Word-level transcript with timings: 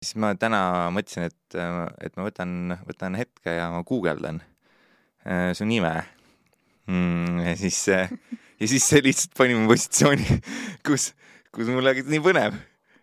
siis 0.00 0.16
ma 0.20 0.32
täna 0.40 0.62
mõtlesin, 0.94 1.28
et, 1.28 1.56
et 2.00 2.16
ma 2.16 2.26
võtan, 2.26 2.74
võtan 2.88 3.18
hetke 3.20 3.52
ja 3.58 3.68
ma 3.72 3.82
guugeldan 3.86 4.40
äh, 4.40 5.50
su 5.56 5.68
nime 5.68 5.92
mm,. 6.88 7.42
ja 7.44 7.56
siis, 7.60 7.82
ja 7.90 8.70
siis 8.70 8.86
see 8.86 9.04
lihtsalt 9.04 9.36
pani 9.38 9.58
mu 9.58 9.68
positsiooni, 9.70 10.40
kus, 10.86 11.10
kus 11.52 11.68
mul 11.72 11.92
hakkas 11.92 12.08
nii 12.10 12.24
põnev, 12.24 12.56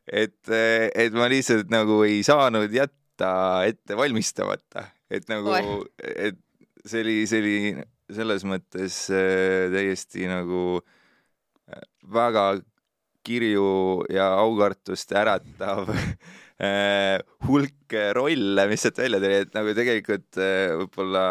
et, 0.09 0.39
et 0.49 1.13
ma 1.17 1.29
lihtsalt 1.31 1.69
nagu 1.73 2.01
ei 2.07 2.23
saanud 2.25 2.73
jätta 2.73 3.31
ette 3.69 3.97
valmistamata, 3.97 4.87
et 5.13 5.29
nagu, 5.29 5.53
et 6.01 6.41
see 6.87 7.03
oli, 7.03 7.19
see 7.29 7.43
oli 7.43 7.57
selles 8.13 8.45
mõttes 8.47 9.03
äh, 9.11 9.67
täiesti 9.73 10.27
nagu 10.29 10.79
äh, 10.79 11.83
väga 12.13 12.47
kirju 13.27 14.05
ja 14.13 14.29
aukartust 14.39 15.11
äratav 15.11 15.91
äh, 15.91 16.11
hulk 16.57 17.93
rolle, 18.17 18.63
mis 18.69 18.81
sealt 18.81 18.97
välja 18.97 19.19
tuli, 19.21 19.41
et 19.43 19.53
nagu 19.53 19.73
tegelikult 19.77 20.39
võib-olla 20.81 21.25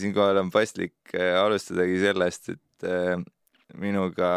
siinkohal 0.00 0.40
on 0.40 0.52
paslik 0.52 1.12
alustadagi 1.16 1.98
sellest, 2.00 2.54
et 2.54 2.86
minuga 3.80 4.30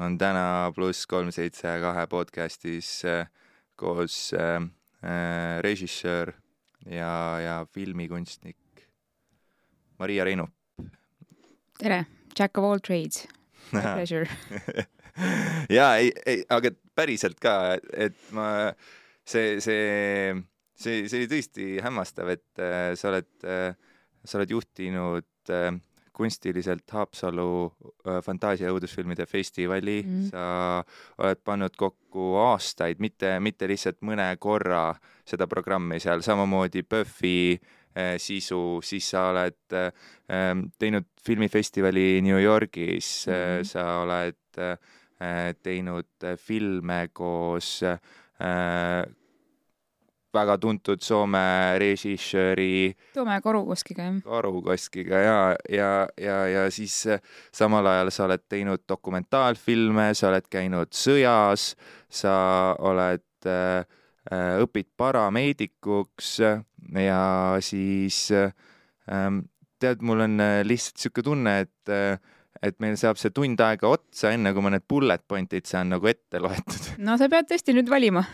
on 0.00 0.18
täna 0.18 0.72
pluss 0.74 1.06
kolm 1.10 1.30
seitse 1.34 1.76
kahe 1.82 2.06
podcastis 2.10 2.90
koos 3.78 4.18
režissöör 5.62 6.34
ja, 6.90 7.14
ja 7.42 7.56
filmikunstnik 7.74 8.58
Maria 10.00 10.24
Reinup. 10.24 10.50
tere, 11.78 12.06
Jack 12.38 12.58
of 12.58 12.64
all 12.64 12.78
trades, 12.78 13.28
my 13.72 13.80
pleasure. 13.80 14.26
Ja 15.68 15.96
ei, 16.00 16.12
ei, 16.26 16.44
aga 16.48 16.70
päriselt 17.00 17.40
ka, 17.42 17.76
et 17.92 18.16
ma, 18.36 18.70
see, 19.26 19.58
see, 19.64 20.34
see, 20.76 21.04
see 21.08 21.22
oli 21.22 21.30
tõesti 21.30 21.68
hämmastav, 21.84 22.34
et 22.36 22.62
äh, 22.62 22.92
sa 22.98 23.12
oled 23.12 23.30
äh,, 23.46 23.70
sa 24.24 24.36
oled 24.38 24.52
juhtinud 24.52 25.52
äh, 25.54 25.72
kunstiliselt 26.20 26.84
Haapsalu 26.92 27.50
äh, 27.64 28.20
fantaasia- 28.24 28.68
ja 28.68 28.74
õudusfilmide 28.76 29.24
festivali 29.26 30.02
mm., 30.04 30.30
sa 30.34 30.44
oled 31.24 31.40
pannud 31.44 31.76
kokku 31.80 32.34
aastaid, 32.42 33.00
mitte, 33.00 33.38
mitte 33.40 33.68
lihtsalt 33.70 34.02
mõne 34.04 34.28
korra 34.42 34.90
seda 35.24 35.48
programmi 35.48 36.00
seal, 36.02 36.20
samamoodi 36.26 36.84
Buffy 36.84 37.56
äh, 37.56 37.76
Äh, 37.90 38.20
sisu, 38.22 38.78
siis 38.86 39.08
sa 39.10 39.24
oled 39.32 39.74
ähm, 39.74 40.68
teinud 40.78 41.08
filmifestivali 41.26 42.20
New 42.22 42.38
Yorgis 42.38 43.26
mm, 43.26 43.32
-hmm. 43.34 43.64
sa 43.66 43.86
oled 44.04 44.36
teinud 45.62 46.24
filme 46.40 47.10
koos 47.12 47.82
väga 50.30 50.54
tuntud 50.62 51.02
Soome 51.04 51.42
režissööri 51.82 52.94
Toome 53.12 53.36
Karukoskiga, 53.44 54.06
jah. 54.06 54.18
Karukoskiga 54.24 55.20
ja, 55.20 55.38
ja, 55.68 55.90
ja, 56.16 56.38
ja 56.48 56.66
siis 56.72 56.96
samal 57.52 57.90
ajal 57.92 58.12
sa 58.14 58.24
oled 58.30 58.46
teinud 58.48 58.86
dokumentaalfilme, 58.88 60.10
sa 60.16 60.30
oled 60.30 60.48
käinud 60.48 60.96
sõjas, 60.96 61.74
sa 62.08 62.34
oled 62.80 63.26
äh, 63.44 63.84
Äh, 64.28 64.60
õpid 64.60 64.90
parameedikuks 65.00 66.34
ja 66.38 67.22
siis 67.64 68.18
ähm, 68.30 69.38
tead, 69.80 70.04
mul 70.04 70.20
on 70.26 70.34
äh, 70.44 70.58
lihtsalt 70.60 71.00
niisugune 71.00 71.24
tunne, 71.24 71.54
et 71.64 71.90
äh, 71.90 72.20
et 72.62 72.76
meil 72.82 72.96
saab 73.00 73.18
see 73.20 73.32
tund 73.34 73.60
aega 73.64 73.88
otsa, 73.88 74.34
enne 74.34 74.52
kui 74.54 74.64
ma 74.64 74.74
need 74.74 74.86
bullet 74.88 75.22
point'id 75.28 75.68
saan 75.68 75.92
nagu 75.94 76.10
ette 76.10 76.42
loetud. 76.42 76.94
no 77.06 77.16
sa 77.20 77.30
pead 77.32 77.50
tõesti 77.50 77.76
nüüd 77.76 77.90
valima 77.90 78.24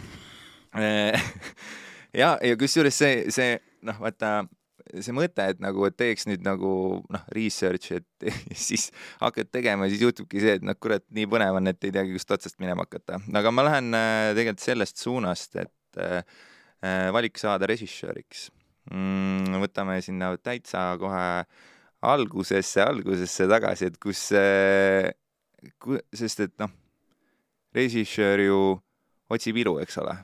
ja, 2.22 2.36
ja 2.36 2.56
kusjuures 2.58 2.98
see, 2.98 3.27
see 3.32 3.56
noh, 3.86 3.98
vaata 4.02 4.42
see 5.02 5.14
mõte, 5.14 5.44
et 5.52 5.62
nagu, 5.62 5.84
et 5.88 5.97
teeks 5.98 6.27
nüüd 6.30 6.44
nagu 6.47 6.72
noh, 7.12 7.24
research'i, 7.34 8.00
et 8.00 8.28
siis 8.66 8.88
hakkad 9.20 9.50
tegema 9.54 9.86
ja 9.86 9.94
siis 9.94 10.04
juhtubki 10.06 10.42
see, 10.42 10.59
et 10.60 10.66
noh, 10.66 10.76
kurat, 10.78 11.04
nii 11.15 11.28
põnev 11.31 11.60
on, 11.60 11.70
et 11.70 11.88
ei 11.88 11.94
teagi, 11.94 12.15
kust 12.16 12.36
otsast 12.36 12.60
minema 12.62 12.86
hakata. 12.86 13.20
aga 13.41 13.54
ma 13.54 13.66
lähen 13.66 13.97
äh, 13.97 14.34
tegelikult 14.36 14.66
sellest 14.66 15.03
suunast, 15.03 15.56
et 15.62 16.03
äh, 16.03 16.20
äh, 16.84 17.09
valik 17.15 17.41
saada 17.41 17.69
režissööriks 17.70 18.48
mm,. 18.92 19.59
võtame 19.65 19.98
sinna 20.04 20.34
täitsa 20.38 20.92
kohe 21.00 21.26
algusesse, 22.12 22.83
algusesse 22.84 23.49
tagasi, 23.50 23.91
et 23.91 23.99
kus 24.03 24.28
sest 26.15 26.43
et 26.44 26.55
noh, 26.62 26.72
režissöör 27.77 28.44
ju 28.47 28.59
otsib 29.33 29.59
ilu, 29.61 29.78
eks 29.83 29.99
ole 30.03 30.15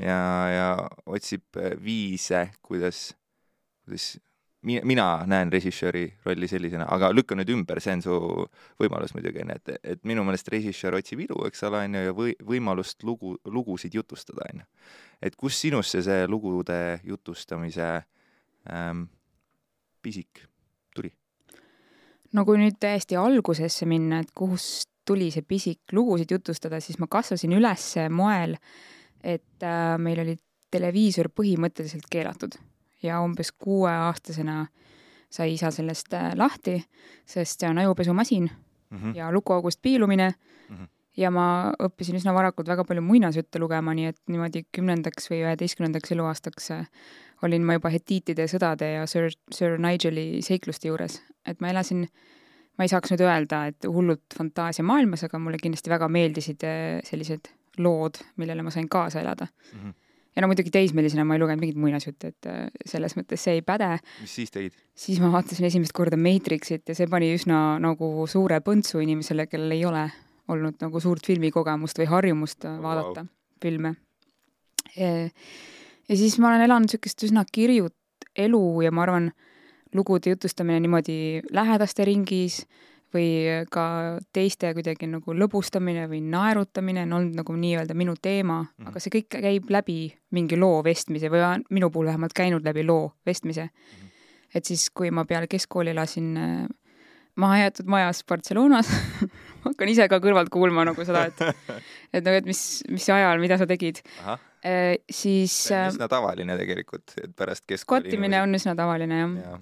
ja, 0.00 0.20
ja 0.50 0.68
otsib 1.06 1.44
äh, 1.60 1.76
viise, 1.80 2.46
kuidas 2.62 3.12
kuidas 3.84 4.16
mi-, 4.62 4.80
mina 4.86 5.06
näen 5.28 5.50
režissööri 5.52 6.06
rolli 6.26 6.48
sellisena, 6.48 6.86
aga 6.94 7.10
lükka 7.12 7.36
nüüd 7.38 7.50
ümber, 7.54 7.80
see 7.82 7.96
on 7.98 8.04
su 8.04 8.18
võimalus 8.80 9.14
muidugi, 9.16 9.42
on 9.44 9.52
ju, 9.54 9.58
et, 9.58 9.72
et 9.94 10.04
minu 10.08 10.24
meelest 10.26 10.48
režissöör 10.52 10.98
otsib 11.00 11.24
ilu, 11.26 11.42
eks 11.48 11.66
ole, 11.68 11.82
on 11.88 11.98
ju, 11.98 12.04
ja 12.08 12.14
või-, 12.16 12.36
võimalust 12.52 13.02
lugu, 13.06 13.34
lugusid 13.44 13.94
jutustada, 13.98 14.46
on 14.52 14.62
ju. 14.62 14.70
et 15.28 15.36
kust 15.38 15.66
sinusse 15.66 16.04
see 16.06 16.30
lugude 16.30 16.78
jutustamise 17.06 17.90
ähm, 18.70 19.06
pisik? 20.02 20.46
No 22.32 22.44
kui 22.44 22.58
nüüd 22.60 22.78
täiesti 22.80 23.16
algusesse 23.16 23.86
minna, 23.86 24.22
et 24.22 24.32
kust 24.34 24.88
tuli 25.06 25.30
see 25.34 25.42
pisik 25.42 25.92
lugusid 25.92 26.30
jutustada, 26.30 26.80
siis 26.80 26.98
ma 27.02 27.08
kasvasin 27.10 27.52
üles 27.56 27.86
moel, 28.10 28.56
et 29.22 29.66
äh, 29.66 29.96
meil 29.98 30.22
oli 30.22 30.36
televiisor 30.72 31.28
põhimõtteliselt 31.34 32.06
keelatud 32.10 32.56
ja 33.02 33.20
umbes 33.22 33.52
kuueaastasena 33.52 34.66
sai 35.32 35.54
isa 35.56 35.70
sellest 35.74 36.14
äh, 36.14 36.32
lahti, 36.38 36.78
sest 37.26 37.60
see 37.60 37.70
on 37.70 37.78
ajupesumasin 37.82 38.48
mm 38.48 38.98
-hmm. 38.98 39.16
ja 39.16 39.32
lukuaugust 39.32 39.82
piilumine 39.82 40.34
mm. 40.68 40.76
-hmm. 40.76 40.88
ja 41.16 41.30
ma 41.30 41.72
õppisin 41.82 42.16
üsna 42.16 42.34
varakult 42.34 42.68
väga 42.68 42.84
palju 42.84 43.02
muinasjutte 43.02 43.58
lugema, 43.58 43.94
nii 43.94 44.06
et 44.06 44.20
niimoodi 44.28 44.64
kümnendaks 44.72 45.30
või 45.30 45.42
üheteistkümnendaks 45.44 46.12
eluaastaks 46.12 46.70
äh, 46.70 46.86
olin 47.46 47.64
ma 47.66 47.78
juba 47.78 47.90
hetiitide 47.92 48.46
sõdade 48.50 48.92
ja 48.94 49.06
Sir, 49.10 49.30
Sir 49.50 49.78
Nigeli 49.82 50.42
seikluste 50.46 50.90
juures, 50.90 51.20
et 51.48 51.60
ma 51.60 51.72
elasin 51.72 52.06
ma 52.78 52.86
ei 52.86 52.92
saaks 52.92 53.12
nüüd 53.12 53.24
öelda, 53.26 53.66
et 53.72 53.88
hullult 53.88 54.36
fantaasiamaailmas, 54.36 55.26
aga 55.28 55.40
mulle 55.42 55.60
kindlasti 55.60 55.92
väga 55.92 56.08
meeldisid 56.12 56.64
äh, 56.68 57.00
sellised 57.06 57.50
lood, 57.82 58.20
millele 58.40 58.64
ma 58.64 58.72
sain 58.72 58.88
kaasa 58.92 59.20
elada 59.24 59.48
mm. 59.50 59.80
-hmm 59.80 59.98
ja 60.36 60.42
no 60.42 60.48
muidugi 60.48 60.70
teismelisena 60.72 61.24
ma 61.28 61.36
ei 61.36 61.40
lugenud 61.42 61.60
mingit 61.60 61.76
muinasjutte, 61.80 62.30
et 62.32 62.46
äh, 62.48 62.68
selles 62.88 63.16
mõttes 63.18 63.42
see 63.44 63.58
ei 63.58 63.62
päde. 63.62 63.98
mis 64.20 64.34
siis 64.38 64.50
tegid? 64.50 64.76
siis 64.94 65.20
ma 65.20 65.32
vaatasin 65.32 65.66
esimest 65.68 65.92
korda 65.92 66.16
Matrixit 66.16 66.88
ja 66.88 66.96
see 66.96 67.06
pani 67.10 67.32
üsna 67.36 67.58
nagu 67.82 68.26
suure 68.30 68.60
põntsu 68.64 69.02
inimesele, 69.04 69.46
kellel 69.46 69.76
ei 69.76 69.84
ole 69.84 70.06
olnud 70.52 70.80
nagu 70.80 71.00
suurt 71.00 71.26
filmikogemust 71.26 72.00
või 72.00 72.08
harjumust 72.10 72.64
vaadata 72.64 73.26
wow. 73.26 73.30
filme. 73.62 73.94
Ja 76.12 76.16
siis 76.20 76.38
ma 76.38 76.50
olen 76.52 76.66
elanud 76.66 76.90
niisugust 76.90 77.24
üsna 77.24 77.44
kirjut 77.48 77.96
elu 78.36 78.64
ja 78.84 78.92
ma 78.92 79.06
arvan, 79.06 79.30
lugude 79.96 80.32
jutustamine 80.32 80.80
niimoodi 80.80 81.16
lähedaste 81.52 82.04
ringis 82.08 82.62
või 83.12 83.64
ka 83.72 83.84
teiste 84.32 84.70
kuidagi 84.76 85.08
nagu 85.08 85.34
lõbustamine 85.36 86.06
või 86.08 86.22
naerutamine 86.32 87.04
on 87.04 87.16
olnud 87.18 87.40
nagu 87.42 87.56
nii-öelda 87.56 87.96
minu 87.96 88.14
teema 88.16 88.62
mm, 88.62 88.68
-hmm. 88.68 88.88
aga 88.88 89.02
see 89.04 89.12
kõik 89.16 89.28
käib 89.34 89.72
läbi 89.72 89.98
mingi 90.32 90.56
loo 90.56 90.80
vestmise 90.84 91.28
või 91.32 91.42
on 91.44 91.64
minu 91.70 91.90
puhul 91.90 92.08
vähemalt 92.08 92.32
käinud 92.36 92.64
läbi 92.64 92.86
loo 92.88 93.12
vestmise 93.26 93.64
mm. 93.64 93.98
-hmm. 93.98 94.08
et 94.54 94.64
siis, 94.64 94.90
kui 94.90 95.10
ma 95.10 95.24
peale 95.24 95.46
keskkooli 95.46 95.92
elasin 95.92 96.36
äh, 96.36 96.68
mahajäetud 97.36 97.86
majas 97.86 98.24
Barcelonas 98.24 98.88
ma 99.60 99.70
hakkan 99.70 99.88
ise 99.88 100.08
ka 100.08 100.20
kõrvalt 100.20 100.48
kuulma 100.52 100.84
nagu 100.88 101.04
seda, 101.04 101.26
et 101.28 101.40
et 102.12 102.24
nagu, 102.24 102.36
et 102.36 102.48
mis, 102.48 102.82
mis 102.88 103.08
ajal, 103.10 103.40
mida 103.40 103.58
sa 103.58 103.66
tegid. 103.66 104.02
E, 104.62 105.02
siis 105.10 105.54
see 105.66 105.74
on 105.74 105.88
äh, 105.88 105.92
üsna 105.96 106.06
tavaline 106.10 106.56
tegelikult, 106.60 107.16
et 107.18 107.32
pärast 107.34 107.64
keskkooli 107.66 108.04
kottimine 108.06 108.42
on 108.44 108.54
üsna 108.54 108.76
tavaline, 108.78 109.18
jah 109.18 109.38
ja. 109.42 109.56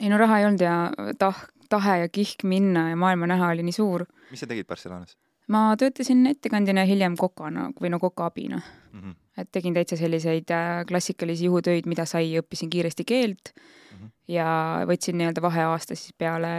ei 0.00 0.10
no 0.10 0.18
raha 0.18 0.40
ei 0.40 0.46
olnud 0.48 0.64
ja 0.64 0.76
tah-, 1.20 1.44
tahe 1.70 1.98
ja 2.02 2.08
kihk 2.12 2.42
minna 2.48 2.88
ja 2.90 2.96
maailma 2.98 3.28
näha 3.30 3.52
oli 3.54 3.62
nii 3.68 3.76
suur. 3.76 4.06
mis 4.32 4.42
sa 4.42 4.48
tegid 4.50 4.66
Barcelonas? 4.66 5.14
ma 5.52 5.72
töötasin 5.78 6.26
ettekandjana, 6.30 6.84
hiljem 6.88 7.16
kokana 7.20 7.68
või 7.80 7.92
no 7.92 8.00
kokaabina 8.02 8.58
mm. 8.58 9.00
-hmm. 9.00 9.14
et 9.42 9.50
tegin 9.54 9.74
täitsa 9.78 9.98
selliseid 10.00 10.50
äh, 10.54 10.82
klassikalisi 10.88 11.48
juhutöid, 11.48 11.88
mida 11.90 12.06
sai, 12.08 12.34
õppisin 12.40 12.70
kiiresti 12.72 13.04
keelt 13.04 13.52
mm 13.54 13.96
-hmm. 13.96 14.12
ja 14.28 14.46
võtsin 14.88 15.18
nii-öelda 15.18 15.42
vaheaasta 15.42 15.94
siis 15.94 16.14
peale 16.18 16.52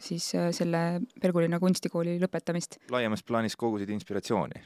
siis 0.00 0.34
äh, 0.34 0.50
selle 0.52 1.00
Pelgulinna 1.20 1.60
kunstikooli 1.60 2.18
lõpetamist. 2.24 2.80
laiemas 2.90 3.22
plaanis 3.22 3.56
kogusid 3.56 3.88
inspiratsiooni? 3.88 4.64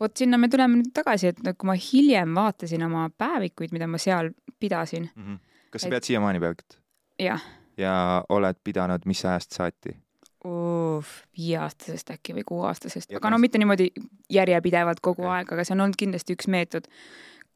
Vot 0.00 0.16
sinna 0.16 0.38
me 0.38 0.48
tuleme 0.48 0.80
nüüd 0.80 0.92
tagasi, 0.94 1.32
et 1.32 1.42
kui 1.58 1.66
ma 1.66 1.74
hiljem 1.78 2.34
vaatasin 2.34 2.82
oma 2.86 3.08
päevikuid, 3.18 3.72
mida 3.72 3.86
ma 3.86 3.98
seal 3.98 4.30
pidasin 4.60 5.10
mm. 5.14 5.26
-hmm. 5.26 5.38
kas 5.70 5.82
sa 5.82 5.88
et... 5.88 5.90
pead 5.90 6.10
siiamaani 6.12 6.40
päevikut? 6.40 6.80
jah 7.18 7.42
ja 7.78 8.24
oled 8.28 8.56
pidanud 8.64 9.00
mis 9.04 9.24
ajast 9.24 9.52
saati? 9.52 9.96
viieaastasest 11.38 12.10
äkki 12.10 12.34
või 12.36 12.42
kuueaastasest, 12.44 13.14
aga 13.16 13.30
no 13.32 13.38
mitte 13.40 13.58
niimoodi 13.58 13.86
järjepidevalt 14.30 15.00
kogu 15.00 15.22
okay. 15.22 15.38
aeg, 15.38 15.52
aga 15.52 15.64
see 15.64 15.72
on 15.72 15.80
olnud 15.86 15.96
kindlasti 15.96 16.36
üks 16.36 16.50
meetod, 16.52 16.90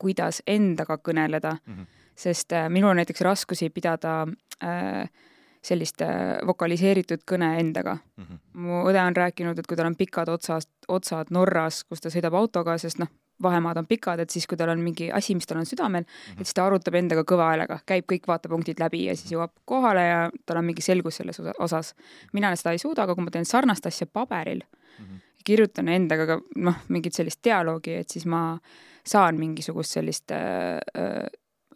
kuidas 0.01 0.39
endaga 0.47 0.97
kõneleda 0.97 1.53
mm, 1.59 1.75
-hmm. 1.75 2.07
sest 2.17 2.53
äh, 2.57 2.71
minul 2.73 2.95
on 2.95 2.97
näiteks 3.03 3.21
raskusi 3.21 3.69
pidada 3.71 4.23
äh, 4.65 5.11
sellist 5.65 6.03
äh, 6.03 6.39
vokaliseeritud 6.47 7.25
kõne 7.29 7.55
endaga 7.61 7.97
mm. 7.99 8.25
-hmm. 8.25 8.39
mu 8.65 8.83
õde 8.91 9.03
on 9.03 9.17
rääkinud, 9.17 9.59
et 9.59 9.67
kui 9.67 9.77
tal 9.77 9.91
on 9.91 9.97
pikad 9.97 10.29
otsast, 10.29 10.71
otsad 10.89 11.31
Norras, 11.31 11.85
kus 11.85 12.01
ta 12.01 12.11
sõidab 12.11 12.35
autoga, 12.35 12.79
sest 12.79 12.99
noh, 12.99 13.09
vahemaad 13.43 13.77
on 13.77 13.87
pikad, 13.87 14.21
et 14.21 14.31
siis, 14.31 14.47
kui 14.47 14.59
tal 14.59 14.73
on 14.73 14.81
mingi 14.83 15.11
asi, 15.15 15.35
mis 15.35 15.47
tal 15.47 15.61
on 15.61 15.67
südamel 15.67 16.03
mm, 16.03 16.07
-hmm. 16.07 16.41
et 16.41 16.47
siis 16.47 16.55
ta 16.55 16.67
arutab 16.67 16.95
endaga 16.95 17.23
kõva 17.23 17.51
häälega, 17.53 17.79
käib 17.87 18.05
kõik 18.13 18.27
vaatepunktid 18.27 18.81
läbi 18.81 19.05
ja 19.05 19.17
siis 19.17 19.33
jõuab 19.33 19.53
kohale 19.65 20.07
ja 20.07 20.31
tal 20.47 20.57
on 20.57 20.65
mingi 20.65 20.83
selgus 20.83 21.17
selles 21.17 21.41
osas. 21.59 21.95
mina 22.33 22.57
seda 22.57 22.73
ei 22.73 22.79
suuda, 22.79 23.03
aga 23.03 23.15
kui 23.15 23.25
ma 23.25 23.31
teen 23.31 23.45
sarnast 23.45 23.87
asja 23.87 24.07
paberil 24.07 24.61
mm, 24.61 25.05
-hmm. 25.05 25.21
kirjutan 25.45 25.89
endaga 25.89 26.27
ka 26.27 26.41
noh, 26.57 26.75
mingit 26.89 27.15
sellist 27.15 27.45
dialoogi, 27.45 27.95
et 27.95 28.09
siis 28.09 28.27
ma 28.27 28.59
saan 29.07 29.39
mingisugust 29.39 29.91
sellist 29.91 30.31
äh, 30.31 30.39
äh, 30.99 31.27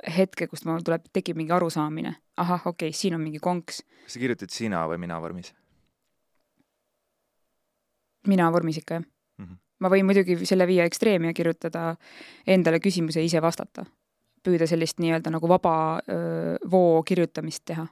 hetke, 0.03 0.47
kust 0.51 0.67
mul 0.67 0.83
tuleb, 0.85 1.05
tekib 1.13 1.39
mingi 1.39 1.53
arusaamine. 1.55 2.15
ahah, 2.37 2.67
okei 2.67 2.89
okay,, 2.89 2.97
siin 2.97 3.15
on 3.15 3.21
mingi 3.21 3.39
konks. 3.39 3.83
kas 4.05 4.17
sa 4.17 4.23
kirjutad 4.23 4.51
sina 4.51 4.85
või 4.91 4.99
mina 4.99 5.21
vormis? 5.21 5.53
mina 8.27 8.51
vormis 8.53 8.79
ikka, 8.79 8.95
jah 8.95 9.05
mm. 9.05 9.45
-hmm. 9.47 9.59
ma 9.81 9.91
võin 9.91 10.07
muidugi 10.07 10.39
selle 10.47 10.67
viia 10.67 10.85
ekstreemi 10.85 11.31
ja 11.31 11.35
kirjutada 11.35 11.97
endale 12.47 12.81
küsimuse 12.81 13.21
ja 13.21 13.25
ise 13.25 13.43
vastata. 13.43 13.87
püüda 14.43 14.67
sellist 14.67 14.99
nii-öelda 14.99 15.31
nagu 15.31 15.49
vaba 15.49 16.03
öö, 16.11 16.57
voo 16.71 17.03
kirjutamist 17.03 17.65
teha. 17.65 17.87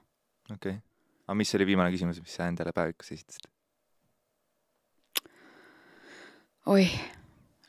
okei 0.53 0.71
okay., 0.71 0.81
aga 1.27 1.35
mis 1.35 1.55
oli 1.55 1.67
viimane 1.67 1.91
küsimus, 1.91 2.21
mis 2.21 2.35
sa 2.35 2.49
endale 2.49 2.73
päevikus 2.73 3.13
esitasid? 3.13 3.47
oih 6.67 7.20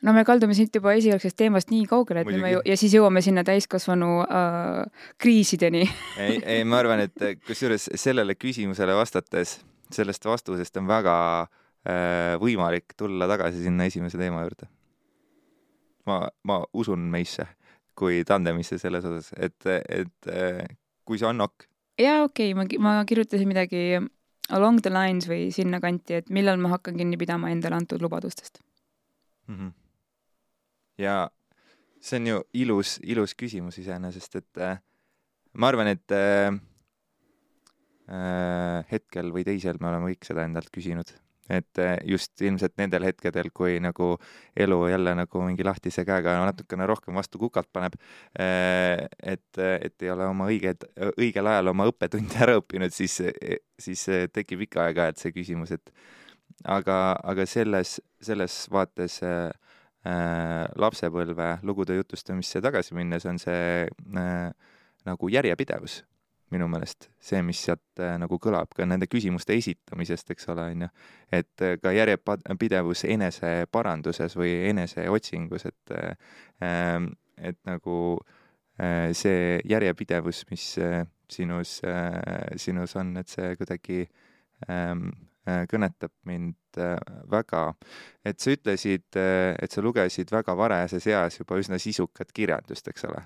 no 0.02 0.14
me 0.14 0.24
kaldume 0.26 0.54
siit 0.56 0.74
juba 0.74 0.94
esialgsest 0.98 1.36
teemast 1.38 1.70
nii 1.72 1.86
kaugele, 1.90 2.22
et 2.22 2.28
Muidugi. 2.28 2.42
me 2.42 2.52
ju, 2.56 2.62
ja 2.66 2.76
siis 2.78 2.94
jõuame 2.96 3.22
sinna 3.24 3.44
täiskasvanu 3.46 4.10
äh, 4.24 5.08
kriisideni 5.22 5.82
ei, 6.20 6.38
ei, 6.40 6.62
ma 6.68 6.80
arvan, 6.82 7.04
et 7.06 7.42
kusjuures 7.46 7.88
sellele 8.00 8.36
küsimusele 8.38 8.96
vastates, 8.98 9.58
sellest 9.94 10.26
vastusest 10.26 10.78
on 10.80 10.90
väga 10.90 11.16
äh, 11.42 12.36
võimalik 12.42 12.96
tulla 12.98 13.28
tagasi 13.30 13.64
sinna 13.64 13.88
esimese 13.90 14.20
teema 14.20 14.44
juurde. 14.46 14.70
ma, 16.06 16.24
ma 16.48 16.62
usun 16.72 17.10
meisse 17.10 17.46
kui 17.98 18.22
tandemisse 18.26 18.78
selles 18.80 19.04
osas, 19.04 19.34
et, 19.36 19.68
et 19.68 20.32
äh, 20.32 20.64
kui 21.06 21.20
see 21.20 21.28
on 21.28 21.38
nokk. 21.44 21.68
jaa, 22.00 22.24
okei 22.24 22.54
okay,, 22.56 22.78
ma, 22.80 22.96
ma 22.96 23.04
kirjutasin 23.06 23.48
midagi 23.48 24.00
along 24.50 24.82
the 24.82 24.90
lines 24.90 25.28
või 25.30 25.52
sinnakanti, 25.54 26.18
et 26.22 26.34
millal 26.34 26.58
ma 26.58 26.74
hakkan 26.74 26.98
kinni 26.98 27.20
pidama 27.20 27.52
endale 27.54 27.78
antud 27.78 28.02
lubadustest 28.02 28.58
mm. 29.46 29.54
-hmm 29.54 29.81
ja 31.02 31.16
see 32.02 32.20
on 32.20 32.30
ju 32.32 32.40
ilus, 32.64 32.96
ilus 33.02 33.34
küsimus 33.38 33.78
iseenesest, 33.82 34.40
et 34.42 34.62
äh, 34.62 34.78
ma 35.54 35.72
arvan, 35.72 35.90
et 35.92 36.14
äh, 36.16 36.52
äh, 38.10 38.78
hetkel 38.92 39.32
või 39.34 39.44
teisel 39.46 39.80
me 39.80 39.90
oleme 39.90 40.12
kõik 40.12 40.26
seda 40.28 40.46
endalt 40.48 40.72
küsinud. 40.74 41.12
et 41.52 41.78
äh, 41.82 41.96
just 42.06 42.40
ilmselt 42.40 42.76
nendel 42.78 43.02
hetkedel, 43.04 43.50
kui 43.52 43.80
nagu 43.82 44.14
elu 44.56 44.76
jälle 44.88 45.14
nagu 45.18 45.42
mingi 45.42 45.64
lahtise 45.66 46.04
käega 46.06 46.36
natukene 46.46 46.86
rohkem 46.86 47.18
vastu 47.18 47.38
kukalt 47.38 47.68
paneb 47.72 47.96
äh,, 48.38 49.04
et, 49.22 49.58
et 49.58 50.06
ei 50.06 50.10
ole 50.14 50.26
oma 50.30 50.46
õiged, 50.48 50.86
õigel 51.18 51.50
ajal 51.50 51.72
oma 51.74 51.88
õppetunde 51.90 52.38
ära 52.46 52.56
õppinud, 52.60 52.94
siis, 52.94 53.18
siis 53.78 54.06
tekib 54.32 54.64
ikka 54.68 54.86
aeg-ajalt 54.86 55.18
see 55.18 55.34
küsimus, 55.34 55.74
et 55.74 55.92
aga, 56.64 57.18
aga 57.24 57.46
selles, 57.46 57.98
selles 58.22 58.62
vaates 58.72 59.18
äh, 59.26 59.50
äh, 60.06 60.64
lapsepõlve 60.78 61.58
lugude 61.66 61.96
jutustamisse 61.98 62.62
tagasi 62.64 62.96
minnes 62.98 63.26
on 63.28 63.38
see 63.42 63.86
äh, 63.86 64.48
nagu 65.08 65.30
järjepidevus 65.32 66.02
minu 66.52 66.66
meelest, 66.68 67.08
see, 67.22 67.40
mis 67.46 67.62
sealt 67.64 68.02
äh, 68.02 68.18
nagu 68.20 68.36
kõlab 68.42 68.74
ka 68.76 68.84
nende 68.84 69.08
küsimuste 69.08 69.56
esitamisest, 69.56 70.34
eks 70.34 70.50
ole, 70.52 70.66
on 70.74 70.84
ju, 70.84 70.90
et 71.32 71.64
äh, 71.64 71.78
ka 71.80 71.94
järjepidevus 71.96 73.06
eneseparanduses 73.08 74.36
või 74.36 74.52
eneseotsingus, 74.72 75.66
et 75.70 75.96
äh, 75.96 77.08
et 77.42 77.58
nagu 77.66 77.96
äh, 78.78 79.10
see 79.16 79.58
järjepidevus, 79.70 80.44
mis 80.52 80.66
äh, 80.78 81.02
sinus 81.32 81.80
äh,, 81.88 82.52
sinus 82.60 82.96
on, 83.00 83.16
et 83.16 83.32
see 83.32 83.56
kuidagi 83.56 84.04
ähm, 84.68 85.08
Äh, 85.08 85.31
kõnetab 85.46 86.12
mind 86.28 86.78
äh, 86.78 86.96
väga. 87.30 87.74
et 88.24 88.40
sa 88.40 88.54
ütlesid, 88.54 89.08
äh, 89.18 89.54
et 89.58 89.72
sa 89.72 89.82
lugesid 89.82 90.30
väga 90.30 90.54
varajases 90.56 91.06
eas 91.10 91.38
juba 91.40 91.58
üsna 91.58 91.78
sisukat 91.82 92.32
kirjandust, 92.32 92.88
eks 92.88 93.08
ole? 93.10 93.24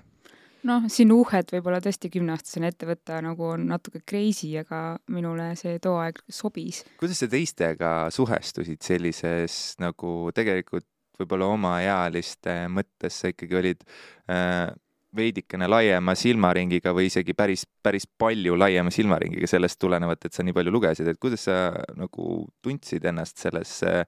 noh, 0.67 0.87
siin 0.91 1.11
uhhet 1.13 1.51
võib-olla 1.53 1.79
tõesti 1.83 2.09
kümneaastasena 2.11 2.71
ette 2.71 2.89
võtta 2.89 3.21
nagu 3.23 3.51
on 3.53 3.67
natuke 3.69 4.01
crazy, 4.01 4.55
aga 4.59 4.97
minule 5.13 5.51
see 5.59 5.77
too 5.83 5.97
aeg 6.01 6.19
sobis. 6.29 6.83
kuidas 6.99 7.21
sa 7.21 7.29
teistega 7.31 7.93
suhestusid 8.13 8.81
sellises 8.83 9.77
nagu 9.83 10.33
tegelikult 10.35 10.87
võib-olla 11.17 11.49
omaealiste 11.53 12.65
mõttes 12.69 13.21
sa 13.21 13.31
ikkagi 13.31 13.57
olid 13.57 13.85
äh, 14.29 14.69
veidikene 15.15 15.67
laiema 15.69 16.15
silmaringiga 16.17 16.91
või 16.95 17.07
isegi 17.07 17.33
päris, 17.37 17.63
päris 17.83 18.07
palju 18.07 18.57
laiema 18.59 18.91
silmaringiga 18.93 19.47
sellest 19.47 19.79
tulenevalt, 19.79 20.27
et 20.27 20.35
sa 20.35 20.43
nii 20.43 20.55
palju 20.57 20.73
lugesid, 20.73 21.07
et 21.07 21.19
kuidas 21.21 21.47
sa 21.47 21.71
nagu 21.95 22.43
tundsid 22.63 23.05
ennast 23.07 23.39
selles 23.41 23.79
äh, 23.87 24.03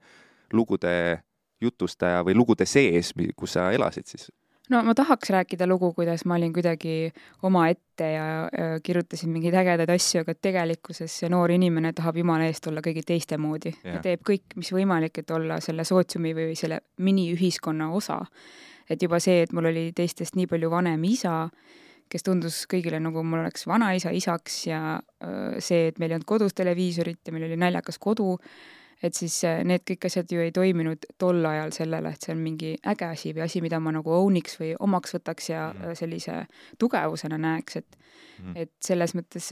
lugude 0.53 0.93
jutustaja 1.61 2.23
või 2.23 2.35
lugude 2.35 2.67
sees, 2.69 3.13
kus 3.35 3.57
sa 3.57 3.71
elasid 3.75 4.07
siis? 4.07 4.29
no 4.69 4.83
ma 4.85 4.93
tahaks 4.95 5.31
rääkida 5.33 5.67
lugu, 5.67 5.93
kuidas 5.93 6.25
ma 6.29 6.35
olin 6.37 6.53
kuidagi 6.53 7.11
omaette 7.43 8.11
ja, 8.13 8.27
ja 8.53 8.79
kirjutasin 8.83 9.31
mingeid 9.33 9.57
ägedaid 9.63 9.89
asju, 9.95 10.21
aga 10.21 10.35
tegelikkuses 10.35 11.19
see 11.21 11.29
noor 11.31 11.51
inimene 11.55 11.93
tahab 11.97 12.19
jumala 12.21 12.45
eest 12.49 12.67
olla 12.69 12.83
kõigi 12.85 13.03
teiste 13.07 13.39
moodi 13.41 13.73
ja. 13.73 13.95
ja 13.95 14.03
teeb 14.05 14.23
kõik, 14.27 14.57
mis 14.59 14.71
võimalik, 14.75 15.23
et 15.23 15.31
olla 15.35 15.59
selle 15.63 15.85
sootsiumi 15.87 16.35
või 16.37 16.57
selle 16.59 16.83
miniühiskonna 17.01 17.89
osa 17.97 18.19
et 18.89 19.01
juba 19.01 19.19
see, 19.19 19.43
et 19.43 19.53
mul 19.53 19.69
oli 19.69 19.89
teistest 19.95 20.35
nii 20.35 20.47
palju 20.49 20.71
vanem 20.71 21.03
isa, 21.09 21.43
kes 22.09 22.25
tundus 22.25 22.63
kõigile 22.69 22.99
nagu 23.01 23.23
mul 23.23 23.43
oleks 23.43 23.67
vanaisa 23.69 24.11
isaks 24.15 24.63
ja 24.67 24.81
see, 25.61 25.89
et 25.91 25.99
meil 26.01 26.11
ei 26.11 26.17
olnud 26.17 26.29
kodus 26.29 26.57
televiisorit 26.57 27.21
ja 27.27 27.35
meil 27.35 27.45
oli 27.45 27.57
naljakas 27.59 27.99
kodu, 28.01 28.33
et 29.03 29.15
siis 29.15 29.35
need 29.67 29.85
kõik 29.87 30.09
asjad 30.09 30.31
ju 30.33 30.41
ei 30.43 30.51
toiminud 30.55 31.05
tol 31.21 31.45
ajal 31.45 31.71
sellele, 31.75 32.11
et 32.11 32.25
see 32.25 32.33
on 32.33 32.41
mingi 32.43 32.73
äge 32.91 33.07
asi 33.07 33.33
või 33.35 33.45
asi, 33.45 33.61
mida 33.63 33.79
ma 33.83 33.93
nagu 33.95 34.11
own'iks 34.15 34.57
või 34.59 34.73
omaks 34.79 35.15
võtaks 35.15 35.51
ja 35.53 35.69
mm 35.73 35.99
sellise 35.99 36.41
tugevusena 36.81 37.37
näeks, 37.41 37.79
et 37.79 37.95
mm 38.39 38.55
et 38.55 38.71
selles 38.83 39.13
mõttes 39.15 39.51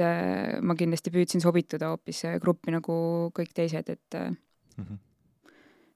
ma 0.63 0.75
kindlasti 0.79 1.11
püüdsin 1.11 1.43
sobituda 1.43 1.91
hoopis 1.91 2.23
gruppi 2.41 2.71
nagu 2.71 2.97
kõik 3.35 3.53
teised, 3.53 3.89
et 3.89 4.19
mm 4.19 4.83
-hmm. 4.83 4.99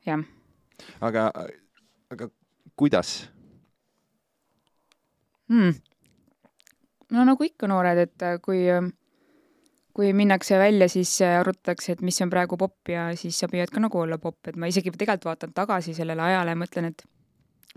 jah. 0.06 0.24
aga, 1.02 1.32
aga 2.12 2.30
kuidas 2.76 3.30
hmm.? 5.52 5.78
no 7.12 7.28
nagu 7.28 7.46
ikka 7.46 7.70
noored, 7.72 8.02
et 8.08 8.26
äh, 8.26 8.38
kui, 8.44 8.64
äh, 8.72 8.90
kui 9.96 10.12
minnakse 10.18 10.60
välja, 10.60 10.90
siis 10.92 11.14
äh, 11.26 11.38
arutatakse, 11.42 11.98
et 11.98 12.04
mis 12.06 12.20
on 12.24 12.32
praegu 12.34 12.60
popp 12.60 12.92
ja 12.94 13.10
siis 13.20 13.40
sa 13.40 13.50
püüad 13.52 13.74
ka 13.74 13.84
nagu 13.84 14.00
olla 14.00 14.20
popp, 14.22 14.48
et 14.48 14.60
ma 14.60 14.72
isegi 14.72 14.94
tegelikult 14.96 15.32
vaatan 15.32 15.56
tagasi 15.58 15.96
sellele 15.98 16.24
ajale 16.30 16.56
ja 16.56 16.60
mõtlen, 16.60 16.92
et 16.94 17.04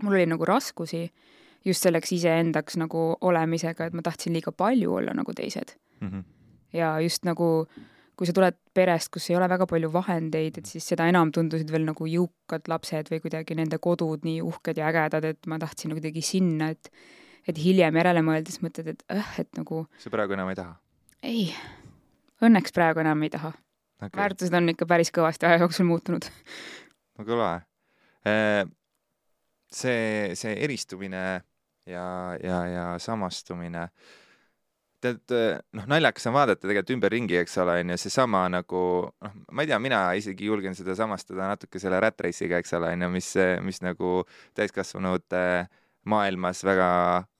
mul 0.03 0.15
oli 0.17 0.27
nagu 0.29 0.47
raskusi 0.47 1.05
just 1.65 1.85
selleks 1.85 2.13
iseendaks 2.15 2.77
nagu 2.79 3.09
olemisega, 3.25 3.89
et 3.89 3.97
ma 3.97 4.05
tahtsin 4.05 4.35
liiga 4.35 4.53
palju 4.55 4.95
olla 4.99 5.15
nagu 5.17 5.33
teised 5.33 5.75
mm. 5.99 6.07
-hmm. 6.07 6.23
ja 6.77 6.99
just 7.01 7.25
nagu 7.25 7.67
kui 8.15 8.27
sa 8.27 8.33
tuled 8.35 8.55
perest, 8.73 9.09
kus 9.11 9.29
ei 9.29 9.35
ole 9.35 9.47
väga 9.51 9.67
palju 9.67 9.89
vahendeid, 9.91 10.59
et 10.59 10.65
siis 10.69 10.87
seda 10.87 11.07
enam 11.11 11.33
tundusid 11.35 11.71
veel 11.71 11.83
nagu 11.87 12.07
jõukad 12.07 12.69
lapsed 12.71 13.11
või 13.11 13.19
kuidagi 13.25 13.57
nende 13.59 13.79
kodud 13.83 14.23
nii 14.23 14.41
uhked 14.45 14.79
ja 14.79 14.87
ägedad, 14.87 15.27
et 15.27 15.49
ma 15.51 15.59
tahtsin 15.59 15.91
nagu 15.91 15.99
kuidagi 15.99 16.23
sinna, 16.23 16.69
et 16.71 16.91
et 17.47 17.59
hiljem 17.61 17.99
järele 18.01 18.23
mõeldes 18.25 18.59
mõtled, 18.63 18.95
et 18.95 19.05
äh, 19.13 19.39
et 19.43 19.51
nagu 19.59 19.85
sa 20.01 20.11
praegu 20.13 20.37
enam 20.37 20.51
ei 20.51 20.59
taha? 20.59 20.75
ei, 21.25 21.45
õnneks 22.45 22.75
praegu 22.75 23.03
enam 23.03 23.23
ei 23.25 23.33
taha. 23.33 23.53
Okay.. 23.95 24.17
väärtused 24.19 24.53
on 24.57 24.73
ikka 24.73 24.87
päris 24.89 25.13
kõvasti 25.15 25.47
aja 25.47 25.61
jooksul 25.63 25.87
muutunud. 25.87 26.27
No 27.15 27.23
kõva. 27.27 27.51
Äh, 28.27 28.65
see, 29.71 30.35
see 30.35 30.57
eristumine 30.65 31.23
ja, 31.87 32.05
ja, 32.43 32.59
ja 32.67 32.85
samastumine. 32.99 33.87
Äh, 33.87 34.13
tead, 35.05 35.33
noh, 35.75 35.87
naljakas 35.89 36.27
on 36.29 36.35
vaadata 36.35 36.65
tegelikult 36.65 36.93
ümberringi, 36.95 37.37
eks 37.41 37.57
ole, 37.61 37.79
on 37.83 37.93
ju, 37.93 37.99
seesama 38.05 38.45
nagu 38.51 38.81
noh, 39.09 39.33
ma 39.51 39.65
ei 39.65 39.69
tea, 39.69 39.79
mina 39.81 40.01
isegi 40.17 40.49
julgen 40.49 40.77
seda 40.77 40.95
samastada 40.97 41.49
natuke 41.51 41.81
selle 41.81 41.99
rat 42.03 42.21
race'iga, 42.25 42.59
eks 42.61 42.75
ole, 42.77 42.93
on 42.95 43.05
ju, 43.05 43.11
mis, 43.15 43.31
mis 43.65 43.81
nagu 43.85 44.13
täiskasvanute 44.57 45.41
maailmas 46.09 46.63
väga 46.65 46.87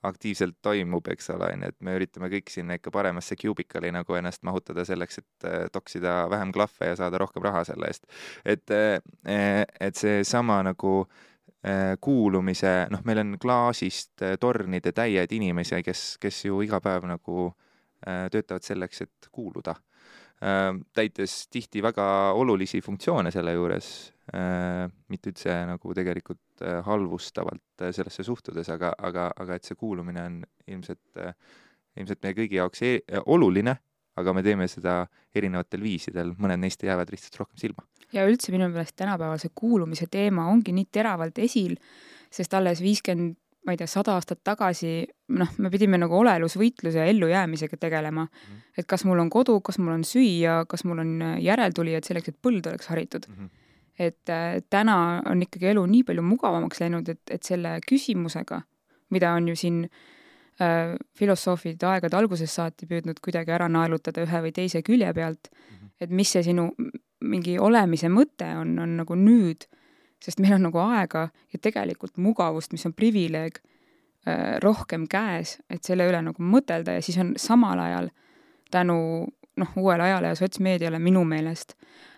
aktiivselt 0.06 0.56
toimub, 0.62 1.06
eks 1.12 1.30
ole, 1.34 1.50
on 1.54 1.62
ju, 1.62 1.70
et 1.72 1.86
me 1.86 1.94
üritame 1.98 2.30
kõik 2.32 2.50
sinna 2.52 2.76
ikka 2.78 2.92
paremasse 2.94 3.38
cubicle'i 3.38 3.92
nagu 3.94 4.18
ennast 4.18 4.42
mahutada 4.46 4.84
selleks, 4.86 5.22
et 5.22 5.48
toksida 5.74 6.18
vähem 6.30 6.52
klahve 6.54 6.90
ja 6.90 6.98
saada 6.98 7.20
rohkem 7.22 7.44
raha 7.46 7.64
selle 7.68 7.90
eest. 7.90 8.06
et, 8.44 8.74
et 9.26 9.96
seesama 9.96 10.60
nagu 10.66 10.94
äh, 11.66 11.94
kuulumise, 12.00 12.74
noh, 12.90 13.02
meil 13.06 13.22
on 13.22 13.36
klaasist 13.42 14.22
äh, 14.22 14.36
tornide 14.40 14.92
täied 14.96 15.32
inimesi, 15.32 15.82
kes, 15.86 16.06
kes 16.22 16.44
ju 16.48 16.62
iga 16.66 16.80
päev 16.82 17.08
nagu 17.10 17.50
äh, 18.06 18.26
töötavad 18.32 18.66
selleks, 18.66 19.06
et 19.06 19.30
kuuluda 19.32 19.76
äh,. 19.76 19.95
Täites 20.36 21.46
tihti 21.48 21.80
väga 21.80 22.32
olulisi 22.36 22.82
funktsioone 22.84 23.30
selle 23.32 23.54
juures 23.56 23.86
äh,, 24.36 24.84
mitte 25.08 25.32
üldse 25.32 25.54
nagu 25.70 25.94
tegelikult 25.96 26.60
äh, 26.60 26.82
halvustavalt 26.84 27.86
äh, 27.86 27.92
sellesse 27.96 28.24
suhtudes, 28.26 28.68
aga, 28.74 28.92
aga, 28.98 29.30
aga 29.32 29.56
et 29.56 29.64
see 29.64 29.78
kuulumine 29.80 30.26
on 30.28 30.42
ilmselt 30.68 31.22
äh,, 31.22 31.32
ilmselt 31.96 32.20
meie 32.22 32.36
kõigi 32.36 32.58
jaoks 32.58 32.84
e 32.84 32.92
oluline, 33.32 33.78
aga 34.20 34.34
me 34.36 34.42
teeme 34.44 34.68
seda 34.68 35.06
erinevatel 35.36 35.80
viisidel, 35.84 36.34
mõned 36.36 36.60
neist 36.60 36.84
jäävad 36.84 37.10
lihtsalt 37.12 37.40
rohkem 37.40 37.60
silma. 37.60 37.86
Ja 38.12 38.26
üldse 38.28 38.52
minu 38.52 38.68
meelest 38.68 38.96
tänapäeval 39.00 39.40
see 39.40 39.54
kuulumise 39.56 40.06
teema 40.12 40.46
ongi 40.52 40.74
nii 40.76 40.90
teravalt 40.92 41.40
esil, 41.42 41.74
sest 42.32 42.52
alles 42.54 42.84
viiskümmend, 42.84 43.38
ma 43.66 43.74
ei 43.74 43.80
tea, 43.80 43.88
sada 43.90 44.14
aastat 44.14 44.40
tagasi, 44.46 45.00
noh, 45.34 45.52
me 45.62 45.70
pidime 45.72 45.98
nagu 45.98 46.14
olelusvõitluse 46.20 47.02
ja 47.02 47.06
ellujäämisega 47.10 47.76
tegelema 47.82 48.24
mm. 48.24 48.40
-hmm. 48.40 48.64
et 48.78 48.86
kas 48.86 49.04
mul 49.04 49.18
on 49.18 49.30
kodu, 49.30 49.58
kas 49.60 49.78
mul 49.82 49.96
on 49.96 50.04
süüa, 50.06 50.64
kas 50.70 50.84
mul 50.84 51.02
on 51.02 51.14
järeltulijad 51.42 52.06
selleks, 52.06 52.28
et 52.28 52.38
põld 52.42 52.68
oleks 52.70 52.86
haritud 52.86 53.26
mm. 53.28 53.34
-hmm. 53.34 53.48
et 53.98 54.30
äh, 54.30 54.62
täna 54.70 55.22
on 55.26 55.42
ikkagi 55.42 55.72
elu 55.74 55.86
nii 55.86 56.04
palju 56.04 56.22
mugavamaks 56.22 56.80
läinud, 56.80 57.08
et, 57.08 57.22
et 57.30 57.42
selle 57.42 57.78
küsimusega, 57.90 58.62
mida 59.10 59.32
on 59.32 59.48
ju 59.48 59.56
siin 59.56 59.82
äh, 60.60 60.94
filosoofid 61.18 61.82
aegade 61.82 62.16
algusest 62.16 62.54
saati 62.54 62.86
püüdnud 62.86 63.18
kuidagi 63.24 63.50
ära 63.50 63.68
naelutada 63.68 64.22
ühe 64.22 64.42
või 64.42 64.52
teise 64.52 64.82
külje 64.82 65.12
pealt 65.14 65.50
mm, 65.50 65.76
-hmm. 65.76 65.90
et 66.00 66.10
mis 66.10 66.32
see 66.32 66.42
sinu 66.42 66.70
mingi 67.20 67.58
olemise 67.58 68.08
mõte 68.08 68.48
on, 68.60 68.78
on 68.78 68.96
nagu 69.00 69.14
nüüd, 69.14 69.66
sest 70.26 70.42
meil 70.42 70.56
on 70.56 70.66
nagu 70.66 70.80
aega 70.82 71.28
ja 71.54 71.62
tegelikult 71.62 72.18
mugavust, 72.18 72.72
mis 72.74 72.86
on 72.88 72.94
privileeg, 72.96 73.60
äh, 74.26 74.56
rohkem 74.62 75.06
käes, 75.10 75.56
et 75.70 75.86
selle 75.86 76.08
üle 76.10 76.22
nagu 76.26 76.42
mõtelda 76.42 76.96
ja 76.96 77.04
siis 77.04 77.18
on 77.22 77.34
samal 77.40 77.80
ajal 77.84 78.10
tänu 78.74 78.98
noh, 79.56 79.76
uuele 79.78 80.08
ajale 80.08 80.34
ja 80.34 80.38
sotsmeediale 80.38 80.98
minu 80.98 81.22
meelest 81.24 81.76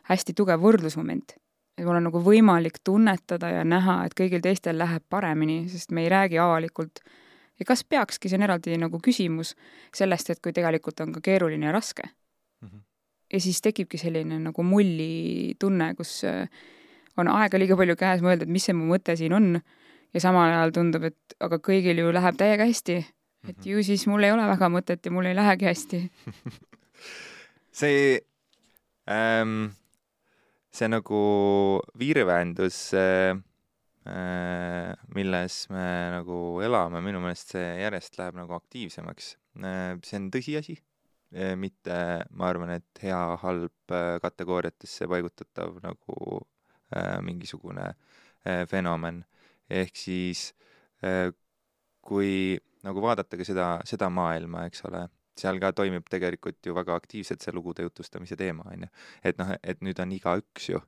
hästi 0.09 0.35
tugev 0.35 0.63
võrdlusmoment. 0.65 1.37
et 1.79 1.85
mul 1.87 1.95
on 1.95 2.09
nagu 2.09 2.19
võimalik 2.25 2.81
tunnetada 2.85 3.53
ja 3.53 3.65
näha, 3.65 4.01
et 4.07 4.15
kõigil 4.19 4.43
teistel 4.43 4.79
läheb 4.79 5.05
paremini, 5.09 5.69
sest 5.69 5.93
me 5.95 6.03
ei 6.03 6.09
räägi 6.09 6.41
avalikult 6.43 6.99
ja 7.61 7.67
kas 7.69 7.85
peakski, 7.85 8.29
see 8.29 8.39
on 8.41 8.49
eraldi 8.49 8.79
nagu 8.79 8.99
küsimus 8.99 9.55
sellest, 9.95 10.31
et 10.31 10.41
kui 10.43 10.53
tegelikult 10.53 11.01
on 11.01 11.13
ka 11.13 11.21
keeruline 11.21 11.67
ja 11.67 11.73
raske 11.73 12.03
mm. 12.09 12.69
-hmm 12.69 12.89
ja 13.33 13.41
siis 13.41 13.61
tekibki 13.61 13.99
selline 13.99 14.39
nagu 14.41 14.63
mulli 14.63 15.55
tunne, 15.61 15.95
kus 15.95 16.25
äh, 16.25 16.49
on 17.23 17.31
aega 17.33 17.61
liiga 17.61 17.77
palju 17.79 17.97
käes 17.99 18.23
mõelda, 18.25 18.47
et 18.47 18.53
mis 18.53 18.67
see 18.69 18.77
mu 18.77 18.89
mõte 18.93 19.17
siin 19.19 19.35
on 19.37 19.51
ja 19.59 20.23
samal 20.23 20.53
ajal 20.53 20.75
tundub, 20.77 21.09
et 21.11 21.37
aga 21.45 21.61
kõigil 21.63 22.03
ju 22.03 22.13
läheb 22.15 22.39
täiega 22.41 22.69
hästi. 22.69 22.99
et 23.49 23.57
mhm. 23.57 23.69
ju 23.71 23.83
siis 23.87 24.07
mul 24.11 24.25
ei 24.27 24.35
ole 24.35 24.47
väga 24.51 24.71
mõtet 24.73 25.05
ja 25.05 25.15
mul 25.15 25.29
ei 25.31 25.37
lähegi 25.37 25.69
hästi 25.69 26.01
see 27.81 28.19
ähm,, 29.07 29.71
see 30.75 30.89
nagu 30.91 31.21
virvendus 31.99 32.81
äh, 32.99 33.39
äh, 34.11 34.91
milles 35.15 35.61
me 35.71 35.87
nagu 36.17 36.61
elame, 36.67 37.01
minu 37.05 37.23
meelest 37.23 37.55
see 37.55 37.71
järjest 37.85 38.19
läheb 38.19 38.43
nagu 38.43 38.59
aktiivsemaks 38.59 39.37
äh,. 39.63 39.97
see 40.03 40.19
on 40.19 40.31
tõsiasi 40.35 40.81
Eh, 41.29 41.53
mitte, 41.61 41.95
ma 42.41 42.47
arvan, 42.49 42.71
et 42.79 43.01
hea-halb 43.03 43.93
äh, 43.93 44.15
kategooriatesse 44.25 45.05
paigutatav 45.13 45.75
nagu 45.85 46.15
äh, 46.41 46.47
mingisugune 47.23 47.91
äh, 48.47 48.65
fenomen. 48.69 49.25
ehk 49.71 49.97
siis 49.97 50.55
äh, 51.05 51.33
kui 52.01 52.59
nagu 52.87 53.03
vaadata 53.03 53.37
ka 53.37 53.45
seda, 53.45 53.69
seda 53.89 54.09
maailma, 54.09 54.65
eks 54.69 54.85
ole, 54.89 55.03
seal 55.39 55.61
ka 55.63 55.73
toimib 55.77 56.07
tegelikult 56.11 56.65
ju 56.67 56.75
väga 56.75 56.97
aktiivselt 56.99 57.45
see 57.45 57.55
lugude 57.55 57.85
jutustamise 57.87 58.37
teema, 58.37 58.65
on 58.73 58.87
ju. 58.87 58.93
et 59.25 59.39
noh, 59.39 59.53
et 59.63 59.83
nüüd 59.85 60.01
on 60.03 60.15
igaüks 60.15 60.71
ju. 60.73 60.81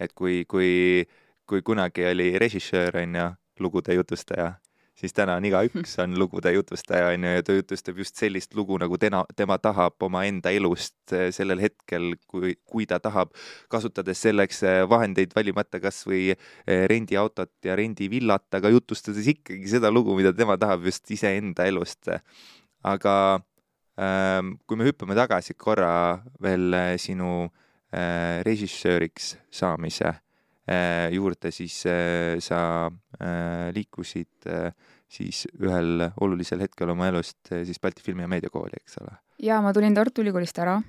et 0.00 0.12
kui, 0.12 0.44
kui, 0.44 1.06
kui 1.48 1.62
kunagi 1.62 2.06
oli 2.06 2.30
režissöör, 2.38 3.02
on 3.02 3.18
ju, 3.20 3.26
lugude 3.64 3.96
jutustaja, 3.96 4.52
siis 4.96 5.14
täna 5.16 5.36
on 5.36 5.44
igaüks 5.44 5.96
on 6.02 6.16
lugude 6.18 6.52
jutustaja, 6.54 7.10
on 7.12 7.24
ju, 7.24 7.32
ja 7.36 7.44
ta 7.44 7.56
jutustab 7.56 7.98
just 8.00 8.16
sellist 8.20 8.54
lugu, 8.56 8.78
nagu 8.80 8.98
tema, 9.00 9.22
tema 9.36 9.58
tahab 9.62 10.02
omaenda 10.08 10.52
elust 10.56 11.14
eh, 11.14 11.28
sellel 11.34 11.60
hetkel, 11.62 12.14
kui, 12.30 12.54
kui 12.64 12.86
ta 12.88 12.98
tahab, 13.02 13.34
kasutades 13.72 14.22
selleks 14.24 14.62
eh, 14.66 14.80
vahendeid 14.88 15.36
valimata 15.36 15.80
kas 15.82 16.02
või 16.08 16.30
eh, 16.32 16.86
rendiautot 16.90 17.52
ja 17.66 17.76
rendivillat, 17.78 18.48
aga 18.56 18.72
jutustades 18.72 19.28
ikkagi 19.36 19.68
seda 19.76 19.92
lugu, 19.92 20.16
mida 20.16 20.32
tema 20.36 20.56
tahab 20.60 20.88
just 20.88 21.10
iseenda 21.12 21.68
elust. 21.68 22.08
aga 22.86 23.12
ähm, 23.98 24.56
kui 24.66 24.78
me 24.78 24.86
hüppame 24.86 25.16
tagasi 25.18 25.56
korra 25.58 26.22
veel 26.42 26.74
sinu 27.00 27.48
režissööriks 28.46 29.36
saamise 29.54 30.12
juurde, 31.14 31.52
siis 31.54 31.78
äh, 31.86 32.36
sa 32.42 32.60
äh, 32.86 33.68
liikusid 33.74 34.48
siis 35.06 35.44
ühel 35.62 36.02
olulisel 36.20 36.64
hetkel 36.64 36.90
oma 36.90 37.06
elust 37.12 37.52
siis 37.52 37.78
Balti 37.82 38.02
Filmi- 38.02 38.24
ja 38.24 38.30
Meediakooli, 38.30 38.80
eks 38.80 38.98
ole? 39.02 39.14
jaa, 39.42 39.60
ma 39.62 39.72
tulin 39.76 39.94
Tartu 39.94 40.24
Ülikoolist 40.24 40.58
ära, 40.58 40.80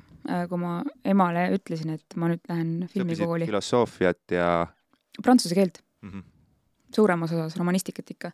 kui 0.49 0.59
ma 0.59 0.79
emale 1.05 1.45
ütlesin, 1.53 1.93
et 1.93 2.17
ma 2.17 2.31
nüüd 2.31 2.41
lähen 2.49 2.87
filmikooli. 2.89 3.45
filosoofiat 3.45 4.33
ja 4.33 4.47
prantsuse 5.23 5.55
keelt 5.55 5.83
mm. 6.01 6.09
-hmm. 6.09 6.23
suuremas 6.95 7.31
osas 7.37 7.57
romanistikat 7.57 8.11
ikka 8.15 8.31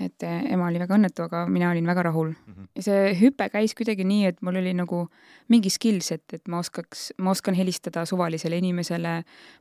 et 0.00 0.24
eh, 0.24 0.44
ema 0.54 0.68
oli 0.70 0.80
väga 0.80 0.96
õnnetu, 0.96 1.26
aga 1.26 1.42
mina 1.52 1.70
olin 1.70 1.86
väga 1.86 2.02
rahul 2.08 2.30
mm. 2.30 2.52
-hmm. 2.52 2.68
ja 2.76 2.82
see 2.82 3.12
hüpe 3.20 3.48
käis 3.52 3.74
kuidagi 3.74 4.04
nii, 4.04 4.24
et 4.26 4.40
mul 4.42 4.56
oli 4.56 4.72
nagu 4.74 5.08
mingi 5.48 5.70
skills, 5.70 6.12
et, 6.12 6.24
et 6.32 6.48
ma 6.48 6.58
oskaks, 6.58 7.12
ma 7.18 7.30
oskan 7.30 7.54
helistada 7.54 8.04
suvalisele 8.08 8.58
inimesele, 8.58 9.12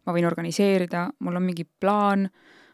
ma 0.06 0.14
võin 0.14 0.28
organiseerida, 0.28 1.10
mul 1.20 1.36
on 1.36 1.44
mingi 1.44 1.66
plaan, 1.80 2.30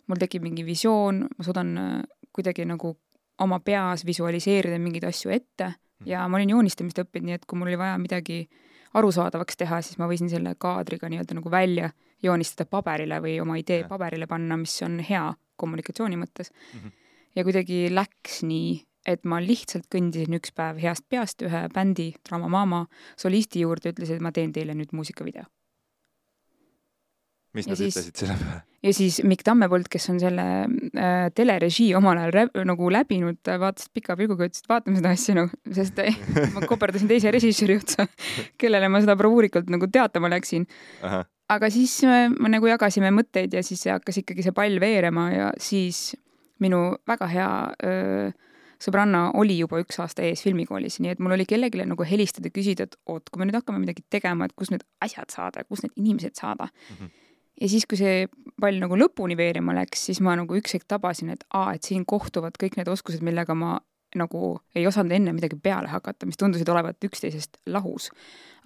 mul 0.07 0.21
tekib 0.21 0.43
mingi 0.43 0.65
visioon, 0.65 1.25
ma 1.37 1.43
suudan 1.43 1.77
äh, 1.77 2.03
kuidagi 2.31 2.65
nagu 2.65 2.97
oma 3.39 3.59
peas 3.59 4.05
visualiseerida 4.05 4.79
mingeid 4.79 5.03
asju 5.03 5.31
ette 5.31 5.65
mm 5.65 5.73
-hmm. 5.73 6.09
ja 6.09 6.27
ma 6.27 6.37
olin 6.37 6.49
joonistamist 6.49 6.99
õppinud, 6.99 7.25
nii 7.25 7.33
et 7.33 7.45
kui 7.45 7.57
mul 7.59 7.67
oli 7.67 7.77
vaja 7.77 7.97
midagi 7.97 8.47
arusaadavaks 8.93 9.57
teha, 9.57 9.81
siis 9.81 9.97
ma 9.97 10.07
võisin 10.07 10.29
selle 10.29 10.55
kaadriga 10.57 11.09
nii-öelda 11.09 11.33
nagu 11.33 11.51
välja 11.51 11.89
joonistada 12.23 12.69
paberile 12.69 13.19
või 13.21 13.41
oma 13.41 13.57
idee 13.57 13.83
paberile 13.83 14.27
panna, 14.27 14.57
mis 14.57 14.81
on 14.81 14.99
hea 14.99 15.33
kommunikatsiooni 15.55 16.15
mõttes 16.15 16.51
mm. 16.51 16.79
-hmm 16.79 17.06
ja 17.38 17.46
kuidagi 17.46 17.88
läks 17.94 18.41
nii, 18.48 18.77
et 19.08 19.27
ma 19.29 19.39
lihtsalt 19.44 19.88
kõndisin 19.94 20.38
üks 20.39 20.53
päev 20.56 20.82
heast 20.82 21.06
peast 21.10 21.44
ühe 21.46 21.67
bändi, 21.74 22.12
Drama 22.27 22.50
Mama, 22.51 22.86
solisti 23.20 23.63
juurde, 23.63 23.94
ütlesin, 23.94 24.20
et 24.20 24.25
ma 24.25 24.34
teen 24.36 24.51
teile 24.56 24.75
nüüd 24.77 24.96
muusikavideo. 24.98 25.46
mis 27.56 27.65
ja 27.65 27.74
nad 27.74 27.79
siis, 27.79 27.96
ütlesid 27.96 28.20
selle 28.20 28.36
peale? 28.38 28.60
ja 28.84 28.91
siis 28.94 29.22
Mikk 29.25 29.46
Tammepõld, 29.48 29.88
kes 29.89 30.10
on 30.12 30.20
selle 30.22 30.44
äh, 30.67 31.29
telerežii 31.38 31.94
omal 31.98 32.20
ajal 32.20 32.36
räb, 32.36 32.60
nagu 32.67 32.91
läbinud, 32.94 33.39
vaatas 33.48 33.88
pika 33.94 34.17
pilguga, 34.20 34.50
ütles, 34.50 34.62
et 34.62 34.70
vaatame 34.70 35.00
seda 35.00 35.13
asja 35.15 35.38
nagu, 35.39 35.62
sest 35.77 36.03
ma 36.53 36.65
koperdasin 36.72 37.10
teise 37.10 37.34
režissööri 37.34 37.79
otsa, 37.79 38.06
kellele 38.60 38.91
ma 38.91 39.01
seda 39.06 39.17
bravuurikult 39.17 39.72
nagu 39.74 39.89
teatama 39.89 40.29
läksin. 40.36 40.67
aga 41.48 41.72
siis 41.74 42.01
me, 42.06 42.27
me 42.36 42.53
nagu 42.58 42.70
jagasime 42.70 43.13
mõtteid 43.15 43.56
ja 43.56 43.63
siis 43.65 43.88
hakkas 43.88 44.22
ikkagi 44.22 44.46
see 44.46 44.56
pall 44.58 44.82
veerema 44.84 45.29
ja 45.32 45.51
siis 45.62 46.12
minu 46.63 46.81
väga 47.07 47.27
hea 47.31 47.49
öö, 47.85 48.29
sõbranna 48.81 49.31
oli 49.37 49.57
juba 49.57 49.79
üks 49.81 49.99
aasta 50.01 50.25
ees 50.25 50.43
filmikoolis, 50.45 50.99
nii 51.01 51.15
et 51.15 51.21
mul 51.23 51.35
oli 51.37 51.47
kellelegi 51.49 51.85
nagu 51.87 52.05
helistada, 52.07 52.51
küsida, 52.53 52.87
et 52.87 52.97
oot, 53.09 53.29
kui 53.31 53.41
me 53.41 53.47
nüüd 53.49 53.57
hakkame 53.57 53.81
midagi 53.81 54.05
tegema, 54.13 54.45
et 54.45 54.55
kus 54.57 54.71
need 54.73 54.85
asjad 55.03 55.33
saada, 55.33 55.65
kus 55.69 55.83
need 55.85 55.95
inimesed 55.97 56.37
saada 56.37 56.69
mm. 56.69 56.95
-hmm. 56.95 57.09
ja 57.61 57.69
siis, 57.69 57.85
kui 57.89 57.97
see 57.97 58.27
pall 58.61 58.79
nagu 58.79 58.97
lõpuni 58.97 59.37
veerema 59.37 59.75
läks, 59.81 60.05
siis 60.09 60.21
ma 60.21 60.35
nagu 60.35 60.55
üks 60.55 60.77
hetk 60.77 60.87
tabasin, 60.87 61.33
et 61.33 61.43
aa, 61.53 61.73
et 61.73 61.83
siin 61.83 62.05
kohtuvad 62.05 62.57
kõik 62.63 62.77
need 62.77 62.87
oskused, 62.87 63.21
millega 63.21 63.55
ma 63.55 63.79
nagu 64.15 64.59
ei 64.75 64.87
osanud 64.87 65.11
enne 65.11 65.33
midagi 65.33 65.57
peale 65.63 65.87
hakata, 65.87 66.25
mis 66.25 66.37
tundusid 66.37 66.69
olevat 66.69 67.03
üksteisest 67.03 67.57
lahus. 67.65 68.09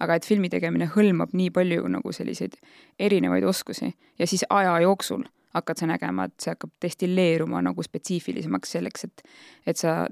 aga 0.02 0.14
et 0.14 0.26
filmi 0.26 0.48
tegemine 0.48 0.88
hõlmab 0.96 1.30
nii 1.32 1.50
palju 1.50 1.88
nagu 1.88 2.12
selliseid 2.12 2.54
erinevaid 2.98 3.44
oskusi 3.44 3.94
ja 4.18 4.26
siis 4.26 4.44
aja 4.50 4.80
jooksul 4.80 5.22
hakkad 5.54 5.82
sa 5.82 5.88
nägema, 5.90 6.26
et 6.28 6.34
see 6.40 6.52
hakkab 6.54 6.72
destilleeruma 6.82 7.62
nagu 7.62 7.82
spetsiifilisemaks 7.84 8.76
selleks, 8.76 9.04
et, 9.04 9.24
et 9.66 9.76
sa 9.76 10.06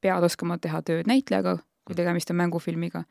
pead 0.00 0.24
oskama 0.24 0.58
teha 0.62 0.82
tööd 0.86 1.08
näitlejaga, 1.10 1.56
kui 1.84 1.94
mm. 1.94 2.00
tegemist 2.00 2.32
on 2.32 2.40
mängufilmiga, 2.40 3.04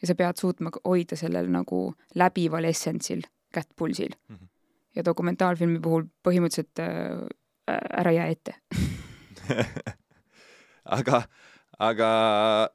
ja 0.00 0.08
sa 0.10 0.16
pead 0.18 0.40
suutma 0.40 0.72
hoida 0.84 1.18
sellel 1.18 1.50
nagu 1.52 1.82
läbival 2.18 2.68
essentsil 2.68 3.24
kätt 3.54 3.70
pulsil 3.76 4.12
mm. 4.28 4.36
-hmm. 4.36 4.48
ja 4.96 5.04
dokumentaalfilmi 5.04 5.80
puhul 5.80 6.06
põhimõtteliselt 6.28 6.80
äh, 6.80 7.26
ära 8.00 8.12
jää 8.12 8.26
ette 8.26 8.54
aga, 10.98 11.22
aga 11.78 12.10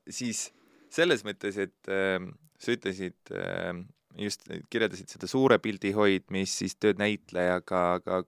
siis 0.09 0.51
selles 0.89 1.25
mõttes, 1.25 1.57
et 1.57 1.89
äh, 1.89 2.21
sa 2.59 2.71
ütlesid 2.71 3.31
äh, 3.31 3.73
just 4.17 4.47
kirjeldasid 4.69 5.11
seda 5.11 5.27
suure 5.27 5.59
pildi 5.59 5.91
hoidmist, 5.91 6.61
siis 6.61 6.75
tööd 6.79 7.01
näitlejaga, 7.01 7.81
aga 7.99 8.23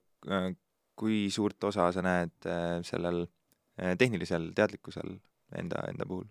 kui 0.98 1.28
suurt 1.30 1.64
osa 1.64 1.92
sa 1.94 2.02
näed 2.04 2.46
äh, 2.46 2.80
sellel 2.86 3.22
äh, 3.24 3.94
tehnilisel 3.98 4.50
teadlikkusel 4.54 5.14
enda, 5.58 5.84
enda 5.88 6.06
puhul? 6.06 6.26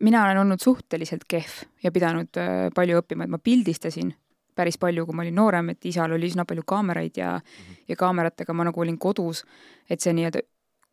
mina 0.00 0.24
olen 0.26 0.42
olnud 0.42 0.60
suhteliselt 0.60 1.24
kehv 1.28 1.62
ja 1.82 1.92
pidanud 1.92 2.36
äh, 2.40 2.68
palju 2.74 3.00
õppima, 3.00 3.24
et 3.24 3.32
ma 3.32 3.38
pildistasin 3.38 4.12
päris 4.56 4.78
palju, 4.80 5.04
kui 5.06 5.16
ma 5.16 5.24
olin 5.24 5.36
noorem, 5.36 5.72
et 5.72 5.88
isal 5.88 6.12
oli 6.16 6.28
üsna 6.30 6.46
palju 6.48 6.64
kaameraid 6.66 7.16
ja 7.20 7.34
mm, 7.36 7.40
-hmm. 7.40 7.82
ja 7.88 7.96
kaameratega 7.96 8.52
ma 8.52 8.64
nagu 8.64 8.80
olin 8.80 8.98
kodus, 8.98 9.44
et 9.90 10.00
see 10.00 10.12
nii-öelda, 10.16 10.40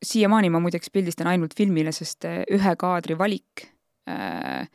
siiamaani 0.03 0.49
ma 0.49 0.59
muideks 0.59 0.91
pildistan 0.91 1.27
ainult 1.27 1.55
filmile, 1.57 1.91
sest 1.91 2.25
äh, 2.25 2.43
ühe 2.51 2.75
kaadri 2.75 3.17
valik 3.17 3.67
äh,, 4.09 4.67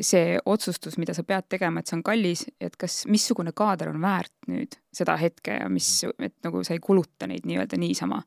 see 0.00 0.38
otsustus, 0.46 0.96
mida 0.98 1.14
sa 1.14 1.22
pead 1.26 1.48
tegema, 1.48 1.80
et 1.80 1.90
see 1.90 1.96
on 1.98 2.02
kallis, 2.06 2.46
et 2.60 2.76
kas, 2.80 3.02
missugune 3.06 3.52
kaader 3.56 3.90
on 3.92 4.00
väärt 4.02 4.32
nüüd 4.48 4.78
seda 4.92 5.16
hetke 5.20 5.58
ja 5.60 5.68
mis, 5.68 5.88
mhm. 6.06 6.30
et 6.30 6.36
nagu 6.46 6.64
sa 6.64 6.74
ei 6.76 6.80
kuluta 6.82 7.28
neid 7.30 7.46
nii-öelda 7.48 7.78
niisama. 7.80 8.22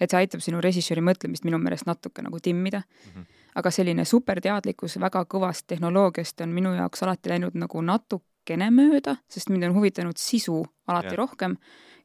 et 0.00 0.10
see 0.10 0.18
aitab 0.18 0.40
sinu 0.42 0.60
režissööri 0.60 1.04
mõtlemist 1.04 1.44
minu 1.44 1.58
meelest 1.62 1.86
natuke 1.86 2.22
nagu 2.22 2.40
timmida 2.40 2.82
mm. 2.82 3.12
-hmm 3.14 3.42
aga 3.58 3.70
selline 3.70 4.04
superteadlikkus 4.08 4.98
väga 5.02 5.24
kõvast 5.30 5.66
tehnoloogiast 5.72 6.40
on 6.44 6.52
minu 6.56 6.74
jaoks 6.76 7.04
alati 7.04 7.32
läinud 7.32 7.56
nagu 7.58 7.82
natukene 7.84 8.70
mööda, 8.74 9.18
sest 9.28 9.52
mind 9.52 9.68
on 9.68 9.76
huvitanud 9.76 10.20
sisu 10.20 10.62
alati 10.88 11.14
ja. 11.14 11.18
rohkem 11.20 11.56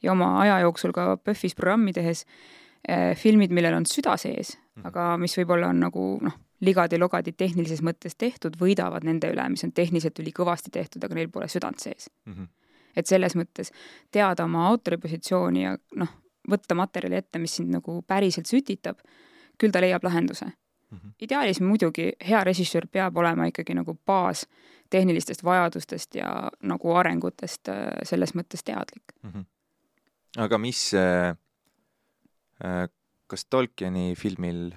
ja 0.03 0.13
oma 0.13 0.33
aja 0.41 0.59
jooksul 0.65 0.93
ka 0.95 1.15
PÖFFis 1.17 1.55
programmi 1.55 1.93
tehes 1.95 2.25
eh, 2.87 3.13
filmid, 3.17 3.53
millel 3.55 3.79
on 3.79 3.87
süda 3.89 4.17
sees 4.17 4.57
mm, 4.57 4.81
-hmm. 4.81 4.87
aga 4.91 5.07
mis 5.21 5.37
võib-olla 5.39 5.71
on 5.71 5.79
nagu 5.87 6.09
noh, 6.21 6.35
ligadi-logadi 6.61 7.33
tehnilises 7.37 7.81
mõttes 7.85 8.15
tehtud, 8.17 8.57
võidavad 8.59 9.05
nende 9.05 9.29
üle, 9.33 9.49
mis 9.53 9.63
on 9.67 9.73
tehniliselt 9.77 10.19
ülikõvasti 10.19 10.73
tehtud, 10.73 11.03
aga 11.03 11.17
neil 11.17 11.29
pole 11.29 11.47
südant 11.47 11.79
sees 11.79 12.09
mm. 12.25 12.33
-hmm. 12.33 12.47
et 12.95 13.07
selles 13.07 13.35
mõttes 13.35 13.71
teada 14.11 14.43
oma 14.43 14.67
autori 14.67 14.97
positsiooni 14.97 15.63
ja 15.63 15.75
noh, 15.95 16.13
võtta 16.49 16.75
materjali 16.75 17.15
ette, 17.15 17.39
mis 17.39 17.55
sind 17.55 17.69
nagu 17.73 18.01
päriselt 18.07 18.47
sütitab, 18.47 19.03
küll 19.57 19.71
ta 19.71 19.81
leiab 19.81 20.03
lahenduse 20.03 20.45
mm. 20.45 20.97
-hmm. 20.97 21.11
ideaalis 21.21 21.61
muidugi 21.61 22.11
hea 22.29 22.43
režissöör 22.43 22.87
peab 22.91 23.17
olema 23.17 23.45
ikkagi 23.45 23.73
nagu 23.73 23.97
baas 24.05 24.47
tehnilistest 24.89 25.43
vajadustest 25.43 26.15
ja 26.15 26.51
nagu 26.63 26.93
arengutest 26.93 27.69
äh, 27.69 27.75
selles 28.03 28.35
mõttes 28.35 28.63
teadlik 28.63 29.03
mm. 29.23 29.29
-hmm. 29.29 29.45
aga 30.37 30.57
mis 30.57 30.93
äh,, 30.93 31.37
äh 32.63 32.89
kas 33.27 33.45
Tolkieni 33.45 34.15
filmil 34.15 34.71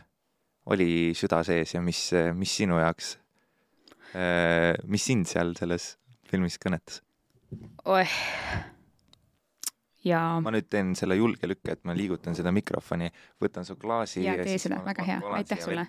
oli 0.71 0.91
süda 1.19 1.43
sees 1.47 1.75
ja 1.75 1.83
mis, 1.85 2.09
mis 2.37 2.57
sinu 2.63 2.81
jaoks 2.81 3.15
äh,, 4.15 4.75
mis 4.87 5.07
sind 5.11 5.31
seal 5.31 5.55
selles 5.59 5.95
filmis 6.31 6.59
kõnetas? 6.63 7.03
oeh 7.85 8.19
ja 10.07 10.21
ma 10.43 10.53
nüüd 10.55 10.69
teen 10.73 10.93
selle 10.99 11.17
julge 11.19 11.49
lükke, 11.51 11.75
et 11.75 11.83
ma 11.89 11.95
liigutan 11.97 12.37
seda 12.37 12.53
mikrofoni, 12.55 13.11
võtan 13.43 13.67
su 13.69 13.77
klaasi 13.81 14.23
ja, 14.25 14.37
ja 14.39 14.47
tee 14.47 14.59
seda, 14.63 14.81
väga 14.85 15.07
hea, 15.07 15.19
aitäh 15.37 15.61
sulle. 15.63 15.87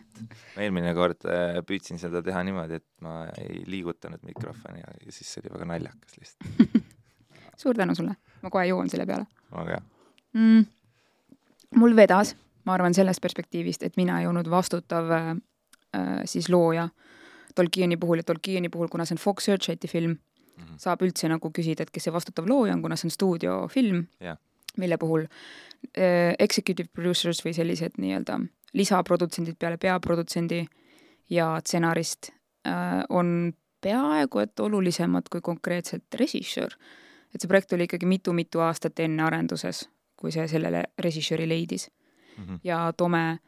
ma 0.56 0.66
eelmine 0.66 0.94
kord 0.98 1.28
äh, 1.30 1.62
püüdsin 1.68 2.02
seda 2.02 2.24
teha 2.26 2.44
niimoodi, 2.48 2.82
et 2.82 2.88
ma 3.06 3.24
ei 3.40 3.64
liigutanud 3.72 4.24
mikrofoni 4.28 4.84
ja, 4.84 4.92
ja 5.06 5.16
siis 5.16 5.32
see 5.32 5.44
oli 5.44 5.54
väga 5.56 5.70
naljakas 5.74 6.20
lihtsalt. 6.20 6.92
Suur 7.62 7.78
tänu 7.78 7.94
sulle, 7.96 8.16
ma 8.42 8.52
kohe 8.54 8.66
jõuan 8.72 8.90
selle 8.92 9.06
peale. 9.10 9.28
väga 9.54 9.78
hea. 9.78 9.84
Mm,. 10.40 10.66
mul 11.80 11.96
vedas, 11.96 12.36
ma 12.66 12.74
arvan 12.74 12.94
sellest 12.94 13.22
perspektiivist, 13.22 13.84
et 13.84 13.98
mina 13.98 14.20
ei 14.22 14.28
olnud 14.28 14.50
vastutav 14.50 15.12
äh, 15.12 15.30
äh 15.96 16.22
siis 16.26 16.50
looja 16.50 16.90
Tolkieni 17.56 17.98
puhul 17.98 18.18
ja 18.18 18.24
Tolkieni 18.24 18.70
puhul, 18.70 18.88
kuna 18.88 19.06
see 19.06 19.16
on 19.16 19.20
Fox 19.20 19.46
Searchlighti 19.46 19.88
film 19.88 20.12
mm 20.12 20.64
-hmm. 20.64 20.78
saab 20.78 21.02
üldse 21.02 21.30
nagu 21.30 21.52
küsida, 21.58 21.84
et 21.84 21.92
kes 21.92 22.04
see 22.04 22.14
vastutav 22.14 22.48
looja 22.48 22.74
on, 22.74 22.82
kuna 22.82 22.96
see 22.96 23.08
on 23.08 23.12
stuudiofilm 23.12 24.06
yeah., 24.22 24.38
mille 24.78 24.98
puhul 24.98 25.22
äh, 25.22 26.36
executive 26.40 26.90
producers 26.94 27.46
või 27.46 27.54
sellised 27.54 27.98
nii-öelda 27.98 28.40
lisaprodutsendid 28.74 29.56
peale 29.60 29.78
peaprodutsendi 29.78 30.66
ja 31.30 31.60
stsenarist 31.60 32.32
äh, 32.68 33.04
on 33.10 33.54
peaaegu 33.82 34.40
et 34.40 34.60
olulisemad 34.60 35.30
kui 35.32 35.42
konkreetselt 35.42 36.04
režissöör. 36.14 36.72
et 37.36 37.42
see 37.42 37.48
projekt 37.48 37.74
oli 37.74 37.84
ikkagi 37.84 38.06
mitu-mitu 38.06 38.60
aastat 38.60 39.00
enne 39.00 39.24
arenduses, 39.24 39.90
kui 40.16 40.32
see 40.32 40.48
sellele 40.48 40.84
režissööri 41.00 41.50
leidis 41.50 41.90
mm. 42.42 42.48
-hmm. 42.48 42.60
ja 42.64 42.94
Tome, 42.98 43.40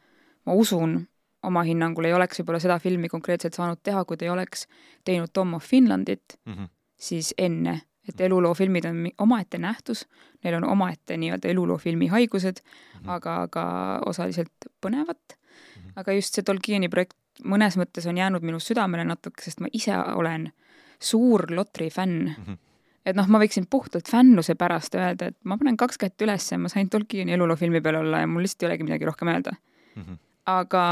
ma 0.46 0.52
usun, 0.52 1.08
oma 1.42 1.62
hinnangul 1.62 2.04
ei 2.04 2.14
oleks 2.14 2.40
võib-olla 2.40 2.60
seda 2.60 2.78
filmi 2.78 3.08
konkreetselt 3.08 3.54
saanud 3.54 3.82
teha, 3.82 4.04
kui 4.04 4.16
ta 4.16 4.24
ei 4.24 4.30
oleks 4.30 4.66
teinud 5.04 5.28
Tom 5.32 5.54
of 5.54 5.64
Finlandit 5.64 6.40
mm, 6.46 6.52
-hmm 6.52 6.68
siis 6.96 7.34
enne, 7.38 7.80
et 8.08 8.20
eluloofilmid 8.20 8.84
on 8.84 8.96
omaette 9.18 9.58
nähtus, 9.58 10.04
neil 10.44 10.58
on 10.58 10.64
omaette 10.68 11.16
nii-öelda 11.16 11.48
eluloofilmi 11.48 12.06
haigused 12.06 12.60
mm, 12.64 13.00
-hmm. 13.00 13.10
aga, 13.10 13.42
aga 13.42 13.64
osaliselt 14.06 14.68
põnevat 14.86 15.20
mm. 15.28 15.82
-hmm. 15.82 15.92
aga 15.96 16.12
just 16.12 16.34
see 16.34 16.44
Tolkieni 16.44 16.88
projekt 16.88 17.16
mõnes 17.44 17.78
mõttes 17.80 18.08
on 18.08 18.18
jäänud 18.18 18.42
minu 18.42 18.60
südamele 18.60 19.04
natuke, 19.04 19.42
sest 19.42 19.60
ma 19.60 19.68
ise 19.72 19.96
olen 19.96 20.52
suur 21.00 21.50
Lotri 21.50 21.90
fänn 21.90 22.34
mm. 22.38 22.44
-hmm 22.44 22.58
et 23.04 23.16
noh, 23.16 23.28
ma 23.28 23.40
võiksin 23.42 23.66
puhtalt 23.70 24.08
fännuse 24.10 24.56
pärast 24.60 24.96
öelda, 24.98 25.30
et 25.30 25.36
ma 25.44 25.58
panen 25.60 25.76
kaks 25.80 26.00
kätt 26.00 26.22
üles 26.24 26.50
ja 26.52 26.58
ma 26.60 26.70
sain 26.72 26.90
Tolkieni 26.90 27.36
eluloofilmi 27.36 27.82
peal 27.84 28.00
olla 28.00 28.22
ja 28.24 28.30
mul 28.30 28.46
lihtsalt 28.46 28.64
ei 28.64 28.70
olegi 28.70 28.88
midagi 28.88 29.08
rohkem 29.08 29.28
öelda 29.28 29.52
mm. 29.52 30.02
-hmm. 30.02 30.18
aga 30.46 30.84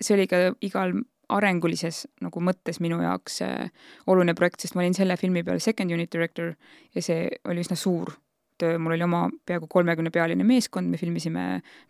see 0.00 0.14
oli 0.16 0.26
ka 0.30 0.42
igal 0.60 0.94
arengulises 1.30 2.06
nagu 2.20 2.42
mõttes 2.42 2.80
minu 2.82 3.00
jaoks 3.02 3.42
äh, 3.46 3.70
oluline 4.06 4.34
projekt, 4.34 4.60
sest 4.60 4.74
ma 4.74 4.82
olin 4.84 4.96
selle 4.96 5.16
filmi 5.16 5.44
peal 5.46 5.60
second 5.60 5.92
unit 5.92 6.12
director 6.12 6.54
ja 6.94 7.02
see 7.02 7.28
oli 7.48 7.64
üsna 7.64 7.76
suur 7.78 8.12
töö, 8.60 8.78
mul 8.78 8.92
oli 8.92 9.04
oma 9.06 9.22
peaaegu 9.46 9.68
kolmekümnepealine 9.72 10.44
meeskond, 10.44 10.90
me 10.90 11.00
filmisime 11.00 11.44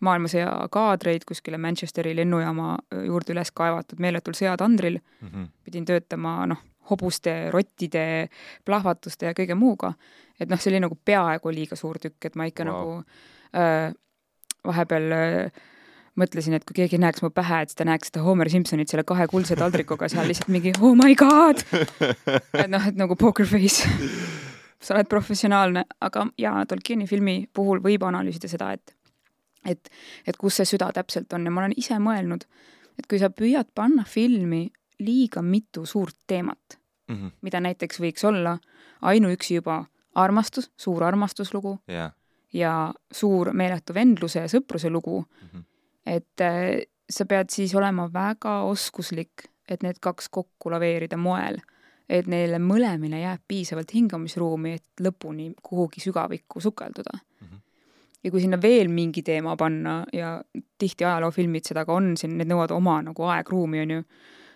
maailmasõja 0.07 0.67
kaadreid 0.71 1.25
kuskile 1.27 1.57
Manchesteri 1.57 2.15
lennujaama 2.15 2.75
äh, 2.77 3.05
juurde 3.09 3.35
üles 3.35 3.51
kaevatud 3.51 3.99
meeletul 3.99 4.37
sõjatandril 4.37 4.99
mm. 5.01 5.27
-hmm. 5.27 5.49
pidin 5.67 5.85
töötama 5.85 6.37
noh, 6.53 6.63
hobuste, 6.89 7.35
rottide, 7.53 8.29
plahvatuste 8.65 9.29
ja 9.29 9.35
kõige 9.37 9.55
muuga. 9.55 9.93
et 10.39 10.49
noh, 10.49 10.59
see 10.59 10.71
oli 10.73 10.81
nagu 10.81 10.97
peaaegu 11.05 11.53
liiga 11.53 11.77
suur 11.77 11.99
tükk, 12.01 12.25
et 12.25 12.35
ma 12.35 12.47
ikka 12.49 12.65
wow. 12.65 12.71
nagu 12.71 13.59
äh, 13.61 13.93
vahepeal 14.65 15.13
äh, 15.15 15.61
mõtlesin, 16.19 16.55
et 16.57 16.65
kui 16.67 16.75
keegi 16.81 16.99
näeks 17.01 17.23
mu 17.23 17.29
pähe, 17.33 17.61
et 17.61 17.71
siis 17.71 17.79
ta 17.79 17.87
näeks 17.87 18.11
seda 18.11 18.23
Homer 18.25 18.49
Simpsonit 18.51 18.91
selle 18.91 19.05
kahe 19.07 19.27
kuldse 19.31 19.55
taldrikuga 19.59 20.09
seal 20.11 20.27
lihtsalt 20.27 20.51
mingi 20.53 20.73
oh 20.81 20.95
my 20.97 21.15
god. 21.15 21.63
et 22.57 22.71
noh, 22.71 22.87
et 22.87 22.97
nagu 22.99 23.15
poker 23.19 23.47
face 23.47 23.87
sa 24.81 24.95
oled 24.95 25.09
professionaalne, 25.09 25.85
aga 26.01 26.25
jaa, 26.41 26.65
Tolkieni 26.65 27.07
filmi 27.09 27.45
puhul 27.53 27.81
võib 27.83 28.03
analüüsida 28.07 28.49
seda, 28.51 28.73
et 28.73 28.97
et, 29.61 29.91
et 30.25 30.37
kus 30.41 30.57
see 30.57 30.71
süda 30.73 30.87
täpselt 30.95 31.33
on 31.37 31.45
ja 31.45 31.51
ma 31.53 31.61
olen 31.61 31.75
ise 31.77 31.99
mõelnud, 32.01 32.47
et 32.97 33.05
kui 33.09 33.19
sa 33.21 33.29
püüad 33.29 33.69
panna 33.77 34.03
filmi 34.09 34.65
liiga 35.01 35.41
mitu 35.41 35.85
suurt 35.85 36.15
teemat 36.27 36.79
mm, 37.07 37.15
-hmm. 37.15 37.31
mida 37.41 37.59
näiteks 37.59 37.99
võiks 37.99 38.25
olla 38.27 38.57
ainuüksi 39.01 39.55
juba 39.55 39.85
armastus, 40.15 40.71
suur 40.77 41.03
armastuslugu 41.03 41.79
yeah. 41.89 42.11
ja 42.53 42.93
suur 43.11 43.53
meeletu 43.53 43.93
vendluse 43.93 44.39
ja 44.39 44.47
sõpruse 44.47 44.89
lugu 44.89 45.21
mm, 45.21 45.47
-hmm 45.47 45.63
et 46.05 46.41
äh, 46.41 46.81
sa 47.09 47.25
pead 47.25 47.51
siis 47.53 47.73
olema 47.75 48.07
väga 48.13 48.61
oskuslik, 48.69 49.47
et 49.69 49.83
need 49.85 50.01
kaks 50.03 50.29
kokku 50.33 50.71
laveerida 50.73 51.17
moel, 51.19 51.59
et 52.09 52.27
neile 52.27 52.59
mõlemile 52.59 53.21
jääb 53.21 53.43
piisavalt 53.47 53.93
hingamisruumi, 53.95 54.75
et 54.79 55.03
lõpuni 55.05 55.51
kuhugi 55.63 56.03
sügavikku 56.03 56.59
sukelduda 56.59 57.13
mm. 57.13 57.47
-hmm. 57.47 57.61
ja 58.23 58.31
kui 58.31 58.41
sinna 58.41 58.61
veel 58.61 58.89
mingi 58.89 59.23
teema 59.23 59.55
panna 59.57 60.03
ja 60.13 60.41
tihti 60.77 61.05
ajaloofilmid 61.05 61.67
seda 61.67 61.85
ka 61.85 61.93
on, 61.93 62.17
siin 62.17 62.37
need 62.37 62.51
nõuavad 62.51 62.75
oma 62.75 63.01
nagu 63.01 63.23
aegruumi, 63.23 63.81
on 63.81 63.91
ju, 63.97 64.03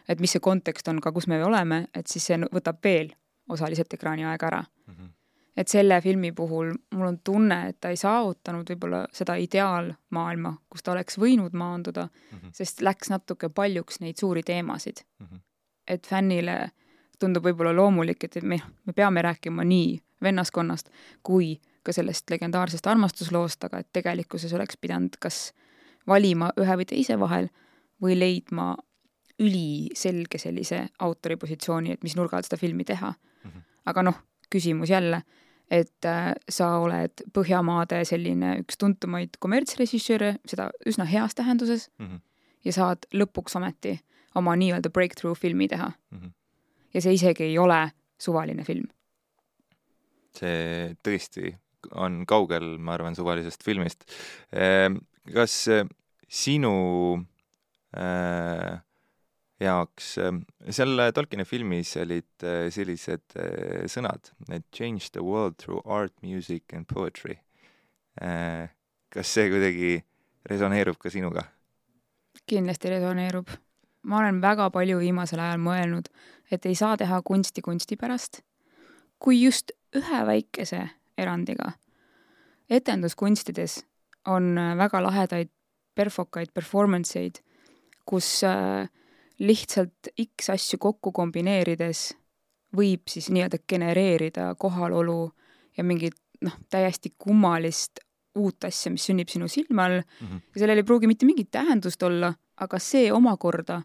et 0.09 0.19
mis 0.19 0.31
see 0.31 0.43
kontekst 0.43 0.87
on 0.87 1.01
ka, 1.01 1.11
kus 1.11 1.27
me 1.27 1.43
oleme, 1.43 1.87
et 1.93 2.07
siis 2.07 2.25
see 2.25 2.37
võtab 2.53 2.81
veel 2.83 3.13
osaliselt 3.49 3.93
ekraani 3.93 4.25
aega 4.25 4.47
ära 4.47 4.63
mm. 4.63 4.93
-hmm 4.93 5.13
et 5.57 5.67
selle 5.67 6.01
filmi 6.01 6.31
puhul 6.31 6.73
mul 6.91 7.07
on 7.07 7.19
tunne, 7.23 7.67
et 7.69 7.77
ta 7.81 7.89
ei 7.89 7.97
saavutanud 7.97 8.69
võib-olla 8.69 9.05
seda 9.15 9.37
ideaalmaailma, 9.39 10.53
kus 10.69 10.83
ta 10.83 10.91
oleks 10.91 11.19
võinud 11.21 11.53
maanduda 11.53 12.07
mm, 12.07 12.39
-hmm. 12.39 12.53
sest 12.53 12.81
läks 12.81 13.09
natuke 13.09 13.49
paljuks 13.49 13.99
neid 13.99 14.19
suuri 14.19 14.43
teemasid 14.43 15.05
mm. 15.19 15.25
-hmm. 15.25 15.39
et 15.87 16.07
fännile 16.07 16.71
tundub 17.19 17.43
võib-olla 17.43 17.75
loomulik, 17.75 18.23
et 18.23 18.43
me, 18.43 18.59
me 18.85 18.93
peame 18.93 19.21
rääkima 19.21 19.63
nii 19.63 20.01
vennaskonnast 20.21 20.89
kui 21.23 21.61
ka 21.83 21.93
sellest 21.93 22.29
legendaarsest 22.29 22.87
armastusloost, 22.87 23.63
aga 23.63 23.79
et 23.79 23.87
tegelikkuses 23.93 24.53
oleks 24.53 24.77
pidanud 24.81 25.15
kas 25.19 25.53
valima 26.07 26.51
ühe 26.59 26.77
või 26.77 26.85
teise 26.85 27.19
vahel 27.19 27.49
või 28.01 28.19
leidma 28.19 28.75
üliselge 29.39 30.39
sellise 30.39 30.87
autori 30.99 31.35
positsiooni, 31.35 31.91
et 31.91 32.03
mis 32.03 32.15
nurga 32.15 32.37
alt 32.37 32.47
seda 32.47 32.57
filmi 32.57 32.83
teha 32.83 33.11
mm. 33.11 33.49
-hmm. 33.49 33.65
aga 33.85 34.03
noh, 34.03 34.21
küsimus 34.49 34.89
jälle 34.89 35.23
et 35.71 36.05
äh, 36.05 36.33
sa 36.49 36.77
oled 36.77 37.25
Põhjamaade 37.33 38.03
selline 38.05 38.55
üks 38.61 38.77
tuntumaid 38.77 39.39
kommertsrežissööre, 39.41 40.35
seda 40.45 40.69
üsna 40.85 41.07
heas 41.09 41.35
tähenduses 41.35 41.89
mm, 41.97 42.05
-hmm. 42.05 42.19
ja 42.65 42.73
saad 42.73 43.07
lõpuks 43.13 43.57
ometi 43.57 43.99
oma 44.35 44.55
nii-öelda 44.55 44.89
breakthrough 44.89 45.39
filmi 45.39 45.67
teha 45.67 45.91
mm. 46.11 46.19
-hmm. 46.19 46.31
ja 46.93 47.01
see 47.01 47.13
isegi 47.13 47.43
ei 47.43 47.57
ole 47.57 47.91
suvaline 48.17 48.63
film. 48.63 48.87
see 50.35 50.95
tõesti 51.07 51.55
on 51.93 52.25
kaugel, 52.27 52.77
ma 52.77 52.93
arvan, 52.93 53.15
suvalisest 53.15 53.63
filmist. 53.63 54.03
Ehm, 54.51 54.97
kas 55.33 55.67
sinu 56.27 56.73
äh, 57.97 58.81
jaoks, 59.61 60.17
ähm, 60.19 60.41
seal 60.69 60.99
Tolkieni 61.15 61.45
filmis 61.47 61.95
olid 62.01 62.43
äh, 62.43 62.67
sellised 62.73 63.37
äh, 63.39 63.85
sõnad, 63.91 64.31
et 64.51 64.65
change 64.75 65.11
the 65.13 65.23
world 65.23 65.57
through 65.61 65.81
art, 65.85 66.13
music 66.23 66.73
and 66.75 66.87
poetry. 66.91 67.37
Äh, 68.21 68.67
kas 69.13 69.31
see 69.31 69.47
kuidagi 69.51 69.99
resoneerub 70.49 70.99
ka 70.99 71.11
sinuga? 71.11 71.47
kindlasti 72.45 72.91
resoneerub. 72.91 73.47
ma 74.05 74.19
olen 74.19 74.41
väga 74.41 74.67
palju 74.69 74.99
viimasel 74.99 75.39
ajal 75.41 75.61
mõelnud, 75.63 76.11
et 76.51 76.65
ei 76.69 76.75
saa 76.75 76.97
teha 76.97 77.21
kunsti 77.25 77.63
kunsti 77.65 77.95
pärast, 77.97 78.43
kui 79.17 79.39
just 79.41 79.71
ühe 79.95 80.19
väikese 80.27 80.83
erandiga. 81.17 81.71
etenduskunstides 82.69 83.85
on 84.27 84.55
väga 84.77 85.01
lahedaid 85.01 85.49
perfokaid 85.95 86.51
performance 86.53 87.19
eid, 87.19 87.39
kus 88.05 88.43
äh, 88.43 88.89
lihtsalt 89.39 90.11
X 90.21 90.49
asju 90.49 90.79
kokku 90.79 91.11
kombineerides 91.11 92.13
võib 92.75 93.07
siis 93.09 93.29
nii-öelda 93.31 93.59
genereerida 93.69 94.55
kohalolu 94.59 95.31
ja 95.77 95.83
mingit 95.83 96.15
noh, 96.41 96.55
täiesti 96.69 97.13
kummalist 97.17 97.99
uut 98.35 98.67
asja, 98.67 98.91
mis 98.91 99.05
sünnib 99.07 99.31
sinu 99.31 99.47
silme 99.47 99.83
all 99.83 99.99
mm 100.01 100.27
-hmm. 100.27 100.41
ja 100.55 100.59
sellel 100.59 100.77
ei 100.77 100.83
pruugi 100.83 101.07
mitte 101.07 101.25
mingit 101.25 101.51
tähendust 101.51 102.03
olla, 102.03 102.33
aga 102.57 102.79
see 102.79 103.11
omakorda 103.11 103.81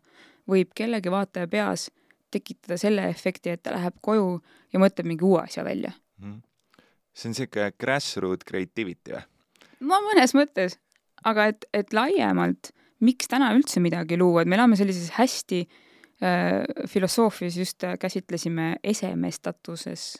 võib 0.48 0.70
kellegi 0.74 1.10
vaataja 1.10 1.48
peas 1.48 1.90
tekitada 2.30 2.76
selle 2.78 3.08
efekti, 3.08 3.50
et 3.50 3.62
ta 3.62 3.72
läheb 3.72 3.94
koju 4.00 4.40
ja 4.72 4.78
mõtleb 4.78 5.06
mingi 5.06 5.24
uue 5.24 5.42
asja 5.42 5.64
välja 5.64 5.92
mm. 6.18 6.32
-hmm. 6.32 6.40
see 7.14 7.28
on 7.28 7.30
niisugune 7.30 7.72
grassroot 7.80 8.44
creativity 8.44 9.12
või? 9.12 9.22
no 9.80 10.00
mõnes 10.00 10.34
mõttes, 10.34 10.78
aga 11.24 11.46
et, 11.46 11.64
et 11.72 11.92
laiemalt 11.92 12.72
miks 13.04 13.30
täna 13.30 13.52
üldse 13.56 13.80
midagi 13.82 14.18
luua, 14.20 14.42
et 14.42 14.50
me 14.50 14.58
elame 14.58 14.78
sellises 14.78 15.14
hästi 15.16 15.60
äh, 15.64 16.86
filosoofias 16.88 17.56
just 17.56 17.84
äh, 17.84 17.96
käsitlesime 18.00 18.76
esemestatuses 18.84 20.12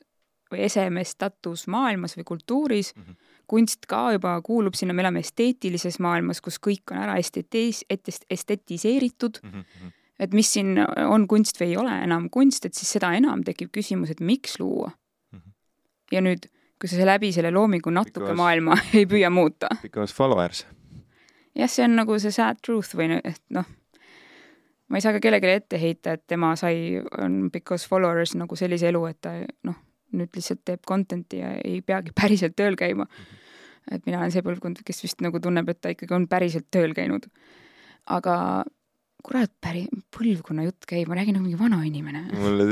või 0.50 0.64
esemestatus 0.66 1.66
maailmas 1.70 2.16
või 2.18 2.26
kultuuris 2.26 2.92
mm. 2.96 3.02
-hmm. 3.02 3.16
kunst 3.46 3.86
ka 3.86 4.10
juba 4.16 4.34
kuulub 4.42 4.74
sinna, 4.74 4.94
me 4.94 5.04
elame 5.04 5.22
esteetilises 5.22 6.00
maailmas, 6.02 6.40
kus 6.40 6.58
kõik 6.58 6.90
on 6.90 7.02
ära 7.04 7.16
estetis-, 7.22 7.84
estetiseeritud 8.30 9.42
mm. 9.42 9.50
-hmm. 9.50 9.92
et 10.18 10.34
mis 10.34 10.52
siin 10.52 10.80
on 11.06 11.28
kunst 11.28 11.60
või 11.60 11.74
ei 11.74 11.76
ole 11.76 12.00
enam 12.04 12.30
kunst, 12.30 12.64
et 12.64 12.74
siis 12.74 12.96
seda 12.98 13.12
enam 13.14 13.44
tekib 13.44 13.70
küsimus, 13.70 14.10
et 14.10 14.20
miks 14.20 14.58
luua 14.58 14.90
mm. 14.90 15.38
-hmm. 15.38 15.52
ja 16.12 16.20
nüüd, 16.20 16.50
kui 16.80 16.88
sa 16.88 17.06
läbi 17.06 17.32
selle 17.32 17.50
loomingu 17.50 17.90
natuke 17.90 18.20
Because, 18.20 18.36
maailma 18.36 18.76
ei 18.98 19.06
püüa 19.06 19.30
muuta. 19.30 19.68
Because 19.82 20.14
followers 20.14 20.66
jah, 21.56 21.70
see 21.70 21.84
on 21.84 21.96
nagu 21.98 22.18
see 22.22 22.34
sad 22.34 22.60
truth 22.64 22.96
või 22.98 23.18
et 23.18 23.42
noh, 23.54 23.66
ma 24.88 24.98
ei 24.98 25.04
saa 25.04 25.14
ka 25.16 25.22
kellelegi 25.22 25.52
ette 25.54 25.80
heita, 25.80 26.16
et 26.16 26.24
tema 26.30 26.52
sai, 26.58 26.98
on 27.22 27.50
because 27.52 27.88
followers 27.88 28.34
nagu 28.38 28.58
sellise 28.58 28.90
elu, 28.90 29.04
et 29.10 29.20
ta 29.22 29.36
noh, 29.68 29.78
nüüd 30.16 30.34
lihtsalt 30.34 30.64
teeb 30.66 30.82
content'i 30.86 31.42
ja 31.42 31.54
ei 31.62 31.80
peagi 31.86 32.14
päriselt 32.20 32.56
tööl 32.58 32.78
käima. 32.78 33.06
et 33.90 34.04
mina 34.06 34.20
olen 34.20 34.32
see 34.34 34.44
põlvkond, 34.46 34.82
kes 34.86 35.02
vist 35.02 35.22
nagu 35.24 35.40
tunneb, 35.40 35.68
et 35.68 35.80
ta 35.80 35.94
ikkagi 35.94 36.14
on 36.14 36.28
päriselt 36.30 36.68
tööl 36.70 36.94
käinud. 36.94 37.26
aga 38.06 38.36
kurat, 39.22 39.52
päri-, 39.60 39.88
põlvkonna 40.20 40.64
jutt 40.66 40.88
käib, 40.88 41.08
ma 41.10 41.18
räägin 41.18 41.36
nagu 41.36 41.46
mingi 41.46 41.58
vana 41.58 41.80
inimene. 41.86 42.24
mulle 42.36 42.66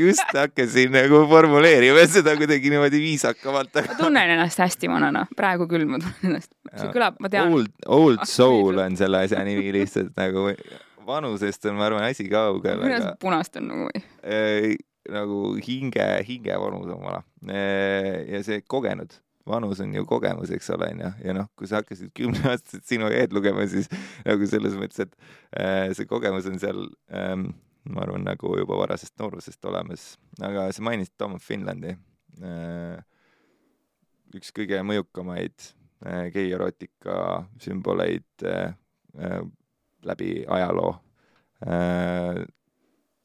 just 0.00 0.36
hakkasin 0.36 0.92
nagu 0.94 1.22
formuleerima 1.30 2.04
seda 2.10 2.34
kuidagi 2.40 2.72
niimoodi 2.72 3.00
viisakamalt. 3.02 3.74
ma 3.88 3.98
tunnen 3.98 4.36
ennast 4.36 4.62
hästi 4.62 4.90
vanana, 4.92 5.26
praegu 5.38 5.68
küll 5.70 5.84
ma 5.88 6.00
tunnen 6.02 6.30
ennast, 6.30 6.52
see 6.70 6.92
kõlab, 6.94 7.18
ma 7.22 7.32
tean. 7.32 7.52
Old, 7.52 7.74
old 7.86 8.24
soul 8.28 8.80
on 8.82 8.96
selle 9.00 9.24
asja 9.26 9.42
nimi 9.46 9.74
lihtsalt 9.76 10.14
nagu, 10.18 10.48
vanusest 11.06 11.68
on, 11.68 11.76
ma 11.80 11.90
arvan, 11.90 12.08
asi 12.08 12.28
kaugel. 12.32 12.80
kuidas 12.84 13.10
aga... 13.10 13.18
punast 13.22 13.60
on 13.60 13.68
nagu 13.72 13.90
või 13.90 14.06
äh,? 14.22 14.72
nagu 15.12 15.56
hinge, 15.58 16.04
hinge 16.28 16.56
vanus 16.62 16.90
on 16.94 17.00
vana 17.02 17.24
äh, 17.50 18.22
ja 18.30 18.42
see 18.46 18.62
kogenud 18.70 19.16
vanus 19.46 19.80
on 19.80 19.94
ju 19.94 20.04
kogemus, 20.06 20.50
eks 20.54 20.70
ole, 20.74 20.88
onju, 20.94 21.10
ja 21.24 21.34
noh, 21.36 21.48
kui 21.58 21.68
sa 21.70 21.80
hakkasid 21.80 22.12
kümneaastaselt 22.16 22.86
sinu 22.88 23.10
eed 23.10 23.34
lugema, 23.34 23.64
siis 23.70 23.90
nagu 24.26 24.48
selles 24.50 24.76
mõttes, 24.78 25.06
et 25.06 25.14
äh, 25.58 25.90
see 25.96 26.08
kogemus 26.10 26.46
on 26.50 26.60
seal 26.62 26.84
ähm,, 27.14 27.50
ma 27.90 28.04
arvan, 28.04 28.26
nagu 28.26 28.54
juba 28.60 28.78
varasest 28.78 29.16
noorusest 29.18 29.64
olemas, 29.66 30.12
aga 30.40 30.68
sa 30.74 30.84
mainisid 30.86 31.16
Tom 31.18 31.38
of 31.38 31.46
Finlandi 31.46 31.96
äh,. 32.42 33.00
üks 34.32 34.54
kõige 34.54 34.78
mõjukamaid 34.86 35.66
äh, 36.06 36.28
gei-erootika 36.34 37.42
sümboleid 37.60 38.46
äh, 38.46 38.76
äh, 39.18 39.40
läbi 40.06 40.34
ajaloo 40.46 40.94
äh,. 41.66 42.44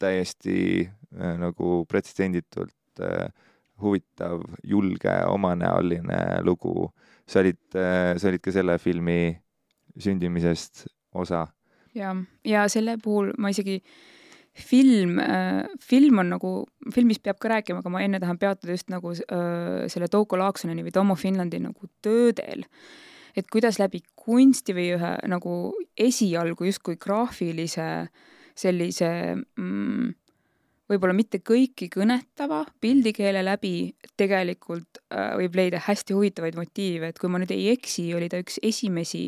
täiesti 0.02 0.60
äh, 0.88 1.36
nagu 1.42 1.84
pretsedenditult 1.90 3.02
äh, 3.02 3.30
huvitav, 3.82 4.42
julge, 4.64 5.14
omanäoline 5.28 6.42
lugu. 6.46 6.92
sa 7.28 7.40
olid, 7.40 7.60
sa 8.18 8.30
olid 8.30 8.40
ka 8.40 8.52
selle 8.56 8.78
filmi 8.80 9.36
sündimisest 10.00 10.88
osa. 11.14 11.48
ja, 11.96 12.16
ja 12.46 12.68
selle 12.70 12.98
puhul 13.04 13.34
ma 13.38 13.50
isegi 13.50 13.82
film 14.58 15.20
äh,, 15.20 15.66
film 15.82 16.20
on 16.20 16.32
nagu, 16.34 16.52
filmis 16.94 17.20
peab 17.22 17.40
ka 17.42 17.52
rääkima, 17.52 17.82
aga 17.84 17.92
ma 17.94 18.02
enne 18.06 18.20
tahan 18.22 18.40
peatuda 18.42 18.74
just 18.74 18.90
nagu 18.94 19.14
äh, 19.14 19.86
selle 19.92 20.10
Touko 20.12 20.40
Laaksoneni 20.40 20.86
või 20.86 20.94
Tomo 20.94 21.16
Finlandi 21.16 21.62
nagu 21.62 21.90
töödel. 22.02 22.66
et 23.38 23.46
kuidas 23.54 23.78
läbi 23.78 24.02
kunsti 24.18 24.74
või 24.74 24.88
ühe 24.96 25.12
nagu 25.30 25.52
esialgu 25.94 26.66
justkui 26.66 26.98
graafilise 26.98 28.08
sellise 28.58 29.10
mm, 29.36 30.08
võib-olla 30.88 31.16
mitte 31.16 31.40
kõiki 31.44 31.90
kõnetava 31.92 32.62
pildikeele 32.82 33.44
läbi 33.46 33.74
tegelikult 34.20 35.02
äh, 35.12 35.34
võib 35.40 35.58
leida 35.60 35.82
hästi 35.84 36.16
huvitavaid 36.16 36.58
motiive, 36.60 37.12
et 37.12 37.20
kui 37.20 37.32
ma 37.32 37.42
nüüd 37.42 37.52
ei 37.56 37.70
eksi, 37.74 38.08
oli 38.18 38.30
ta 38.32 38.40
üks 38.42 38.60
esimesi 38.66 39.26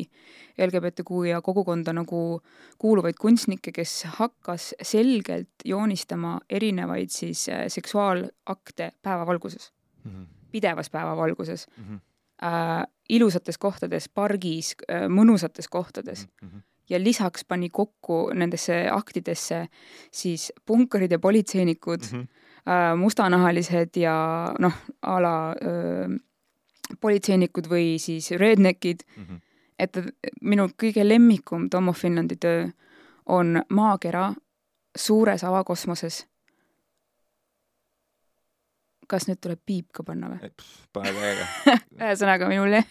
LGBTQ 0.60 1.24
ja 1.30 1.40
kogukonda 1.44 1.94
nagu 1.96 2.40
kuuluvaid 2.80 3.18
kunstnikke, 3.20 3.72
kes 3.76 4.02
hakkas 4.18 4.72
selgelt 4.82 5.64
joonistama 5.64 6.38
erinevaid 6.50 7.12
siis 7.14 7.46
äh, 7.52 7.66
seksuaalakte 7.68 8.92
päevavalguses 9.02 9.72
mm, 10.04 10.10
-hmm. 10.10 10.26
pidevas 10.52 10.90
päevavalguses 10.90 11.66
mm. 11.76 11.84
-hmm. 11.84 12.06
Äh, 12.40 12.86
ilusates 13.08 13.58
kohtades, 13.58 14.08
pargis 14.08 14.74
äh,, 14.88 15.08
mõnusates 15.08 15.68
kohtades 15.68 16.26
mm. 16.42 16.48
-hmm 16.48 16.62
ja 16.90 16.98
lisaks 17.02 17.44
pani 17.44 17.70
kokku 17.70 18.30
nendesse 18.34 18.88
aktidesse 18.90 19.66
siis 20.12 20.52
punkarid 20.66 21.12
ja 21.12 21.18
politseinikud 21.18 22.00
mm, 22.12 22.20
-hmm. 22.20 22.96
mustanahalised 22.96 23.96
ja 23.96 24.54
noh, 24.58 24.72
a 25.02 25.22
la 25.22 25.36
äh, 25.50 26.18
politseinikud 27.00 27.70
või 27.70 27.98
siis 27.98 28.30
redneckid 28.30 29.02
mm. 29.16 29.24
-hmm. 29.24 29.40
et 29.78 29.98
minu 30.42 30.68
kõige 30.82 31.08
lemmikum 31.08 31.70
Tom 31.70 31.88
of 31.88 31.98
Finlandi 31.98 32.36
töö 32.36 32.68
on 33.26 33.62
maakera 33.68 34.32
suures 34.96 35.44
avakosmoses 35.44 36.26
kas 39.10 39.26
nüüd 39.28 39.40
tuleb 39.42 39.60
piip 39.66 39.90
ka 39.96 40.04
panna 40.06 40.30
või? 40.32 40.52
pane 40.94 41.14
täiega 41.16 41.48
ühesõnaga, 42.00 42.50
minu 42.50 42.68
le 42.70 42.84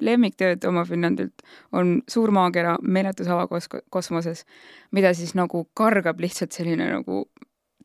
lemmiktöö 0.00 0.58
Toomas 0.62 0.90
Finlandilt 0.90 1.44
on 1.72 1.98
Suur 2.10 2.32
maakera 2.34 2.76
meeletus 2.82 3.30
avakos-, 3.30 3.70
kosmoses, 3.90 4.44
mida 4.94 5.14
siis 5.16 5.34
nagu 5.38 5.66
kargab 5.76 6.22
lihtsalt 6.22 6.54
selline 6.56 6.88
nagu 6.92 7.24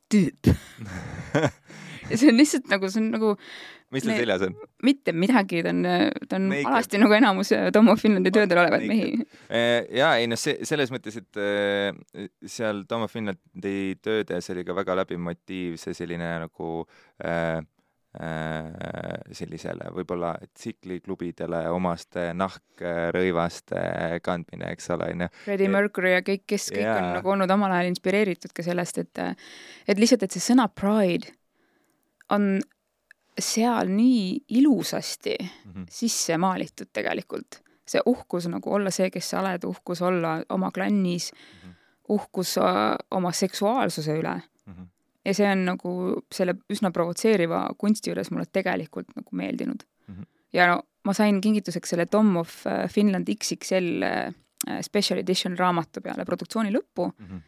tüüp 0.09 0.53
ja 2.09 2.17
see 2.17 2.31
on 2.31 2.39
lihtsalt 2.39 2.71
nagu, 2.71 2.89
see 2.89 3.03
on 3.03 3.11
nagu 3.15 3.35
mis 3.93 4.05
tal 4.05 4.17
seljas 4.17 4.45
on? 4.45 4.55
mitte 4.85 5.13
midagi, 5.17 5.63
ta 5.65 5.73
on, 5.73 5.83
ta 6.29 6.37
on 6.37 6.47
Naked. 6.51 6.69
alasti 6.69 7.01
nagu 7.01 7.15
enamus 7.17 7.53
Tom 7.73 7.89
of 7.89 8.01
Finlandi 8.01 8.31
töödel 8.33 8.61
olevaid 8.61 8.85
mehi. 8.89 9.25
Eh, 9.49 9.87
jaa, 9.97 10.11
ei 10.21 10.27
noh, 10.29 10.37
see, 10.39 10.59
selles 10.67 10.93
mõttes, 10.93 11.17
et 11.19 11.39
äh, 11.41 12.29
seal 12.45 12.83
Tom 12.89 13.07
of 13.07 13.13
Finlandi 13.13 13.97
töödes 14.05 14.49
oli 14.53 14.65
ka 14.67 14.77
väga 14.77 14.97
läbiv 15.01 15.21
motiiv 15.25 15.79
see 15.81 15.97
selline 15.97 16.29
nagu 16.45 16.69
Äh, 17.19 17.61
sellisele 19.31 19.91
võib-olla 19.93 20.31
tsikliklubidele 20.57 21.59
omaste 21.69 22.31
nahkrõivaste 22.33 23.83
kandmine, 24.25 24.71
eks 24.73 24.89
ole, 24.95 25.11
onju. 25.13 25.27
Freddie 25.43 25.69
Mercury 25.69 26.15
ja 26.15 26.23
kõik, 26.25 26.47
kes 26.49 26.71
kõik 26.73 26.81
yeah. 26.81 26.97
on 26.97 27.19
nagu 27.19 27.29
olnud 27.35 27.53
omal 27.53 27.75
ajal 27.77 27.91
inspireeritud 27.91 28.55
ka 28.55 28.65
sellest, 28.65 28.97
et 28.97 29.21
et 29.21 30.01
lihtsalt, 30.01 30.25
et 30.25 30.33
see 30.33 30.41
sõna 30.41 30.65
pride 30.73 31.35
on 32.33 32.57
seal 33.39 33.93
nii 33.93 34.39
ilusasti 34.57 35.37
mm 35.39 35.71
-hmm. 35.71 35.85
sisse 35.89 36.37
maalitud 36.37 36.89
tegelikult. 36.93 37.61
see 37.89 38.01
uhkus 38.05 38.45
nagu 38.47 38.73
olla 38.73 38.91
see, 38.91 39.09
kes 39.09 39.29
sa 39.29 39.39
oled, 39.39 39.63
uhkus 39.63 40.01
olla 40.01 40.43
oma 40.49 40.71
klannis 40.71 41.31
mm, 41.33 41.69
-hmm. 41.69 41.73
uhkus 42.09 42.57
äh, 42.57 42.95
oma 43.11 43.31
seksuaalsuse 43.31 44.13
üle 44.13 44.41
mm. 44.65 44.73
-hmm 44.73 44.98
ja 45.25 45.35
see 45.35 45.47
on 45.51 45.65
nagu 45.67 45.93
selle 46.33 46.55
üsna 46.71 46.91
provotseeriva 46.95 47.65
kunsti 47.77 48.11
juures 48.11 48.31
mulle 48.31 48.47
tegelikult 48.51 49.11
nagu 49.17 49.35
meeldinud 49.35 49.83
mm. 49.83 50.15
-hmm. 50.15 50.27
ja 50.53 50.67
no 50.71 50.81
ma 51.07 51.15
sain 51.15 51.41
kingituseks 51.41 51.93
selle 51.93 52.05
Tom 52.05 52.35
of 52.41 52.65
äh, 52.67 52.87
Finland 52.91 53.29
XXL 53.29 54.03
äh, 54.03 54.81
special 54.85 55.19
edition 55.19 55.57
raamatu 55.57 56.01
peale 56.01 56.25
produktsiooni 56.25 56.73
lõppu 56.75 57.07
mm. 57.11 57.25
-hmm. 57.25 57.41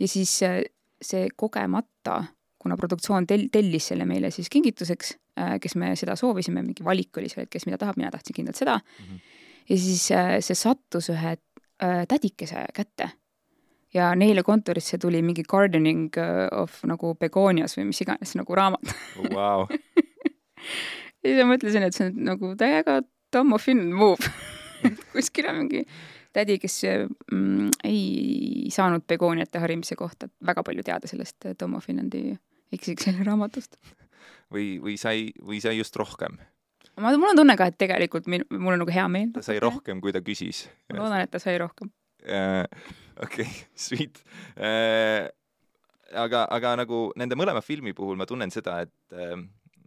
ja 0.00 0.08
siis 0.08 0.42
äh, 0.42 0.60
see 1.02 1.28
kogemata, 1.36 2.24
kuna 2.58 2.76
produktsioon 2.76 3.26
tel-, 3.26 3.48
tellis 3.52 3.86
selle 3.92 4.04
meile 4.04 4.30
siis 4.34 4.48
kingituseks, 4.50 5.12
kes 5.62 5.76
me 5.78 5.92
seda 5.96 6.16
soovisime, 6.18 6.62
mingi 6.66 6.82
valik 6.82 7.20
oli 7.20 7.28
seal, 7.30 7.44
et 7.46 7.50
kes 7.52 7.68
mida 7.68 7.78
tahab, 7.78 7.94
mina 8.00 8.10
tahtsin 8.10 8.34
kindlalt 8.34 8.58
seda 8.58 8.74
mm. 8.78 9.04
-hmm. 9.04 9.20
ja 9.68 9.76
siis 9.78 10.08
see 10.46 10.54
sattus 10.58 11.10
ühe 11.14 11.36
tädikese 12.08 12.64
kätte 12.74 13.10
ja 13.94 14.10
neile 14.18 14.42
kontorisse 14.44 14.98
tuli 14.98 15.22
mingi 15.24 15.44
gardening 15.48 16.16
of 16.52 16.82
nagu 16.88 17.14
begoonias 17.20 17.78
või 17.78 17.88
mis 17.92 18.02
iganes 18.04 18.34
nagu 18.38 18.58
raamat 18.58 18.92
wow. 19.32 19.66
ja 21.22 21.30
siis 21.30 21.40
ma 21.40 21.48
mõtlesin, 21.54 21.86
et 21.86 21.96
see 21.96 22.10
on 22.10 22.22
nagu 22.32 22.54
täiega 22.58 23.00
Tom 23.32 23.52
of 23.56 23.64
Finland 23.64 23.96
move 23.96 24.32
kuskil 25.14 25.48
on 25.50 25.62
mingi 25.64 25.84
tädi, 26.36 26.58
kes 26.60 26.82
mm, 27.32 27.70
ei 27.88 28.68
saanud 28.72 29.06
begooniate 29.08 29.62
harimise 29.62 29.96
kohta 29.96 30.28
väga 30.46 30.62
palju 30.66 30.84
teada 30.86 31.10
sellest 31.10 31.50
Tom 31.58 31.78
of 31.78 31.86
Finlandi 31.86 32.36
XXL 32.76 33.24
raamatust. 33.24 33.78
või, 34.52 34.76
või 34.82 34.98
sai, 35.00 35.30
või 35.44 35.60
sai 35.64 35.78
just 35.78 35.96
rohkem? 35.96 36.38
ma, 36.98 37.12
mul 37.16 37.32
on 37.32 37.40
tunne 37.40 37.56
ka, 37.58 37.70
et 37.70 37.78
tegelikult 37.80 38.28
min, 38.30 38.44
mul 38.50 38.76
on 38.76 38.82
nagu 38.84 38.94
hea 38.94 39.06
meel. 39.12 39.30
ta 39.34 39.44
sai 39.44 39.58
rohkem, 39.62 40.02
kui 40.04 40.12
ta 40.14 40.22
küsis. 40.24 40.66
ma 40.92 41.02
loodan, 41.02 41.24
et 41.24 41.32
ta 41.32 41.40
sai 41.42 41.58
rohkem. 41.60 41.90
Okei 42.24 42.64
okay,, 43.24 43.50
sweet 43.86 44.22
uh, 44.56 45.28
aga, 46.16 46.46
aga 46.50 46.74
nagu 46.82 47.08
nende 47.16 47.38
mõlema 47.38 47.62
filmi 47.64 47.94
puhul 47.96 48.18
ma 48.18 48.26
tunnen 48.28 48.52
seda, 48.54 48.80
et 48.86 49.16
uh, 49.16 49.38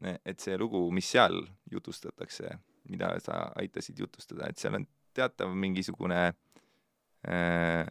et 0.01 0.41
see 0.41 0.57
lugu, 0.57 0.79
mis 0.93 1.05
seal 1.05 1.35
jutustatakse, 1.69 2.55
mida 2.89 3.13
sa 3.21 3.43
aitasid 3.61 3.99
jutustada, 4.01 4.49
et 4.49 4.57
seal 4.57 4.79
on 4.79 4.87
teatav 5.13 5.53
mingisugune 5.53 6.21
äh, 7.27 7.85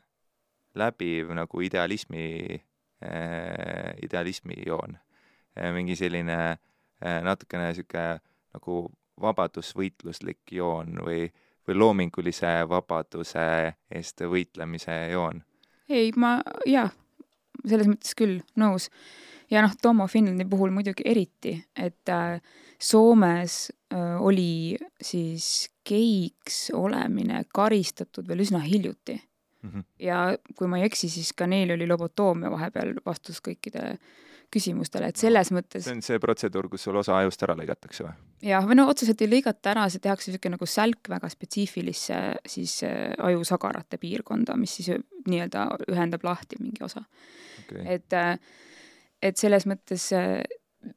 läbiv 0.75 1.31
nagu 1.37 1.63
idealismi 1.63 2.27
äh,, 3.05 3.93
idealismi 4.03 4.59
joon 4.67 4.97
äh,. 5.55 5.71
mingi 5.75 5.97
selline 5.97 6.39
äh, 6.51 7.21
natukene 7.23 7.71
niisugune 7.71 8.19
nagu 8.57 8.81
vabadusvõitluslik 9.21 10.57
joon 10.57 10.99
või, 11.05 11.29
või 11.69 11.79
loomingulise 11.79 12.53
vabaduse 12.69 13.47
eest 13.91 14.21
võitlemise 14.21 14.97
joon. 15.13 15.43
ei, 15.89 16.13
ma 16.17 16.39
jah, 16.67 16.93
selles 17.65 17.91
mõttes 17.91 18.17
küll 18.17 18.41
nõus 18.57 18.91
ja 19.51 19.63
noh, 19.65 19.75
Tomo 19.83 20.07
Finlandi 20.07 20.47
puhul 20.49 20.71
muidugi 20.75 21.05
eriti, 21.09 21.55
et 21.77 22.09
äh, 22.09 22.41
Soomes 22.81 23.73
äh, 23.93 24.23
oli 24.23 24.79
siis 25.03 25.71
geiks 25.87 26.71
olemine 26.77 27.45
karistatud 27.55 28.29
veel 28.29 28.45
üsna 28.47 28.63
hiljuti 28.65 29.17
mm. 29.63 29.71
-hmm. 29.71 29.85
ja 29.99 30.37
kui 30.57 30.69
ma 30.69 30.79
ei 30.79 30.89
eksi, 30.89 31.09
siis 31.09 31.33
ka 31.33 31.47
neil 31.47 31.75
oli 31.75 31.89
lobotoomia 31.89 32.51
vahepeal 32.51 32.95
vastus 33.07 33.43
kõikide 33.49 33.99
küsimustele, 34.53 35.11
et 35.11 35.21
selles 35.21 35.53
mõttes 35.55 35.85
see 35.87 35.97
on 35.97 36.03
see 36.05 36.21
protseduur, 36.23 36.69
kus 36.73 36.87
sul 36.89 36.99
osa 37.01 37.19
ajust 37.21 37.45
ära 37.47 37.57
lõigatakse 37.59 38.07
või? 38.07 38.15
jah, 38.51 38.67
või 38.67 38.79
no 38.81 38.89
otseselt 38.91 39.21
ei 39.25 39.31
lõigata 39.31 39.75
ära, 39.75 39.89
see 39.93 40.03
tehakse 40.03 40.31
niisugune 40.31 40.57
nagu 40.57 40.71
sälk 40.71 41.13
väga 41.13 41.31
spetsiifilisse 41.33 42.23
siis 42.55 42.81
äh, 42.89 43.13
ajusagarate 43.31 44.01
piirkonda, 44.03 44.57
mis 44.61 44.79
siis 44.81 44.93
nii-öelda 45.29 45.69
ühendab 45.91 46.27
lahti 46.27 46.59
mingi 46.63 46.85
osa 46.87 47.05
okay.. 47.05 47.87
et 47.99 48.19
äh, 48.19 48.35
et 49.23 49.41
selles 49.41 49.67
mõttes 49.69 50.11
äh, 50.17 50.41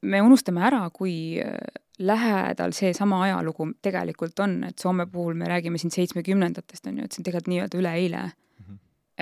me 0.02 0.22
unustame 0.24 0.64
ära, 0.66 0.84
kui 0.96 1.40
äh, 1.44 1.58
lähedal 2.00 2.74
seesama 2.76 3.22
ajalugu 3.28 3.70
tegelikult 3.84 4.40
on, 4.44 4.62
et 4.70 4.80
Soome 4.80 5.06
puhul 5.12 5.38
me 5.40 5.50
räägime 5.52 5.82
siin 5.82 5.94
seitsmekümnendatest, 5.94 6.88
on 6.90 7.00
ju, 7.00 7.06
et 7.06 7.14
see 7.14 7.22
on 7.22 7.28
tegelikult 7.28 7.52
nii-öelda 7.54 7.82
üleeile. 7.82 8.24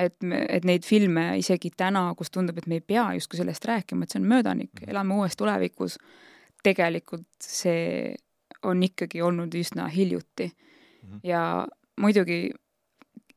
Et 0.02 0.24
me, 0.24 0.46
et 0.50 0.66
neid 0.68 0.86
filme 0.88 1.38
isegi 1.40 1.72
täna, 1.78 2.08
kus 2.18 2.32
tundub, 2.32 2.58
et 2.58 2.68
me 2.68 2.80
ei 2.80 2.86
pea 2.86 3.12
justkui 3.18 3.40
sellest 3.40 3.66
rääkima, 3.66 4.04
et 4.04 4.14
see 4.14 4.22
on 4.22 4.28
möödanik 4.28 4.72
-hmm. 4.74 4.90
elame 4.90 5.14
uues 5.14 5.38
tulevikus, 5.38 5.98
tegelikult 6.64 7.28
see 7.42 8.16
on 8.64 8.84
ikkagi 8.84 9.22
olnud 9.22 9.54
üsna 9.54 9.88
hiljuti 9.88 10.48
mm. 10.48 11.10
-hmm. 11.10 11.20
ja 11.24 11.68
muidugi 11.98 12.52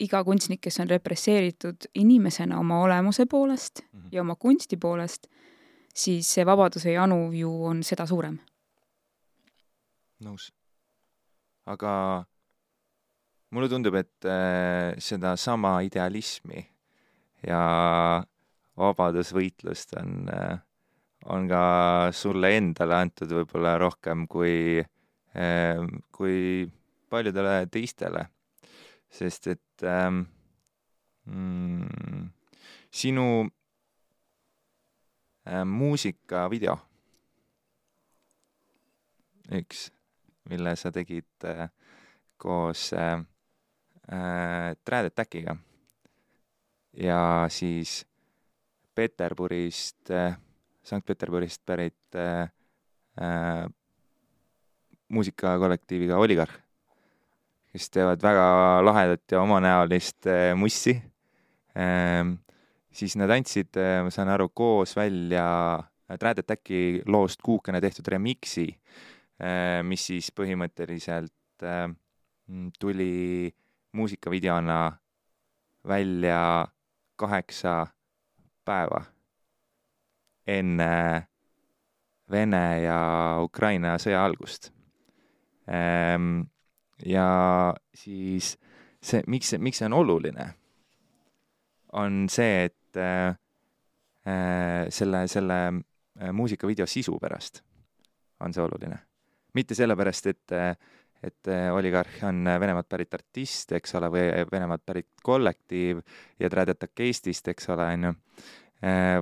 iga 0.00 0.24
kunstnik, 0.24 0.60
kes 0.60 0.80
on 0.80 0.90
represseeritud 0.90 1.88
inimesena 1.94 2.58
oma 2.58 2.80
olemuse 2.82 3.26
poolest 3.26 3.80
mm 3.80 4.00
-hmm. 4.00 4.08
ja 4.12 4.20
oma 4.20 4.34
kunsti 4.34 4.76
poolest, 4.76 5.26
siis 5.94 6.34
see 6.34 6.46
vabaduse 6.46 6.92
janu 6.92 7.32
ju 7.32 7.64
on 7.64 7.82
seda 7.82 8.06
suurem. 8.06 8.38
nõus. 10.24 10.52
aga 11.66 12.24
mulle 13.54 13.70
tundub, 13.70 13.94
et 13.94 14.26
äh, 14.26 14.94
sedasama 14.98 15.78
idealismi 15.86 16.64
ja 17.46 18.22
vabadusvõitlust 18.80 19.94
on 20.00 20.28
äh,, 20.32 20.56
on 21.30 21.46
ka 21.48 21.64
sulle 22.12 22.50
endale 22.58 22.98
antud 22.98 23.30
võib-olla 23.32 23.76
rohkem 23.80 24.26
kui 24.28 24.82
äh,, 24.82 25.84
kui 26.12 26.66
paljudele 27.08 27.66
teistele. 27.70 28.28
sest 29.14 29.46
et 29.46 29.82
ähm, 29.86 30.24
mm, 31.24 32.30
sinu 32.90 33.46
äh, 35.46 35.62
muusikavideo. 35.64 36.74
üks, 39.54 39.92
mille 40.50 40.74
sa 40.76 40.90
tegid 40.90 41.46
äh, 41.46 41.68
koos 42.36 42.90
äh, 42.92 43.22
äh, 44.12 44.74
Trad 44.84 45.06
Attackiga. 45.10 45.56
ja 46.96 47.46
siis 47.50 48.06
Peterburist 48.94 50.10
äh,, 50.10 50.36
Sankt-Peterburist 50.82 51.64
pärit 51.66 52.14
äh, 52.14 52.48
äh, 53.16 53.66
muusikakollektiiviga 55.08 56.18
Oligarh, 56.18 56.52
kes 57.72 57.90
teevad 57.90 58.22
väga 58.22 58.82
lahedat 58.84 59.24
ja 59.32 59.40
omanäolist 59.40 60.26
äh, 60.26 60.54
mussi 60.54 61.00
äh, 61.74 62.34
siis 62.94 63.16
nad 63.18 63.32
andsid, 63.34 63.74
äh, 63.80 64.02
ma 64.04 64.12
saan 64.14 64.30
aru, 64.32 64.48
koos 64.54 64.94
välja 64.96 65.46
Trad 66.20 66.42
Attacki 66.42 67.02
loost 67.10 67.42
Kuukene 67.42 67.80
tehtud 67.82 68.08
remix'i, 68.12 68.68
äh, 69.42 69.80
mis 69.86 70.06
siis 70.10 70.30
põhimõtteliselt 70.36 71.64
äh, 71.66 71.88
tuli 72.78 73.50
muusikavideona 73.94 74.92
välja 75.88 76.66
kaheksa 77.16 77.86
päeva 78.64 79.04
enne 80.46 81.28
Vene 82.30 82.80
ja 82.80 82.98
Ukraina 83.44 83.98
sõja 84.00 84.22
algust. 84.24 84.70
Ähm, 85.68 86.46
ja 87.04 87.74
siis 87.94 88.54
see, 89.04 89.20
miks 89.28 89.52
see, 89.52 89.60
miks 89.60 89.80
see 89.80 89.88
on 89.90 89.96
oluline, 89.98 90.46
on 92.00 92.24
see, 92.32 92.70
et 92.70 93.00
äh, 93.00 93.36
selle, 94.88 95.26
selle 95.28 95.58
äh, 95.68 96.32
muusikavideo 96.32 96.88
sisu 96.88 97.18
pärast 97.20 97.60
on 98.40 98.56
see 98.56 98.64
oluline. 98.64 98.98
mitte 99.54 99.74
sellepärast, 99.78 100.26
et 100.26 100.52
et 101.24 101.50
oligarh 101.72 102.22
on 102.28 102.44
Venemaalt 102.60 102.88
pärit 102.90 103.14
artist, 103.16 103.72
eks 103.76 103.96
ole, 103.98 104.10
või 104.12 104.24
Venemaalt 104.52 104.84
pärit 104.86 105.08
kollektiiv 105.24 106.02
ja 106.40 106.50
Trad 106.52 106.74
Attack 106.74 107.00
Eestist, 107.00 107.48
eks 107.52 107.68
ole, 107.72 107.86
on 107.96 108.08
ju, 108.08 108.14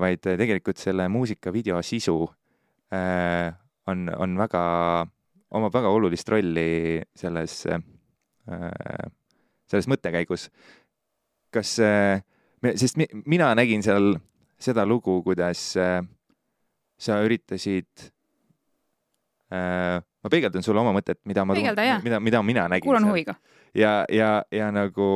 vaid 0.03 0.23
tegelikult 0.25 0.81
selle 0.83 1.07
muusikavideo 1.13 1.79
sisu 1.87 2.17
on, 2.93 4.09
on 4.19 4.39
väga, 4.39 4.63
omab 5.55 5.75
väga 5.75 5.93
olulist 5.95 6.29
rolli 6.33 7.01
selles, 7.17 7.61
selles 9.71 9.89
mõttekäigus. 9.91 10.49
kas 11.53 11.77
sest 11.77 12.99
mi, 12.99 13.07
mina 13.27 13.53
nägin 13.55 13.83
seal 13.85 14.17
seda 14.63 14.87
lugu, 14.87 15.21
kuidas 15.23 15.73
sa 17.03 17.19
üritasid 17.27 18.12
ma 19.53 20.31
peegeldan 20.31 20.65
sulle 20.65 20.81
oma 20.81 20.95
mõtet, 20.97 21.19
mida 21.29 21.45
ma, 21.45 21.55
mida, 21.55 22.21
mida 22.21 22.43
mina 22.43 22.69
nägin. 22.73 22.87
kuulan 22.87 23.09
huviga. 23.09 23.35
ja, 23.75 24.05
ja, 24.09 24.31
ja 24.53 24.71
nagu 24.73 25.09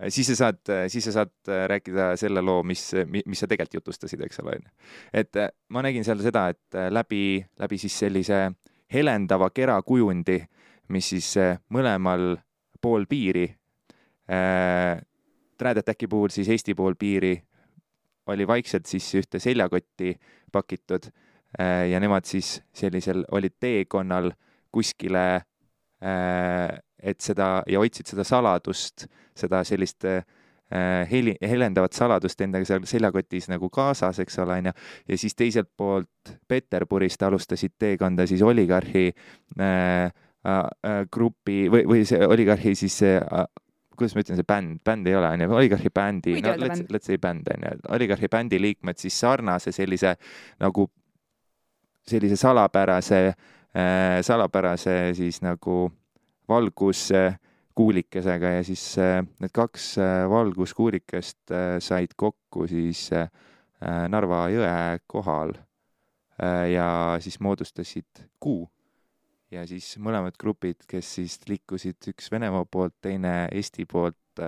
äh, 0.00 0.08
siis 0.08 0.30
sa 0.32 0.36
saad, 0.40 0.60
siis 0.92 1.04
sa 1.06 1.12
saad 1.20 1.34
äh, 1.48 1.66
rääkida 1.70 2.08
selle 2.20 2.42
loo, 2.42 2.62
mis, 2.66 2.88
mis 3.06 3.42
sa 3.42 3.48
tegelikult 3.50 3.82
jutustasid, 3.82 4.24
eks 4.26 4.40
ole, 4.42 4.56
onju. 4.58 4.72
et 5.12 5.42
äh, 5.42 5.50
ma 5.68 5.84
nägin 5.86 6.04
seal 6.06 6.22
seda, 6.24 6.48
et 6.54 6.80
läbi, 6.90 7.44
läbi 7.60 7.78
siis 7.78 7.98
sellise 8.04 8.40
helendava 8.92 9.50
kera 9.54 9.78
kujundi, 9.82 10.40
mis 10.94 11.12
siis 11.14 11.34
mõlemal 11.74 12.36
pool 12.80 13.06
piiri 13.10 13.46
äh, 14.30 14.96
Trad 15.56 15.80
Attacki 15.80 16.08
puhul 16.08 16.30
siis 16.34 16.48
Eesti 16.52 16.74
pool 16.76 16.94
piiri 16.98 17.34
oli 18.26 18.46
vaikselt 18.46 18.86
siis 18.90 19.06
ühte 19.18 19.40
seljakotti 19.42 20.12
pakitud 20.52 21.08
äh, 21.08 21.25
ja 21.58 22.00
nemad 22.02 22.26
siis 22.28 22.58
sellisel 22.76 23.22
olid 23.32 23.54
teekonnal 23.60 24.30
kuskile 24.74 25.22
et 27.06 27.22
seda 27.22 27.48
ja 27.68 27.80
hoidsid 27.80 28.10
seda 28.10 28.24
saladust, 28.26 29.06
seda 29.36 29.62
sellist 29.66 30.06
äh, 30.08 30.22
heli, 31.10 31.36
helendavat 31.42 31.96
saladust 31.96 32.40
endaga 32.44 32.68
seal 32.68 32.86
seljakotis 32.88 33.50
nagu 33.52 33.70
kaasas, 33.72 34.20
eks 34.24 34.40
ole, 34.44 34.60
onju. 34.62 34.72
ja 35.08 35.18
siis 35.20 35.36
teiselt 35.38 35.70
poolt 35.76 36.34
Peterburist 36.48 37.22
alustasid 37.22 37.76
teekonda 37.78 38.26
siis 38.26 38.42
oligarhi 38.42 39.06
äh, 39.12 40.08
äh, 40.08 40.98
grupi 41.12 41.66
või, 41.72 41.86
või 41.86 42.08
see 42.08 42.26
oligarhi 42.26 42.74
siis 42.78 42.98
see 43.04 43.16
äh, 43.20 43.46
kuidas 43.96 44.12
ma 44.16 44.24
ütlen, 44.24 44.36
see 44.36 44.48
bänd, 44.48 44.80
bänd 44.84 45.08
ei 45.08 45.16
ole, 45.16 45.32
onju, 45.38 45.52
oligarhi 45.56 45.90
bändi, 45.94 46.36
no 46.44 46.52
let's, 46.60 46.84
let's 46.92 47.08
say 47.08 47.20
bänd, 47.20 47.48
onju, 47.54 47.78
oligarhi 47.96 48.28
bändi 48.32 48.60
liikmed 48.60 49.00
siis 49.00 49.16
sarnase 49.22 49.72
sellise 49.72 50.16
nagu 50.60 50.90
sellise 52.10 52.36
salapärase 52.36 53.20
äh,, 53.26 54.22
salapärase 54.22 55.14
siis 55.14 55.42
nagu 55.42 55.92
valguskuulikesega 56.48 58.46
ja 58.58 58.62
siis 58.64 58.98
äh, 58.98 59.22
need 59.40 59.50
kaks 59.54 59.98
äh, 59.98 60.30
valguskuulikest 60.30 61.38
said 61.80 62.16
kokku 62.16 62.66
siis 62.70 63.10
Narva 64.08 64.46
jõe 64.48 64.98
kohal 65.06 65.50
ja 66.72 66.86
siis 67.20 67.36
moodustasid 67.44 68.22
kuu 68.40 68.64
ja 69.52 69.66
siis 69.68 69.98
mõlemad 70.02 70.32
grupid, 70.40 70.86
kes 70.88 71.10
siis 71.18 71.36
liikusid, 71.48 71.98
üks 72.08 72.30
Venemaa 72.32 72.64
poolt, 72.64 72.94
teine 73.04 73.48
Eesti 73.52 73.84
poolt 73.84 74.42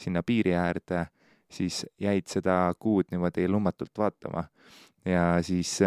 sinna 0.00 0.22
piiri 0.26 0.54
äärde, 0.58 1.06
siis 1.50 1.84
jäid 2.00 2.26
seda 2.30 2.74
kuud 2.78 3.10
niimoodi 3.10 3.48
lummatult 3.48 3.98
vaatama. 3.98 4.44
ja 5.04 5.42
siis 5.42 5.78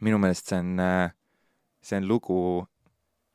minu 0.00 0.18
meelest 0.20 0.50
see 0.52 0.58
on 0.60 0.80
äh,, 0.82 1.12
see 1.82 1.96
on 2.00 2.08
lugu 2.08 2.40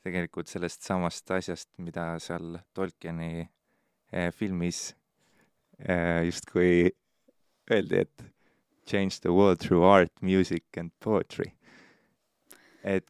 tegelikult 0.06 0.50
sellest 0.50 0.84
samast 0.86 1.30
asjast, 1.32 1.70
mida 1.82 2.16
seal 2.22 2.58
Tolkieni 2.74 3.46
äh, 3.46 4.32
filmis 4.34 4.92
äh, 5.88 6.26
justkui 6.26 6.92
öeldi, 7.72 8.02
et 8.02 8.26
change 8.90 9.22
the 9.22 9.32
world 9.32 9.62
through 9.62 9.86
art, 9.86 10.12
music 10.22 10.66
and 10.78 10.92
poetry. 11.00 11.54
et 12.84 13.06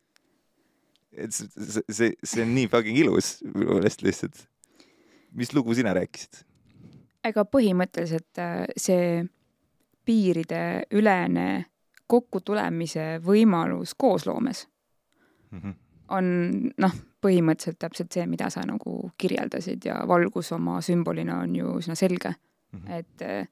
et 1.12 1.32
see, 1.34 1.48
see, 1.90 2.14
see, 2.24 2.44
on 2.44 2.54
nii 2.56 2.70
fucking 2.72 2.98
ilus 3.00 3.38
minu 3.44 3.76
meelest 3.76 4.04
lihtsalt. 4.04 4.46
mis 5.32 5.54
lugu 5.56 5.76
sina 5.76 5.96
rääkisid? 5.96 6.44
ega 7.28 7.46
põhimõtteliselt 7.48 8.42
see 8.80 9.24
piirideülene 10.08 11.48
kokkutulemise 12.12 13.06
võimalus 13.24 13.95
koosloomes 13.97 14.67
mm 15.52 15.60
-hmm. 15.60 15.74
on 16.17 16.26
noh, 16.78 16.95
põhimõtteliselt 17.21 17.80
täpselt 17.80 18.12
see, 18.12 18.26
mida 18.28 18.50
sa 18.50 18.65
nagu 18.67 19.12
kirjeldasid 19.17 19.86
ja 19.86 20.02
valgus 20.08 20.52
oma 20.52 20.82
sümbolina 20.82 21.39
on 21.45 21.56
ju 21.56 21.78
üsna 21.80 21.95
selge 21.95 22.34
mm. 22.34 22.80
-hmm. 22.80 22.97
et 23.00 23.21
äh, 23.21 23.47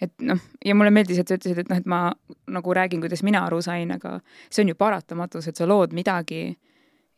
et 0.00 0.14
noh, 0.22 0.38
ja 0.64 0.74
mulle 0.74 0.90
meeldis, 0.94 1.18
et 1.18 1.28
sa 1.28 1.34
ütlesid, 1.34 1.58
et 1.58 1.70
noh, 1.70 1.78
et 1.80 1.86
ma 1.86 2.12
nagu 2.54 2.74
räägin, 2.74 3.00
kuidas 3.02 3.22
mina 3.26 3.42
aru 3.46 3.58
sain, 3.62 3.90
aga 3.90 4.20
see 4.50 4.62
on 4.62 4.68
ju 4.68 4.74
paratamatus, 4.78 5.48
et 5.48 5.56
sa 5.56 5.66
lood 5.66 5.92
midagi 5.92 6.58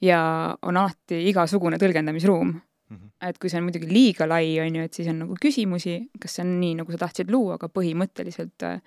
ja 0.00 0.20
on 0.62 0.76
alati 0.76 1.28
igasugune 1.28 1.76
tõlgendamisruum. 1.76 2.54
-hmm. 2.90 3.10
et 3.28 3.38
kui 3.38 3.50
see 3.50 3.60
on 3.60 3.68
muidugi 3.68 3.88
liiga 3.90 4.28
lai, 4.28 4.60
on 4.60 4.76
ju, 4.76 4.82
et 4.82 4.94
siis 4.94 5.08
on 5.08 5.22
nagu 5.24 5.36
küsimusi, 5.44 6.10
kas 6.20 6.34
see 6.36 6.44
on 6.46 6.56
nii, 6.60 6.74
nagu 6.80 6.92
sa 6.92 6.98
tahtsid 7.04 7.30
luua, 7.30 7.58
aga 7.58 7.68
põhimõtteliselt 7.68 8.66
äh, 8.66 8.80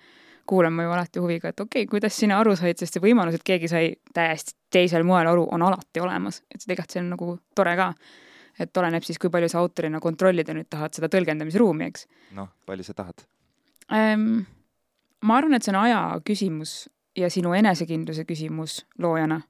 kuulan 0.46 0.72
ma 0.72 0.86
ju 0.86 0.92
alati 0.92 1.22
huviga, 1.22 1.48
et 1.48 1.60
okei 1.60 1.82
okay,, 1.82 1.90
kuidas 1.90 2.18
sina 2.18 2.38
aru 2.38 2.56
said, 2.56 2.78
sest 2.78 2.96
see 2.96 3.04
võimalus, 3.04 3.38
et 3.38 3.46
keegi 3.46 3.68
sai 3.70 3.94
täiesti 4.14 4.56
teisel 4.70 5.06
moel 5.06 5.28
aru, 5.30 5.46
on 5.52 5.62
alati 5.62 6.02
olemas, 6.02 6.42
et 6.50 6.60
tegelikult 6.64 6.96
see 6.96 7.02
on 7.02 7.10
nagu 7.14 7.38
tore 7.54 7.76
ka. 7.76 7.92
et 8.58 8.76
oleneb 8.76 9.02
siis, 9.02 9.18
kui 9.18 9.30
palju 9.30 9.48
sa 9.48 9.58
autorina 9.58 10.00
kontrollida 10.00 10.54
nüüd 10.54 10.68
tahad 10.70 10.94
seda 10.94 11.08
tõlgendamisruumi, 11.10 11.88
eks. 11.90 12.06
noh, 12.34 12.52
palju 12.66 12.84
sa 12.84 12.94
tahad 12.94 13.26
ähm,? 13.92 14.44
ma 15.22 15.40
arvan, 15.40 15.54
et 15.54 15.64
see 15.64 15.72
on 15.72 15.80
aja 15.84 16.20
küsimus 16.24 16.88
ja 17.16 17.30
sinu 17.30 17.54
enesekindluse 17.54 18.24
küsimus 18.28 18.84
loojana 18.98 19.40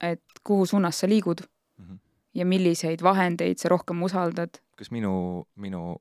et 0.00 0.22
kuhu 0.44 0.66
suunas 0.66 1.00
sa 1.00 1.08
liigud 1.08 1.40
mm 1.78 1.84
-hmm. 1.84 1.98
ja 2.34 2.46
milliseid 2.46 3.02
vahendeid 3.02 3.58
sa 3.58 3.68
rohkem 3.68 4.02
usaldad. 4.02 4.50
kas 4.76 4.90
minu, 4.90 5.44
minu 5.54 5.96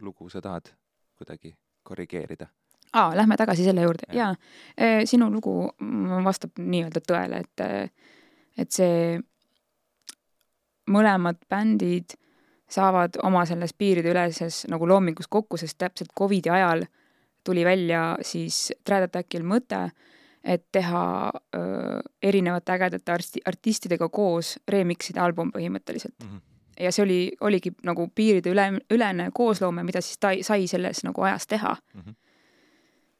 lugu 0.00 0.28
sa 0.28 0.40
tahad 0.40 0.66
kuidagi 1.16 1.56
korrigeerida? 1.82 2.46
Aa, 2.96 3.14
lähme 3.16 3.36
tagasi 3.36 3.64
selle 3.66 3.84
juurde 3.84 4.08
ja. 4.12 4.32
jaa, 4.32 5.06
sinu 5.08 5.30
lugu 5.32 5.56
vastab 6.24 6.58
nii-öelda 6.58 7.02
tõele, 7.06 7.42
et, 7.44 7.64
et 8.58 8.72
see, 8.72 9.18
mõlemad 10.90 11.40
bändid 11.50 12.16
saavad 12.70 13.18
oma 13.22 13.44
selles 13.46 13.74
piirideüleses 13.78 14.64
nagu 14.70 14.88
loomingus 14.88 15.28
kokku, 15.30 15.58
sest 15.60 15.78
täpselt 15.78 16.14
Covidi 16.18 16.50
ajal 16.50 16.86
tuli 17.46 17.64
välja 17.64 18.16
siis 18.26 18.72
Trad 18.84 19.06
Attackil 19.06 19.46
mõte, 19.46 19.86
et 20.44 20.64
teha 20.72 21.30
öö, 21.56 22.00
erinevate 22.22 22.72
ägedate 22.74 23.12
arsti, 23.12 23.40
artistidega 23.46 24.08
koos 24.08 24.56
remix'ide 24.68 25.20
album 25.22 25.50
põhimõtteliselt 25.54 26.14
mm. 26.22 26.28
-hmm. 26.28 26.42
ja 26.84 26.92
see 26.92 27.02
oli, 27.04 27.20
oligi 27.40 27.72
nagu 27.86 28.08
piiride 28.14 28.50
üle, 28.50 28.66
ülene 28.90 29.30
koosloome, 29.34 29.82
mida 29.82 30.00
siis 30.00 30.18
ta 30.22 30.34
sai 30.42 30.66
selles 30.70 31.02
nagu 31.06 31.22
ajas 31.22 31.46
teha 31.46 31.76
mm. 31.94 32.00
-hmm. 32.00 32.14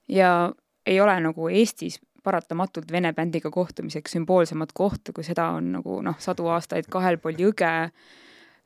Ja 0.08 0.52
ei 0.86 1.00
ole 1.00 1.20
nagu 1.20 1.48
Eestis 1.48 2.00
paratamatult 2.22 2.92
vene 2.92 3.12
bändiga 3.14 3.50
kohtumiseks 3.50 4.16
sümboolsemat 4.16 4.72
kohta, 4.74 5.12
kui 5.12 5.24
seda 5.24 5.48
on 5.58 5.72
nagu 5.78 6.00
noh, 6.02 6.18
sadu 6.18 6.48
aastaid 6.50 6.88
kahel 6.90 7.18
pool 7.22 7.38
jõge 7.38 7.72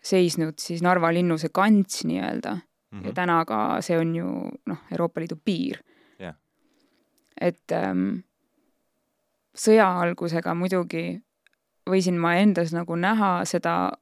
seisnud 0.00 0.56
siis 0.58 0.82
Narva 0.82 1.12
linnuse 1.12 1.50
kants 1.52 2.04
nii-öelda 2.08 2.54
mm. 2.56 2.98
-hmm. 2.98 3.06
ja 3.06 3.12
täna 3.12 3.44
ka 3.44 3.80
see 3.84 3.98
on 3.98 4.14
ju 4.16 4.26
noh, 4.66 4.78
Euroopa 4.92 5.20
Liidu 5.20 5.36
piir 5.44 5.82
yeah.. 6.20 6.34
et 7.40 7.72
ähm, 7.72 8.22
sõja 9.56 9.90
algusega 10.00 10.54
muidugi 10.54 11.20
võisin 11.90 12.18
ma 12.20 12.34
endas 12.40 12.72
nagu 12.76 12.96
näha 12.96 13.40
seda, 13.48 13.92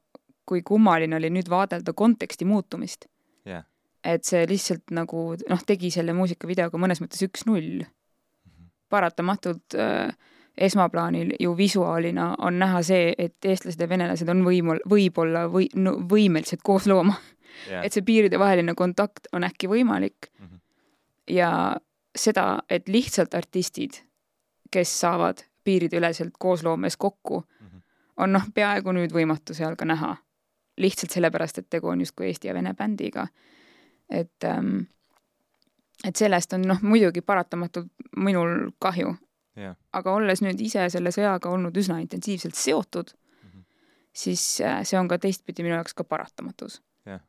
kui 0.45 0.61
kummaline 0.65 1.15
oli 1.15 1.29
nüüd 1.33 1.49
vaadelda 1.49 1.93
konteksti 1.93 2.45
muutumist. 2.45 3.05
Et 4.03 4.23
see 4.23 4.45
lihtsalt 4.47 4.91
nagu 4.95 5.23
noh, 5.49 5.63
tegi 5.67 5.91
selle 5.91 6.13
muusikavideoga 6.13 6.77
mõnes 6.77 7.01
mõttes 7.03 7.23
üks-null 7.25 7.83
mm. 7.83 7.87
-hmm. 7.87 8.69
paratamatult 8.89 9.75
äh, 9.75 10.15
esmaplaanil 10.57 11.33
ju 11.39 11.57
visuaalina 11.57 12.35
on 12.39 12.59
näha 12.59 12.81
see, 12.83 13.13
et 13.17 13.45
eestlased 13.45 13.81
ja 13.81 13.89
venelased 13.89 14.29
on 14.29 14.43
võimul, 14.45 14.79
võib-olla 14.89 15.47
või 15.51 15.69
no, 15.75 15.97
võimelised 16.09 16.63
koos 16.63 16.87
looma 16.87 17.15
yeah.. 17.69 17.85
et 17.85 17.93
see 17.93 18.01
piiridevaheline 18.01 18.75
kontakt 18.75 19.31
on 19.33 19.43
äkki 19.43 19.67
võimalik 19.67 20.31
mm. 20.39 20.45
-hmm. 20.45 20.59
ja 21.35 21.75
seda, 22.15 22.59
et 22.69 22.87
lihtsalt 22.87 23.33
artistid 23.33 24.03
kes 24.71 24.99
saavad 24.99 25.37
piirideüleselt 25.63 26.33
koosloomes 26.39 26.97
kokku 26.97 27.39
mm, 27.39 27.67
-hmm. 27.67 27.81
on 28.17 28.33
noh, 28.33 28.43
peaaegu 28.53 28.91
nüüd 28.91 29.13
võimatu 29.13 29.53
seal 29.53 29.75
ka 29.75 29.85
näha. 29.85 30.15
lihtsalt 30.77 31.11
sellepärast, 31.11 31.57
et 31.57 31.69
tegu 31.69 31.87
on 31.87 31.99
justkui 31.99 32.25
Eesti 32.25 32.47
ja 32.47 32.53
Vene 32.53 32.73
bändiga. 32.73 33.27
Et 34.09 34.47
ähm,, 34.47 34.83
et 36.05 36.15
sellest 36.15 36.53
on 36.55 36.63
noh, 36.67 36.83
muidugi 36.85 37.21
paratamatult 37.25 37.89
minul 38.17 38.71
kahju. 38.81 39.15
Yeah.. 39.59 39.75
aga 39.91 40.13
olles 40.15 40.39
nüüd 40.39 40.61
ise 40.63 40.85
selle 40.93 41.11
sõjaga 41.11 41.49
olnud 41.51 41.75
üsna 41.75 41.97
intensiivselt 41.99 42.55
seotud 42.55 43.09
mm, 43.11 43.49
-hmm. 43.49 43.63
siis 44.15 44.43
äh, 44.63 44.77
see 44.87 44.95
on 44.99 45.09
ka 45.11 45.17
teistpidi 45.19 45.65
minu 45.65 45.75
jaoks 45.75 45.97
ka 45.97 46.05
paratamatus. 46.07 46.79
Yeah.. 47.07 47.19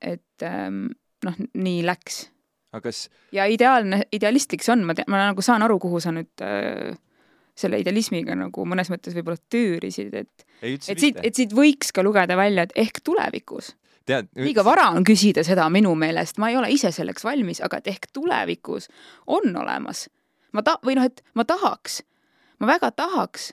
et 0.00 0.42
ähm, 0.42 0.88
noh, 1.24 1.36
nii 1.54 1.84
läks. 1.86 2.24
Aga 2.72 2.88
kas 2.88 3.04
ja 3.32 3.46
ideaalne, 3.46 4.02
idealistlik 4.12 4.64
see 4.64 4.72
on, 4.74 4.82
ma 4.88 4.94
tean, 4.94 5.06
ma 5.10 5.22
nagu 5.28 5.42
saan 5.42 5.62
aru, 5.62 5.78
kuhu 5.78 6.00
sa 6.02 6.10
nüüd 6.16 6.42
äh, 6.42 6.98
selle 7.54 7.78
idealismiga 7.82 8.34
nagu 8.38 8.64
mõnes 8.66 8.90
mõttes 8.90 9.14
võib-olla 9.14 9.38
tüürisid, 9.52 10.14
et 10.14 10.46
et 10.62 10.82
siit, 10.82 11.20
et 11.22 11.36
siit 11.36 11.54
võiks 11.54 11.92
ka 11.94 12.02
lugeda 12.02 12.36
välja, 12.38 12.66
et 12.66 12.74
ehk 12.78 13.02
tulevikus 13.06 13.74
tead, 14.06 14.28
liiga 14.36 14.64
vara 14.64 14.88
on 14.94 15.04
küsida 15.04 15.44
seda 15.46 15.68
minu 15.70 15.94
meelest, 15.94 16.38
ma 16.38 16.50
ei 16.50 16.56
ole 16.56 16.70
ise 16.70 16.92
selleks 16.92 17.24
valmis, 17.24 17.60
aga 17.64 17.80
et 17.80 17.92
ehk 17.94 18.10
tulevikus 18.12 18.88
on 19.26 19.56
olemas. 19.56 20.08
ma 20.52 20.62
ta-, 20.62 20.80
või 20.86 20.96
noh, 20.98 21.06
et 21.06 21.22
ma 21.34 21.44
tahaks, 21.44 22.02
ma 22.58 22.66
väga 22.66 22.90
tahaks 22.90 23.52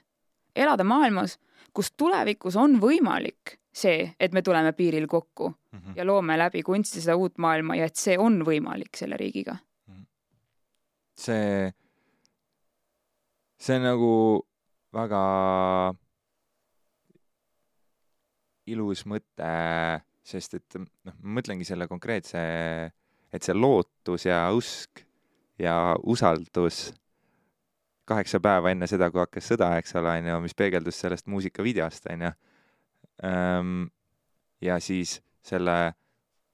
elada 0.56 0.84
maailmas, 0.84 1.38
kus 1.74 1.92
tulevikus 1.94 2.56
on 2.58 2.80
võimalik 2.82 3.58
see, 3.78 4.08
et 4.20 4.34
me 4.34 4.42
tuleme 4.42 4.74
piiril 4.74 5.08
kokku 5.08 5.50
mm 5.50 5.80
-hmm. 5.80 5.94
ja 5.96 6.06
loome 6.06 6.38
läbi 6.38 6.64
kunsti 6.64 7.02
seda 7.02 7.16
uut 7.16 7.38
maailma 7.38 7.76
ja 7.76 7.86
et 7.86 7.96
see 7.96 8.18
on 8.18 8.42
võimalik 8.46 8.98
selle 8.98 9.18
riigiga. 9.18 9.58
Mhm. 9.88 10.02
see, 11.18 11.72
see 13.60 13.76
on 13.76 13.84
nagu 13.84 14.48
väga 14.94 15.24
ilus 18.68 19.06
mõte, 19.06 19.54
sest 20.28 20.58
et 20.60 20.78
noh, 20.80 20.88
ma 21.08 21.38
mõtlengi 21.40 21.68
selle 21.68 21.88
konkreetse, 21.90 22.40
et 23.34 23.44
see 23.44 23.56
lootus 23.56 24.28
ja 24.28 24.46
usk 24.56 25.04
ja 25.60 25.96
usaldus 26.04 26.90
kaheksa 28.08 28.40
päeva 28.44 28.72
enne 28.72 28.88
seda, 28.88 29.10
kui 29.12 29.22
hakkas 29.24 29.50
sõda, 29.52 29.74
eks 29.82 29.96
ole, 30.00 30.14
onju, 30.22 30.40
mis 30.46 30.56
peegeldus 30.58 31.00
sellest 31.04 31.28
muusikavideost, 31.32 32.08
onju 32.14 32.32
ähm, 33.28 33.88
ja 34.64 34.80
siis 34.84 35.18
selle 35.44 35.94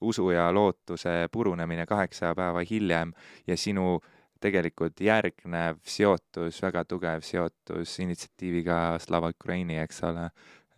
usu 0.04 0.30
ja 0.34 0.50
lootuse 0.54 1.28
purunemine 1.32 1.86
kaheksa 1.88 2.34
päeva 2.36 2.64
hiljem 2.70 3.14
ja 3.48 3.58
sinu 3.58 4.00
tegelikult 4.44 5.00
järgnev 5.02 5.80
seotus, 5.88 6.60
väga 6.64 6.84
tugev 6.86 7.24
seotus 7.24 7.96
initsiatiiviga 8.04 8.98
Slava 9.00 9.32
Ukraini, 9.32 9.78
eks 9.80 10.04
ole 10.10 10.28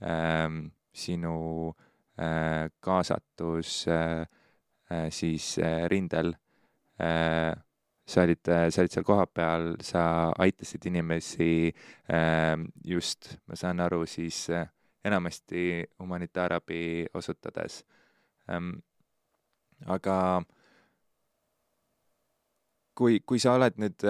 ähm,, 0.06 0.68
sinu 0.94 1.74
kaasatus 2.80 3.88
äh, 3.88 4.26
äh, 4.92 5.10
siis 5.12 5.58
äh, 5.58 5.88
rindel 5.92 6.36
äh, 7.00 7.56
sa 8.06 8.22
olid, 8.22 8.46
sa 8.46 8.82
olid 8.82 8.94
seal 8.94 9.04
kohapeal, 9.04 9.72
sa 9.82 10.32
aitasid 10.38 10.86
inimesi 10.86 11.74
just, 12.86 13.32
ma 13.50 13.58
saan 13.58 13.82
aru, 13.82 14.04
siis 14.06 14.46
äh, 14.54 14.68
enamasti 15.06 15.84
humanitaarabi 16.00 17.08
osutades. 17.18 17.82
Ähm, 18.50 18.76
aga 19.90 20.44
kui, 22.94 23.20
kui 23.26 23.42
sa 23.42 23.58
oled 23.58 23.82
nüüd 23.82 24.06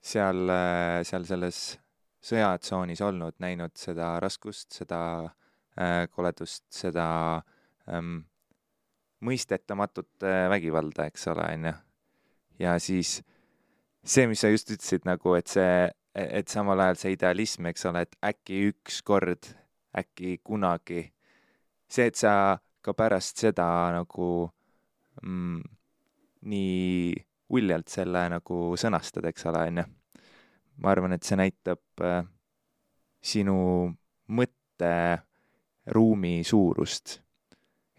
seal, 0.00 0.48
äh, 0.48 1.00
seal 1.04 1.26
selles 1.28 1.60
sõjatsoonis 2.24 3.00
olnud, 3.04 3.36
näinud 3.40 3.76
seda 3.80 4.14
raskust, 4.22 4.72
seda 4.76 5.00
äh, 5.24 5.36
koledust, 6.14 6.64
seda 6.74 7.06
ähm, 7.88 8.20
mõistetamatut 9.24 10.24
äh, 10.24 10.48
vägivalda, 10.50 11.06
eks 11.10 11.28
ole, 11.32 11.46
onju. 11.54 11.72
ja 12.60 12.76
siis 12.80 13.20
see, 14.04 14.26
mis 14.28 14.40
sa 14.40 14.50
just 14.50 14.70
ütlesid 14.72 15.06
nagu, 15.08 15.34
et 15.36 15.50
see, 15.50 15.88
et 16.14 16.48
samal 16.48 16.80
ajal 16.80 17.00
see 17.00 17.14
idealism, 17.16 17.68
eks 17.70 17.86
ole, 17.90 18.04
et 18.06 18.16
äkki 18.32 18.62
ükskord, 18.70 19.52
äkki 19.96 20.38
kunagi, 20.44 21.04
see, 21.90 22.08
et 22.08 22.16
sa 22.18 22.58
ka 22.80 22.94
pärast 22.96 23.42
seda 23.42 23.66
nagu 23.92 24.30
mm, 25.22 25.60
nii 26.50 27.14
uljalt 27.50 27.90
selle 27.92 28.24
nagu 28.32 28.60
sõnastad, 28.80 29.26
eks 29.28 29.48
ole, 29.50 29.64
onju. 29.72 29.88
ma 30.80 30.92
arvan, 30.94 31.12
et 31.12 31.26
see 31.26 31.36
näitab 31.36 32.04
äh, 32.06 32.22
sinu 33.20 33.90
mõtteruumi 35.90 36.44
suurust 36.44 37.20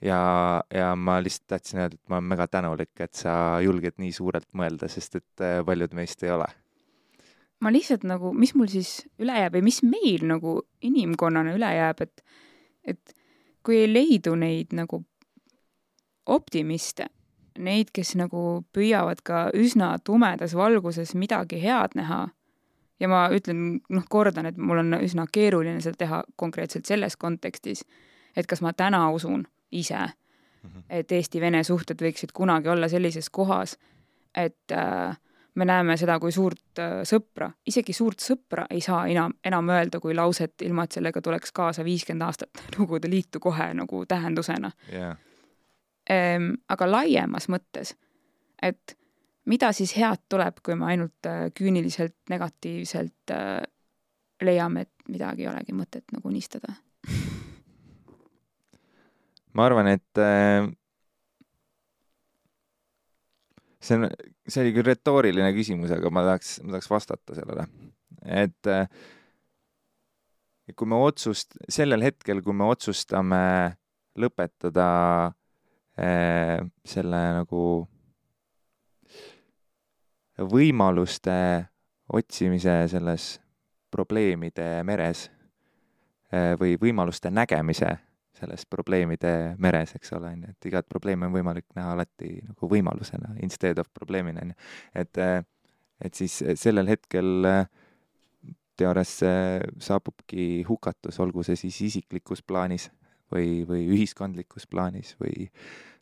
ja, 0.01 0.63
ja 0.73 0.95
ma 0.95 1.21
lihtsalt 1.21 1.47
tahtsin 1.47 1.79
öelda, 1.79 1.95
et 1.95 2.09
ma 2.09 2.17
olen 2.17 2.29
väga 2.29 2.47
tänulik, 2.47 2.99
et 2.99 3.13
sa 3.13 3.59
julged 3.61 3.97
nii 3.97 4.11
suurelt 4.11 4.47
mõelda, 4.53 4.87
sest 4.87 5.15
et 5.15 5.41
äh, 5.41 5.63
paljud 5.65 5.93
meist 5.93 6.23
ei 6.23 6.31
ole. 6.31 6.47
ma 7.61 7.71
lihtsalt 7.71 8.03
nagu, 8.03 8.33
mis 8.33 8.55
mul 8.55 8.67
siis 8.67 9.05
üle 9.19 9.33
jääb 9.37 9.53
või 9.53 9.63
mis 9.63 9.83
meil 9.83 10.25
nagu 10.25 10.61
inimkonnana 10.81 11.53
üle 11.53 11.73
jääb, 11.75 12.01
et, 12.01 12.23
et 12.83 13.13
kui 13.63 13.83
ei 13.83 13.93
leidu 13.93 14.35
neid 14.35 14.73
nagu 14.73 15.03
optimiste, 16.25 17.07
neid, 17.59 17.91
kes 17.93 18.15
nagu 18.15 18.63
püüavad 18.73 19.21
ka 19.21 19.49
üsna 19.53 19.99
tumedas 20.03 20.55
valguses 20.55 21.13
midagi 21.13 21.61
head 21.61 21.93
näha 21.95 22.29
ja 23.01 23.09
ma 23.09 23.25
ütlen, 23.33 23.81
noh, 23.89 24.05
kordan, 24.09 24.45
et 24.45 24.57
mul 24.57 24.83
on 24.83 24.95
üsna 25.01 25.25
keeruline 25.31 25.81
seda 25.81 25.97
teha 25.97 26.23
konkreetselt 26.37 26.85
selles 26.85 27.17
kontekstis, 27.17 27.81
et 28.37 28.47
kas 28.47 28.61
ma 28.61 28.73
täna 28.77 29.07
usun 29.11 29.47
ise 29.71 30.05
-hmm. 30.63 30.83
et 30.89 31.11
Eesti-Vene 31.11 31.63
suhted 31.63 32.01
võiksid 32.01 32.33
kunagi 32.33 32.69
olla 32.69 32.87
sellises 32.89 33.29
kohas, 33.29 33.77
et 34.35 34.71
äh, 34.71 35.17
me 35.55 35.65
näeme 35.65 35.97
seda 35.97 36.19
kui 36.19 36.31
suurt 36.31 36.79
äh, 36.79 37.01
sõpra, 37.07 37.51
isegi 37.67 37.93
suurt 37.93 38.23
sõpra 38.23 38.65
ei 38.69 38.81
saa 38.81 39.05
enam, 39.11 39.33
enam 39.45 39.69
öelda 39.69 39.99
kui 39.99 40.15
lauset, 40.15 40.55
ilma 40.61 40.85
et 40.85 40.97
sellega 40.97 41.21
tuleks 41.21 41.51
kaasa 41.51 41.85
viiskümmend 41.87 42.27
aastat 42.27 42.63
Nõukogude 42.77 43.09
Liitu 43.09 43.39
kohe 43.39 43.73
nagu 43.73 44.05
tähendusena. 44.05 44.71
Yeah.. 44.91 45.17
Ehm, 46.09 46.53
aga 46.69 46.87
laiemas 46.91 47.47
mõttes, 47.49 47.95
et 48.61 48.97
mida 49.49 49.71
siis 49.73 49.93
head 49.97 50.27
tuleb, 50.29 50.59
kui 50.63 50.75
me 50.77 50.89
ainult 50.91 51.29
äh, 51.29 51.47
küüniliselt 51.57 52.17
negatiivselt 52.29 53.33
äh, 53.33 53.61
leiame, 54.41 54.85
et 54.85 55.11
midagi 55.11 55.45
ei 55.45 55.51
olegi 55.51 55.75
mõtet 55.77 56.13
nagu 56.13 56.29
unistada 56.29 56.75
ma 59.55 59.65
arvan, 59.65 59.89
et 59.95 60.21
äh, 60.21 60.67
see 63.81 63.97
on, 63.97 64.11
see 64.45 64.65
oli 64.65 64.75
küll 64.77 64.89
retooriline 64.91 65.49
küsimus, 65.57 65.93
aga 65.95 66.13
ma 66.13 66.25
tahaks, 66.27 66.59
ma 66.65 66.75
tahaks 66.75 66.91
vastata 66.91 67.37
sellele. 67.37 67.65
et 68.21 68.71
kui 70.77 70.87
me 70.87 70.97
otsust-, 71.03 71.57
sellel 71.67 72.05
hetkel, 72.05 72.39
kui 72.45 72.53
me 72.55 72.69
otsustame 72.69 73.41
lõpetada 74.21 74.85
selle 75.97 77.19
nagu 77.35 77.63
võimaluste 80.49 81.35
otsimise 82.13 82.87
selles 82.91 83.35
probleemide 83.91 84.81
meres 84.87 85.27
või 86.31 86.77
võimaluste 86.79 87.31
nägemise 87.31 87.91
selles 88.41 88.65
probleemide 88.65 89.55
meres, 89.61 89.93
eks 89.97 90.13
ole, 90.17 90.31
on 90.33 90.45
ju, 90.45 90.53
et 90.55 90.67
igat 90.71 90.87
probleemi 90.89 91.27
on 91.27 91.35
võimalik 91.35 91.67
näha 91.77 91.93
alati 91.95 92.39
nagu 92.45 92.69
võimalusena, 92.71 93.35
instead 93.45 93.81
of 93.81 93.91
probleemina, 93.93 94.45
on 94.45 94.53
ju. 94.53 94.69
et, 95.03 95.21
et 96.07 96.17
siis 96.17 96.39
sellel 96.59 96.89
hetkel 96.89 97.45
teoorias 98.79 99.13
saabubki 99.83 100.63
hukatus, 100.67 101.19
olgu 101.21 101.45
see 101.45 101.59
siis 101.59 101.77
isiklikus 101.91 102.41
plaanis 102.41 102.89
või, 103.31 103.61
või 103.67 103.85
ühiskondlikus 103.93 104.65
plaanis 104.71 105.13
või, 105.21 105.51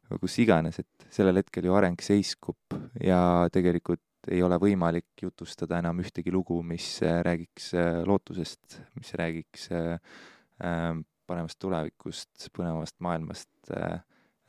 või 0.07 0.23
kus 0.23 0.39
iganes, 0.45 0.79
et 0.79 1.09
sellel 1.13 1.41
hetkel 1.41 1.67
ju 1.67 1.75
areng 1.75 1.99
seiskub 2.03 2.77
ja 3.03 3.49
tegelikult 3.53 4.03
ei 4.27 4.41
ole 4.43 4.57
võimalik 4.59 5.23
jutustada 5.23 5.79
enam 5.79 6.01
ühtegi 6.03 6.31
lugu, 6.33 6.59
mis 6.63 6.97
räägiks 7.01 7.71
lootusest, 8.05 8.81
mis 8.99 9.13
räägiks 9.15 9.69
äh, 9.71 10.99
paremast 11.29 11.59
tulevikust, 11.61 12.49
põnevamast 12.55 12.97
maailmast 13.05 13.73
äh,, 13.75 14.01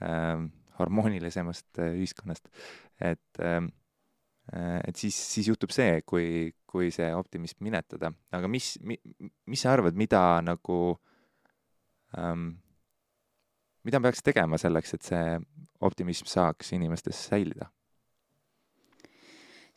äh, 0.05 0.47
harmoonilisemast 0.81 1.83
äh, 1.83 1.93
ühiskonnast. 1.99 2.49
et 3.01 3.43
äh,, 3.43 3.61
et 4.51 4.97
siis, 4.99 5.15
siis 5.15 5.47
juhtub 5.47 5.71
see, 5.71 6.01
kui, 6.03 6.51
kui 6.67 6.89
see 6.91 7.07
optimism 7.15 7.63
minetada, 7.63 8.11
aga 8.35 8.49
mis 8.51 8.73
mi,, 8.83 8.97
mis 9.47 9.63
sa 9.63 9.77
arvad, 9.77 9.95
mida 9.95 10.41
nagu 10.43 10.79
ähm,, 12.19 12.49
mida 13.87 14.01
peaks 14.03 14.25
tegema 14.27 14.59
selleks, 14.59 14.97
et 14.97 15.07
see 15.07 15.37
optimism 15.87 16.27
saaks 16.27 16.73
inimestes 16.75 17.21
säilida? 17.31 17.71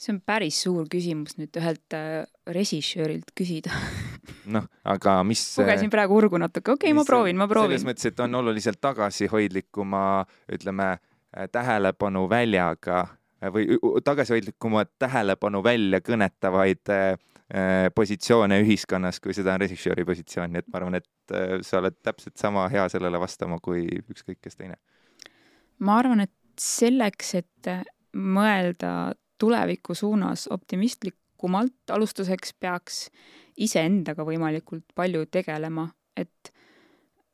See 0.04 0.14
on 0.16 0.20
päris 0.26 0.60
suur 0.66 0.88
küsimus 0.91 1.38
nüüd 1.39 1.56
ühelt 1.60 1.95
äh, 1.97 2.24
režissöörilt 2.58 3.32
küsida 3.38 3.72
noh, 4.56 4.68
aga 4.84 5.18
mis 5.28 5.41
lugesin 5.60 5.91
praegu 5.93 6.18
urgu 6.20 6.39
natuke, 6.41 6.76
okei 6.76 6.91
okay,, 6.91 6.97
ma 6.97 7.06
proovin, 7.08 7.39
ma 7.39 7.47
proovin. 7.49 7.74
selles 7.74 7.88
mõttes, 7.88 8.12
et 8.12 8.24
on 8.24 8.39
oluliselt 8.41 8.82
tagasihoidlikuma, 8.84 10.06
ütleme, 10.58 10.89
äh, 11.36 11.49
tähelepanu 11.51 12.26
väljaga 12.32 13.04
äh, 13.04 13.51
või 13.54 13.80
tagasihoidlikuma 14.04 14.86
tähelepanu 15.01 15.64
välja 15.66 16.01
kõnetavaid 16.04 16.93
äh, 16.93 17.16
positsioone 17.95 18.62
ühiskonnas, 18.64 19.20
kui 19.24 19.36
seda 19.36 19.56
on 19.56 19.64
režissööri 19.64 20.06
positsioon, 20.08 20.54
nii 20.54 20.64
et 20.64 20.72
ma 20.72 20.82
arvan, 20.82 20.99
et 21.01 21.36
äh, 21.36 21.58
sa 21.66 21.80
oled 21.82 21.99
täpselt 22.04 22.38
sama 22.41 22.68
hea 22.74 22.88
sellele 22.91 23.22
vastama 23.22 23.60
kui 23.64 23.86
ükskõik 24.04 24.41
kes 24.41 24.60
teine. 24.60 24.80
ma 25.80 25.99
arvan, 26.04 26.28
et 26.28 26.34
selleks, 26.60 27.36
et 27.39 27.76
mõelda 28.14 29.14
tuleviku 29.44 29.96
suunas 29.96 30.48
optimistlikumalt, 30.48 31.76
alustuseks 31.91 32.54
peaks 32.60 33.10
iseendaga 33.58 34.24
võimalikult 34.24 34.86
palju 34.96 35.26
tegelema, 35.26 35.89
et 36.16 36.54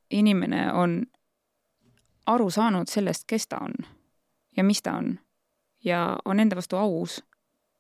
inimene 0.10 0.64
on 0.74 1.03
aru 2.26 2.49
saanud 2.49 2.89
sellest, 2.89 3.28
kes 3.30 3.45
ta 3.47 3.60
on 3.62 3.76
ja 4.57 4.66
mis 4.66 4.82
ta 4.82 4.95
on 4.97 5.20
ja 5.86 6.18
on 6.26 6.41
enda 6.41 6.57
vastu 6.57 6.80
aus 6.82 7.20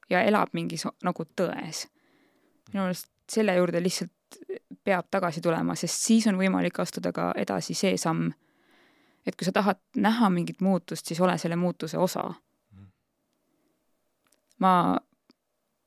ja 0.09 0.21
elab 0.21 0.53
mingis 0.53 0.85
nagu 1.03 1.25
tões. 1.41 1.87
minu 2.69 2.83
meelest 2.83 3.09
selle 3.31 3.55
juurde 3.55 3.81
lihtsalt 3.81 4.37
peab 4.83 5.09
tagasi 5.11 5.41
tulema, 5.41 5.73
sest 5.75 6.05
siis 6.05 6.27
on 6.29 6.37
võimalik 6.37 6.77
astuda 6.79 7.11
ka 7.11 7.31
edasi 7.35 7.73
see 7.73 7.97
samm, 7.97 8.29
et 9.25 9.35
kui 9.35 9.49
sa 9.49 9.51
tahad 9.57 9.81
näha 9.97 10.29
mingit 10.29 10.61
muutust, 10.61 11.05
siis 11.05 11.21
ole 11.21 11.37
selle 11.37 11.55
muutuse 11.55 11.97
osa 11.97 12.29
ma 14.59 14.97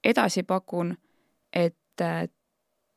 edasi 0.04 0.42
pakun, 0.42 0.96
et 1.52 2.00
äh, 2.00 2.28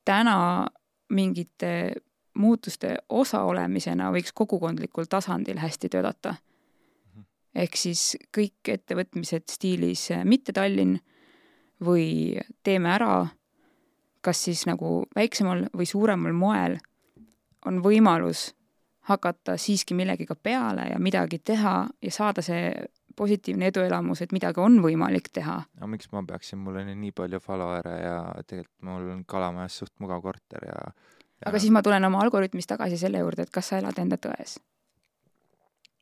täna 0.06 0.68
mingite 1.10 1.94
muutuste 2.36 2.98
osaolemisena 3.10 4.12
võiks 4.12 4.34
kogukondlikul 4.34 5.08
tasandil 5.10 5.60
hästi 5.60 5.90
töötada. 5.90 6.36
ehk 7.56 7.78
siis 7.80 8.18
kõik 8.38 8.68
ettevõtmised 8.68 9.46
stiilis 9.50 10.12
äh, 10.12 10.26
mitte 10.26 10.54
Tallinn 10.54 11.00
või 11.86 12.40
teeme 12.64 12.90
ära, 12.92 13.28
kas 14.22 14.44
siis 14.44 14.66
nagu 14.66 15.06
väiksemal 15.16 15.68
või 15.78 15.86
suuremal 15.86 16.34
moel, 16.34 16.78
on 17.66 17.82
võimalus 17.84 18.54
hakata 19.06 19.58
siiski 19.58 19.94
millegagi 19.94 20.36
peale 20.44 20.90
ja 20.90 21.00
midagi 21.00 21.40
teha 21.40 21.88
ja 22.02 22.12
saada 22.12 22.42
see 22.42 22.72
positiivne 23.16 23.70
eduelamus, 23.72 24.22
et 24.22 24.34
midagi 24.36 24.62
on 24.62 24.80
võimalik 24.84 25.30
teha. 25.34 25.58
aga 25.78 25.90
miks 25.90 26.10
ma 26.12 26.24
peaksin, 26.28 26.60
mul 26.62 26.80
on 26.82 26.92
ju 26.92 26.96
nii 27.00 27.12
palju 27.16 27.40
follower'e 27.44 27.96
ja 28.02 28.16
tegelikult 28.48 28.88
mul 28.90 29.10
on 29.16 29.26
Kalamajas 29.28 29.80
suht 29.82 29.94
mugav 30.04 30.22
korter 30.26 30.68
ja, 30.68 30.80
ja 31.42 31.50
aga 31.50 31.62
siis 31.62 31.74
ma 31.76 31.84
tulen 31.86 32.06
oma 32.08 32.22
algoritmis 32.24 32.68
tagasi 32.68 33.00
selle 33.02 33.24
juurde, 33.24 33.46
et 33.46 33.54
kas 33.54 33.72
sa 33.72 33.82
elad 33.82 34.00
enda 34.02 34.20
tões. 34.22 34.58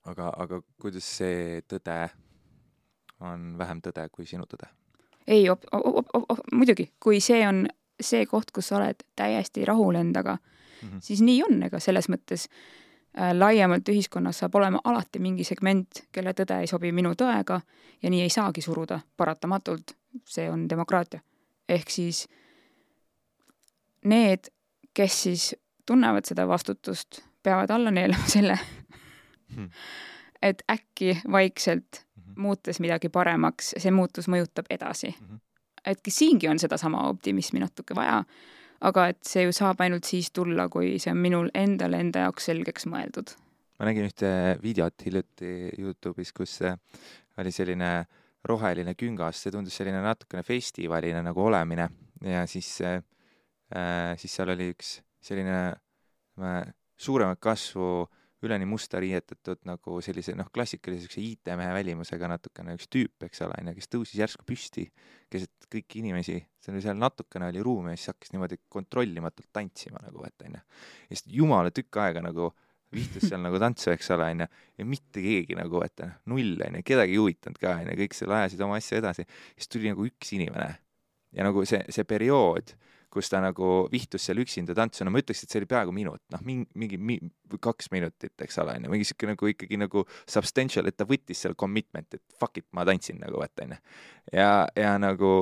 aga, 0.05 0.31
aga 0.37 0.61
kuidas 0.81 1.09
see 1.19 1.61
tõde 1.67 1.97
on 3.23 3.53
vähem 3.57 3.81
tõde 3.81 4.07
kui 4.11 4.25
sinu 4.29 4.49
tõde? 4.49 4.69
ei, 5.27 5.47
muidugi, 6.51 6.91
kui 6.99 7.21
see 7.21 7.45
on 7.47 7.65
see 8.01 8.25
koht, 8.25 8.51
kus 8.51 8.71
sa 8.71 8.81
oled 8.81 9.05
täiesti 9.15 9.65
rahul 9.65 9.95
endaga 9.95 10.37
mm, 10.37 10.89
-hmm. 10.89 11.01
siis 11.01 11.21
nii 11.21 11.43
on, 11.43 11.61
ega 11.63 11.79
selles 11.79 12.09
mõttes 12.09 12.49
äh, 12.49 12.82
laiemalt 13.33 13.89
ühiskonnas 13.89 14.39
saab 14.39 14.55
olema 14.55 14.79
alati 14.83 15.19
mingi 15.19 15.43
segment, 15.43 16.05
kelle 16.11 16.33
tõde 16.33 16.59
ei 16.61 16.67
sobi 16.67 16.91
minu 16.91 17.13
tõega 17.17 17.59
ja 18.03 18.09
nii 18.09 18.21
ei 18.21 18.29
saagi 18.29 18.61
suruda, 18.61 18.99
paratamatult, 19.17 19.93
see 20.25 20.49
on 20.49 20.69
demokraatia. 20.69 21.19
ehk 21.69 21.89
siis 21.89 22.27
need, 24.05 24.49
kes 24.93 25.23
siis 25.23 25.55
tunnevad 25.85 26.25
seda 26.25 26.47
vastutust, 26.47 27.21
peavad 27.43 27.69
alla 27.69 27.91
neelama 27.91 28.27
selle 28.27 28.59
hmm., 29.55 29.69
et 30.49 30.63
äkki 30.71 31.21
vaikselt 31.31 32.03
-hmm. 32.33 32.41
muutes 32.41 32.79
midagi 32.79 33.09
paremaks, 33.09 33.73
see 33.77 33.91
muutus 33.91 34.27
mõjutab 34.27 34.65
edasi 34.69 35.15
mm. 35.19 35.27
-hmm. 35.27 35.39
et 35.85 35.99
siingi 36.07 36.47
on 36.47 36.59
sedasama 36.59 37.07
optimismi 37.09 37.59
natuke 37.59 37.95
vaja, 37.95 38.23
aga 38.89 39.07
et 39.13 39.21
see 39.27 39.45
ju 39.45 39.53
saab 39.55 39.81
ainult 39.83 40.07
siis 40.07 40.31
tulla, 40.35 40.67
kui 40.71 40.97
see 41.01 41.13
on 41.13 41.21
minul 41.23 41.49
endal 41.57 41.95
enda 41.97 42.27
jaoks 42.27 42.49
selgeks 42.51 42.87
mõeldud. 42.91 43.35
ma 43.79 43.89
nägin 43.89 44.09
ühte 44.09 44.31
videot 44.63 45.05
hiljuti 45.05 45.53
Youtube'is, 45.79 46.33
kus 46.35 46.59
oli 47.41 47.51
selline 47.51 47.93
roheline 48.45 48.93
küngas, 48.99 49.39
see 49.39 49.51
tundus 49.51 49.75
selline 49.79 50.01
natukene 50.03 50.43
festivaline 50.43 51.23
nagu 51.23 51.45
olemine 51.47 51.87
ja 52.21 52.43
siis 52.47 52.69
äh,, 52.83 52.99
siis 54.19 54.35
seal 54.35 54.51
oli 54.53 54.69
üks 54.75 54.97
selline 55.23 55.59
äh, 56.43 56.59
suuremat 56.99 57.39
kasvu 57.39 57.87
äh, 58.03 58.19
üleni 58.47 58.67
musta 58.69 58.99
riietatud 59.01 59.63
nagu 59.67 59.99
sellise 60.03 60.35
noh, 60.37 60.49
klassikalise 60.53 61.05
siukse 61.05 61.21
IT-mehe 61.23 61.73
välimusega 61.75 62.29
natukene 62.31 62.75
üks 62.77 62.89
tüüp, 62.91 63.25
eks 63.27 63.43
ole, 63.45 63.57
onju, 63.61 63.75
kes 63.77 63.89
tõusis 63.91 64.19
järsku 64.19 64.45
püsti 64.47 64.85
keset 65.31 65.67
kõiki 65.71 66.03
inimesi, 66.03 66.37
see 66.61 66.73
oli 66.73 66.83
seal 66.83 66.99
natukene 66.99 67.49
oli 67.51 67.63
ruumi 67.65 67.93
ja 67.93 67.99
siis 67.99 68.11
hakkas 68.13 68.33
niimoodi 68.35 68.59
kontrollimatult 68.71 69.49
tantsima 69.55 70.03
nagu, 70.03 70.23
et 70.27 70.47
onju. 70.47 70.61
ja 71.09 71.15
siis 71.15 71.25
jumala 71.39 71.73
tükk 71.73 72.01
aega 72.03 72.23
nagu 72.25 72.51
vihtus 72.93 73.25
seal 73.29 73.41
nagu 73.41 73.57
tantsu, 73.61 73.89
eks 73.93 74.11
ole, 74.13 74.29
onju, 74.35 74.47
ja 74.77 74.85
mitte 74.85 75.23
keegi 75.23 75.57
nagu, 75.57 75.81
et 75.85 76.05
null, 76.29 76.55
onju, 76.67 76.85
kedagi 76.85 77.15
ei 77.15 77.21
huvitanud 77.21 77.59
ka, 77.61 77.77
onju, 77.81 77.97
kõik 78.03 78.17
seal 78.17 78.37
ajasid 78.37 78.61
oma 78.65 78.77
asja 78.81 79.01
edasi. 79.01 79.25
siis 79.57 79.71
tuli 79.71 79.89
nagu 79.89 80.05
üks 80.07 80.35
inimene 80.37 80.69
ja 81.33 81.47
nagu 81.47 81.65
see, 81.69 81.81
see 81.93 82.05
periood 82.07 82.75
kus 83.13 83.29
ta 83.29 83.41
nagu 83.43 83.87
vihtus 83.93 84.25
seal 84.25 84.41
üksinda 84.41 84.75
tantsu, 84.77 85.05
no 85.05 85.13
ma 85.13 85.21
ütleks, 85.21 85.43
et 85.45 85.53
see 85.53 85.61
oli 85.61 85.69
peaaegu 85.69 85.93
minut, 85.95 86.21
noh, 86.33 86.41
mingi, 86.45 86.65
mingi 86.79 86.97
mi, 86.97 87.19
kaks 87.61 87.91
minutit, 87.93 88.33
eks 88.41 88.57
ole, 88.63 88.77
onju, 88.79 88.93
mingi 88.93 89.05
siuke 89.07 89.29
nagu 89.29 89.51
ikkagi 89.51 89.77
nagu 89.77 90.05
substantial, 90.25 90.89
et 90.89 90.97
ta 90.97 91.05
võttis 91.09 91.45
seal 91.45 91.53
commitment, 91.59 92.09
et 92.17 92.39
fuck 92.39 92.57
it, 92.61 92.67
ma 92.73 92.85
tantsin 92.89 93.21
nagu, 93.21 93.37
vaata 93.41 93.67
onju. 93.67 93.77
ja, 94.33 94.49
ja 94.79 94.95
nagu 95.01 95.35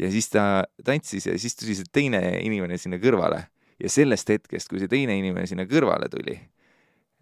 ja 0.00 0.10
siis 0.10 0.30
ta 0.32 0.64
tantsis 0.84 1.26
ja 1.28 1.36
siis 1.38 1.56
tuli 1.56 1.76
see 1.76 1.88
teine 1.92 2.20
inimene 2.40 2.78
sinna 2.80 3.00
kõrvale. 3.02 3.44
Ja 3.80 3.88
sellest 3.88 4.28
hetkest, 4.28 4.68
kui 4.68 4.80
see 4.80 4.90
teine 4.92 5.14
inimene 5.16 5.46
sinna 5.48 5.64
kõrvale 5.68 6.10
tuli 6.12 6.34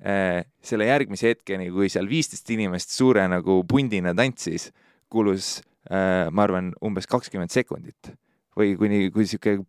äh,, 0.03 0.43
selle 0.63 0.89
järgmise 0.89 1.31
hetkeni, 1.31 1.71
kui 1.75 1.91
seal 1.93 2.09
viisteist 2.11 2.51
inimest 2.51 2.95
suure 2.95 3.27
nagu 3.31 3.61
pundina 3.71 4.15
tantsis, 4.19 4.73
kulus 5.11 5.59
äh, 5.91 6.27
ma 6.35 6.47
arvan, 6.47 6.73
umbes 6.85 7.07
kakskümmend 7.11 7.55
sekundit. 7.55 8.13
Või 8.59 8.75
kuni, 8.79 9.07
kui 9.15 9.27
sihuke 9.31 9.61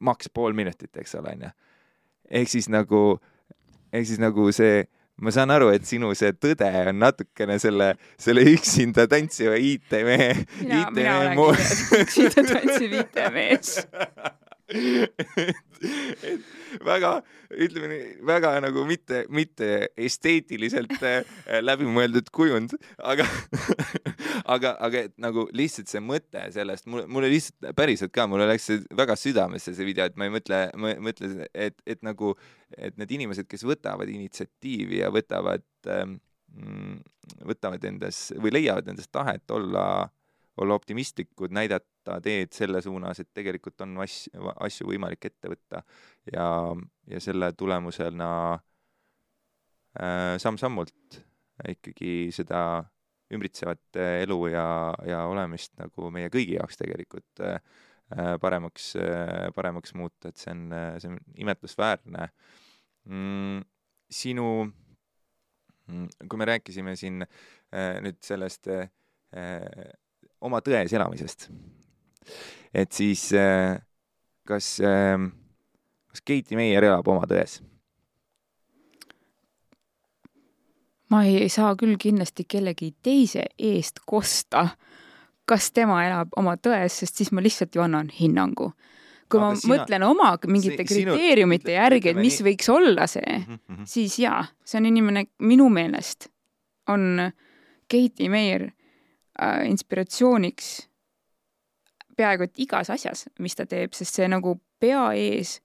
maks 0.00 0.30
pool 0.32 0.54
minutit, 0.56 0.90
eks 0.96 1.16
ole, 1.18 1.34
onju. 1.36 1.50
ehk 2.30 2.52
siis 2.52 2.68
nagu, 2.72 3.02
ehk 3.92 4.06
siis 4.06 4.20
nagu 4.22 4.50
see, 4.54 4.84
ma 5.18 5.32
saan 5.34 5.50
aru, 5.50 5.70
et 5.74 5.86
sinu 5.88 6.12
see 6.18 6.32
tõde 6.36 6.68
on 6.84 7.00
natukene 7.02 7.58
selle, 7.62 7.94
selle 8.20 8.44
üksinda 8.54 9.08
tantsiva 9.10 9.56
IT-mehe. 9.58 10.34
mina, 10.62 10.84
mina 10.94 11.16
olengi 11.22 12.02
üksinda 12.02 12.46
tantsiv 12.52 13.00
IT-mees 13.02 13.78
et 16.28 16.42
väga, 16.84 17.12
ütleme 17.56 17.88
nii, 17.88 18.08
väga 18.28 18.50
nagu 18.60 18.82
mitte, 18.88 19.22
mitte 19.32 19.68
esteetiliselt 19.96 20.92
äh, 21.00 21.24
läbimõeldud 21.64 22.28
kujund, 22.34 22.74
aga 23.00 23.24
aga, 24.54 24.74
aga 24.84 25.04
et 25.08 25.14
nagu 25.22 25.46
lihtsalt 25.56 25.88
see 25.88 26.02
mõte 26.04 26.42
sellest, 26.52 26.88
mul, 26.90 27.06
mulle 27.08 27.30
lihtsalt 27.32 27.72
päriselt 27.78 28.12
ka, 28.12 28.28
mulle 28.28 28.48
läks 28.50 28.68
see 28.68 28.84
väga 28.98 29.16
südamesse, 29.16 29.72
see 29.76 29.88
video, 29.88 30.08
et 30.08 30.20
ma 30.20 30.28
ei 30.28 30.34
mõtle, 30.36 30.60
ma 30.76 30.92
mõtlen, 31.08 31.46
et, 31.54 31.78
et 31.88 32.04
nagu, 32.06 32.34
et 32.76 32.98
need 33.00 33.16
inimesed, 33.20 33.48
kes 33.48 33.64
võtavad 33.68 34.08
initsiatiivi 34.12 35.00
ja 35.00 35.08
võtavad 35.14 35.64
ähm, 35.94 36.18
võtavad 37.48 37.82
endas 37.88 38.28
või 38.36 38.52
leiavad 38.56 38.88
endas 38.92 39.08
tahet 39.12 39.50
olla 39.52 40.08
olla 40.58 40.74
optimistlikud, 40.74 41.52
näidata 41.54 41.86
teed 42.24 42.52
selle 42.56 42.82
suunas, 42.84 43.20
et 43.22 43.30
tegelikult 43.36 43.80
on 43.84 43.96
asju, 44.04 44.52
asju 44.64 44.88
võimalik 44.90 45.28
ette 45.30 45.52
võtta 45.52 45.82
ja, 46.32 46.48
ja 47.10 47.20
selle 47.22 47.52
tulemusena 47.58 48.30
äh, 49.98 50.36
samm-sammult 50.40 51.20
ikkagi 51.68 52.30
seda 52.34 52.60
ümbritsevat 53.34 53.98
elu 54.22 54.38
ja, 54.54 54.68
ja 55.04 55.24
olemist 55.28 55.74
nagu 55.80 56.08
meie 56.14 56.30
kõigi 56.32 56.56
jaoks 56.56 56.78
tegelikult 56.80 57.42
äh, 57.44 57.58
paremaks 58.40 58.94
äh,, 58.96 59.48
paremaks 59.56 59.92
muuta, 59.98 60.30
et 60.30 60.40
see 60.40 60.54
on, 60.54 60.68
see 61.02 61.10
on 61.12 61.18
imetlusväärne 61.44 62.28
mm,. 63.08 63.66
sinu 64.08 64.46
mm,, 65.88 66.06
kui 66.28 66.40
me 66.40 66.48
rääkisime 66.48 66.96
siin 66.96 67.24
äh, 67.24 67.98
nüüd 68.04 68.20
sellest 68.24 68.70
äh, 68.72 68.88
oma 70.40 70.62
tões 70.64 70.94
elamisest. 70.94 71.48
Et 72.74 72.92
siis 72.92 73.32
äh, 73.32 73.78
kas, 74.48 74.80
ähm, 74.80 75.32
kas 76.08 76.22
Keiti 76.24 76.56
Meier 76.56 76.84
elab 76.84 77.08
oma 77.08 77.26
tões? 77.28 77.60
ma 81.08 81.24
ei 81.24 81.48
saa 81.48 81.72
küll 81.80 81.96
kindlasti 82.00 82.44
kellegi 82.44 82.92
teise 83.02 83.46
eest 83.58 84.02
kosta, 84.06 84.66
kas 85.48 85.70
tema 85.72 86.02
elab 86.04 86.34
oma 86.36 86.56
tões, 86.60 87.00
sest 87.00 87.20
siis 87.20 87.32
ma 87.32 87.44
lihtsalt 87.44 87.74
ju 87.74 87.84
annan 87.84 88.10
hinnangu. 88.12 88.72
kui 89.28 89.40
Aga 89.40 89.46
ma 89.46 89.56
sina, 89.60 89.74
mõtlen 89.74 90.04
oma 90.04 90.30
mingite 90.48 90.84
si 90.84 91.02
kriteeriumite 91.02 91.68
sinu, 91.68 91.76
järgi, 91.76 92.12
et 92.12 92.16
mis 92.16 92.38
nii. 92.40 92.44
võiks 92.46 92.68
olla 92.72 93.06
see 93.06 93.38
mm, 93.38 93.58
-hmm. 93.68 93.86
siis 93.86 94.18
jaa, 94.18 94.44
see 94.64 94.78
on 94.80 94.86
inimene, 94.86 95.24
minu 95.38 95.68
meelest 95.68 96.28
on 96.88 97.32
Keiti 97.88 98.28
Meier 98.28 98.70
äh, 99.42 99.68
inspiratsiooniks 99.68 100.87
peaaegu 102.18 102.48
et 102.48 102.60
igas 102.66 102.90
asjas, 102.90 103.26
mis 103.38 103.54
ta 103.54 103.66
teeb, 103.66 103.94
sest 103.96 104.18
see 104.18 104.28
nagu 104.28 104.56
pea 104.80 105.06
ees 105.14 105.58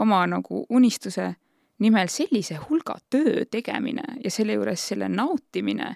oma 0.00 0.24
nagu 0.30 0.64
unistuse 0.72 1.34
nimel 1.80 2.10
sellise 2.12 2.58
hulga 2.68 2.98
töö 3.12 3.44
tegemine 3.50 4.16
ja 4.24 4.32
selle 4.32 4.56
juures 4.56 4.82
selle 4.92 5.08
nautimine 5.08 5.94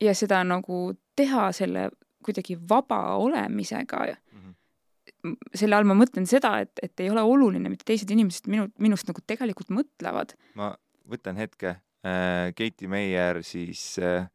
ja 0.00 0.14
seda 0.16 0.42
nagu 0.44 0.86
teha 1.16 1.50
selle 1.56 1.88
kuidagi 2.24 2.56
vaba 2.68 3.16
olemisega 3.20 4.00
mm. 4.06 4.40
-hmm. 4.40 5.36
selle 5.54 5.76
all 5.76 5.88
ma 5.88 5.96
mõtlen 5.98 6.26
seda, 6.26 6.58
et, 6.64 6.72
et 6.82 7.00
ei 7.00 7.10
ole 7.10 7.22
oluline, 7.22 7.68
mida 7.68 7.84
teised 7.84 8.10
inimesed 8.10 8.48
minu, 8.48 8.68
minust 8.78 9.08
nagu 9.08 9.20
tegelikult 9.26 9.70
mõtlevad. 9.70 10.36
ma 10.54 10.74
võtan 11.08 11.36
hetke 11.36 11.76
äh,. 12.04 12.52
Keiti 12.56 12.88
Meier 12.88 13.42
siis 13.42 13.98
äh, 13.98 14.28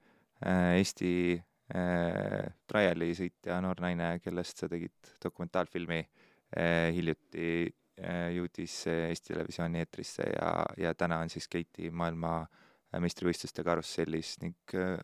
äh 0.45 0.77
Eesti 0.77 1.41
äh, 1.75 2.47
Traiali 2.67 3.11
sõitja 3.17 3.59
noor 3.63 3.81
naine, 3.83 4.15
kellest 4.23 4.63
sa 4.63 4.69
tegid 4.71 5.13
dokumentaalfilmi 5.23 5.99
äh, 5.99 6.89
hiljuti 6.95 7.49
äh,, 7.65 8.29
jõudis 8.35 8.81
Eesti 8.89 9.33
Televisiooni 9.33 9.83
eetrisse 9.83 10.25
ja, 10.31 10.53
ja 10.77 10.95
täna 10.97 11.21
on 11.23 11.31
siis 11.33 11.47
Keiti 11.51 11.91
maailma 11.91 12.41
meistrivõistluste 12.97 13.63
karussellis 13.65 14.37
ning 14.41 14.73
äh, 14.73 14.97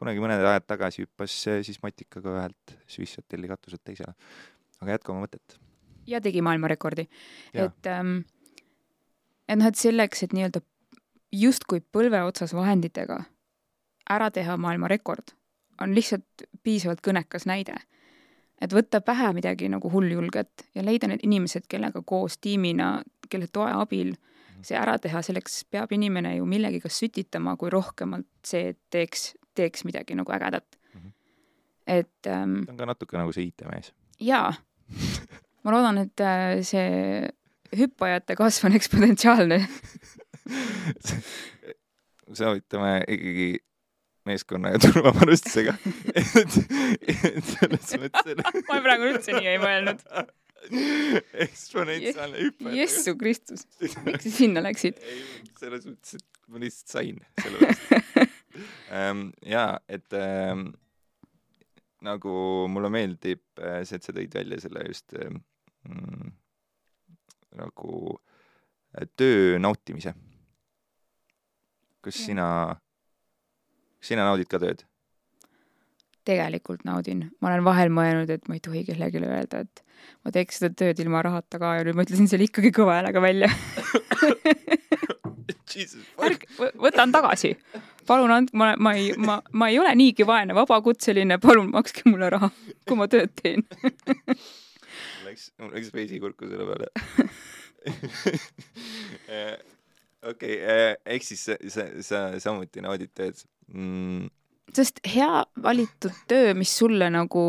kunagi 0.00 0.20
mõned 0.22 0.44
ajad 0.44 0.66
tagasi 0.68 1.04
hüppas 1.04 1.36
äh, 1.48 1.62
siis 1.64 1.80
matikaga 1.84 2.36
ühelt 2.36 2.76
Swiss 2.90 3.20
hotelli 3.20 3.48
katuselt 3.48 3.82
teisele. 3.84 4.12
aga 4.80 4.96
jätka 4.96 5.12
oma 5.12 5.24
mõtet. 5.24 5.56
ja 6.06 6.20
tegi 6.20 6.42
maailmarekordi. 6.44 7.08
et 7.54 7.86
ähm, 7.86 8.20
et 9.48 9.58
noh, 9.58 9.66
et 9.66 9.76
selleks, 9.76 10.22
et 10.22 10.36
nii-öelda 10.36 10.60
justkui 11.32 11.80
põlve 11.80 12.22
otsas 12.26 12.52
vahenditega 12.54 13.22
ära 14.10 14.30
teha 14.30 14.56
maailmarekord 14.60 15.32
on 15.80 15.94
lihtsalt 15.94 16.44
piisavalt 16.62 17.00
kõnekas 17.04 17.46
näide. 17.46 17.74
et 18.60 18.72
võtta 18.76 19.00
pähe 19.00 19.32
midagi 19.32 19.68
nagu 19.72 19.88
hulljulget 19.90 20.66
ja 20.74 20.82
leida 20.84 21.08
need 21.08 21.22
inimesed, 21.24 21.64
kellega 21.68 22.02
koos 22.04 22.36
tiimina, 22.38 23.02
kelle 23.30 23.46
toe 23.52 23.70
abil 23.72 24.12
see 24.60 24.76
ära 24.76 24.98
teha, 25.00 25.22
selleks 25.24 25.62
peab 25.72 25.92
inimene 25.96 26.34
ju 26.36 26.46
millegagi 26.48 26.82
kas 26.84 26.98
sütitama, 27.00 27.56
kui 27.56 27.70
rohkemalt 27.72 28.28
see, 28.44 28.74
teeks, 28.92 29.30
teeks 29.56 29.86
midagi 29.88 30.14
nagu 30.18 30.32
ägedat 30.32 30.76
mm. 30.76 31.00
-hmm. 31.00 31.12
et 31.86 32.26
ähm, 32.26 32.64
ta 32.66 32.72
on 32.72 32.76
ka 32.76 32.86
natuke 32.86 33.18
nagu 33.18 33.32
see 33.32 33.44
IT-mees. 33.48 33.92
jaa. 34.20 34.52
ma 35.64 35.70
loodan, 35.70 35.98
et 35.98 36.20
äh, 36.20 36.60
see 36.62 37.28
hüppajate 37.76 38.36
kasv 38.36 38.66
on 38.66 38.72
eksponentsiaalne 38.76 39.60
soovitame 42.38 43.00
ikkagi 43.08 43.58
meeskonna 44.28 44.74
ja 44.74 44.80
turvavarustusega 44.82 45.74
et, 46.14 46.58
et 47.08 47.46
selles 47.46 47.94
mõttes 48.02 48.44
ma 48.68 48.80
praegu 48.84 49.08
üldse 49.12 49.36
nii 49.36 49.48
ei 49.54 49.60
mõelnud. 49.62 50.02
eksponentsiaalne 51.46 52.42
hüpe. 52.44 52.74
Jessu 52.76 53.14
Kristus, 53.20 53.64
miks 53.80 54.26
sa 54.26 54.34
sinna 54.34 54.64
läksid? 54.64 55.00
selles 55.60 55.86
mõttes, 55.88 56.20
et 56.20 56.52
ma 56.52 56.60
lihtsalt 56.60 56.92
sain 56.92 57.22
sellepärast 57.40 58.28
ähm, 58.92 59.30
ja 59.54 59.64
et 59.88 60.18
ähm, 60.18 60.70
nagu 62.04 62.34
mulle 62.72 62.90
meeldib 62.92 63.42
äh, 63.60 63.82
see, 63.88 64.00
et 64.00 64.06
sa 64.06 64.14
tõid 64.16 64.34
välja 64.34 64.60
selle 64.60 64.84
just 64.88 65.16
ähm, 65.20 65.40
nagu 67.56 67.94
äh, 68.96 69.08
töö 69.16 69.58
nautimise. 69.62 70.14
kas 72.00 72.16
ja. 72.16 72.26
sina 72.26 72.46
sina 74.04 74.26
naudid 74.28 74.50
ka 74.50 74.62
tööd? 74.62 74.86
tegelikult 76.30 76.84
naudin, 76.84 77.24
ma 77.40 77.48
olen 77.50 77.64
vahel 77.64 77.90
mõelnud, 77.94 78.30
et 78.30 78.44
ma 78.48 78.56
ei 78.58 78.60
tohi 78.62 78.82
kellelegi 78.86 79.22
öelda, 79.24 79.62
et 79.64 79.80
ma 80.24 80.32
teeks 80.34 80.60
seda 80.60 80.76
tööd 80.76 81.00
ilma 81.02 81.22
rahata 81.24 81.58
ka 81.58 81.72
ja 81.78 81.86
nüüd 81.86 81.96
ma 81.96 82.04
ütlesin 82.04 82.28
selle 82.30 82.46
ikkagi 82.46 82.72
kõva 82.76 82.98
häälega 82.98 83.22
välja. 83.24 83.48
Ärge, 85.70 86.48
võtan 86.82 87.12
tagasi. 87.14 87.52
palun 88.08 88.32
andke, 88.34 88.56
ma, 88.58 88.72
ma 88.76 88.92
ei, 88.98 89.12
ma, 89.18 89.38
ma 89.54 89.68
ei 89.70 89.78
ole 89.78 89.92
niigi 89.96 90.26
vaene 90.26 90.54
vabakutseline, 90.56 91.38
palun 91.42 91.70
makske 91.70 92.10
mulle 92.10 92.30
raha, 92.34 92.50
kui 92.88 92.98
ma 92.98 93.06
tööd 93.10 93.32
teen. 93.38 93.62
Läks, 95.24 95.50
mul 95.62 95.70
läks 95.76 95.92
veisikurku 95.94 96.50
selle 96.50 96.66
peale. 96.66 96.90
Eh, 99.30 99.54
okei 100.30 100.56
okay,, 100.58 100.58
eh, 100.58 100.96
ehk 101.14 101.24
siis 101.24 101.46
sa, 101.46 101.56
sa, 101.70 101.86
sa 102.04 102.24
samuti 102.42 102.82
naudid 102.84 103.14
tööd 103.14 103.38
mm.? 103.74 104.28
sest 104.74 105.00
hea 105.14 105.44
valitud 105.62 106.14
töö, 106.30 106.54
mis 106.54 106.72
sulle 106.78 107.08
nagu 107.10 107.44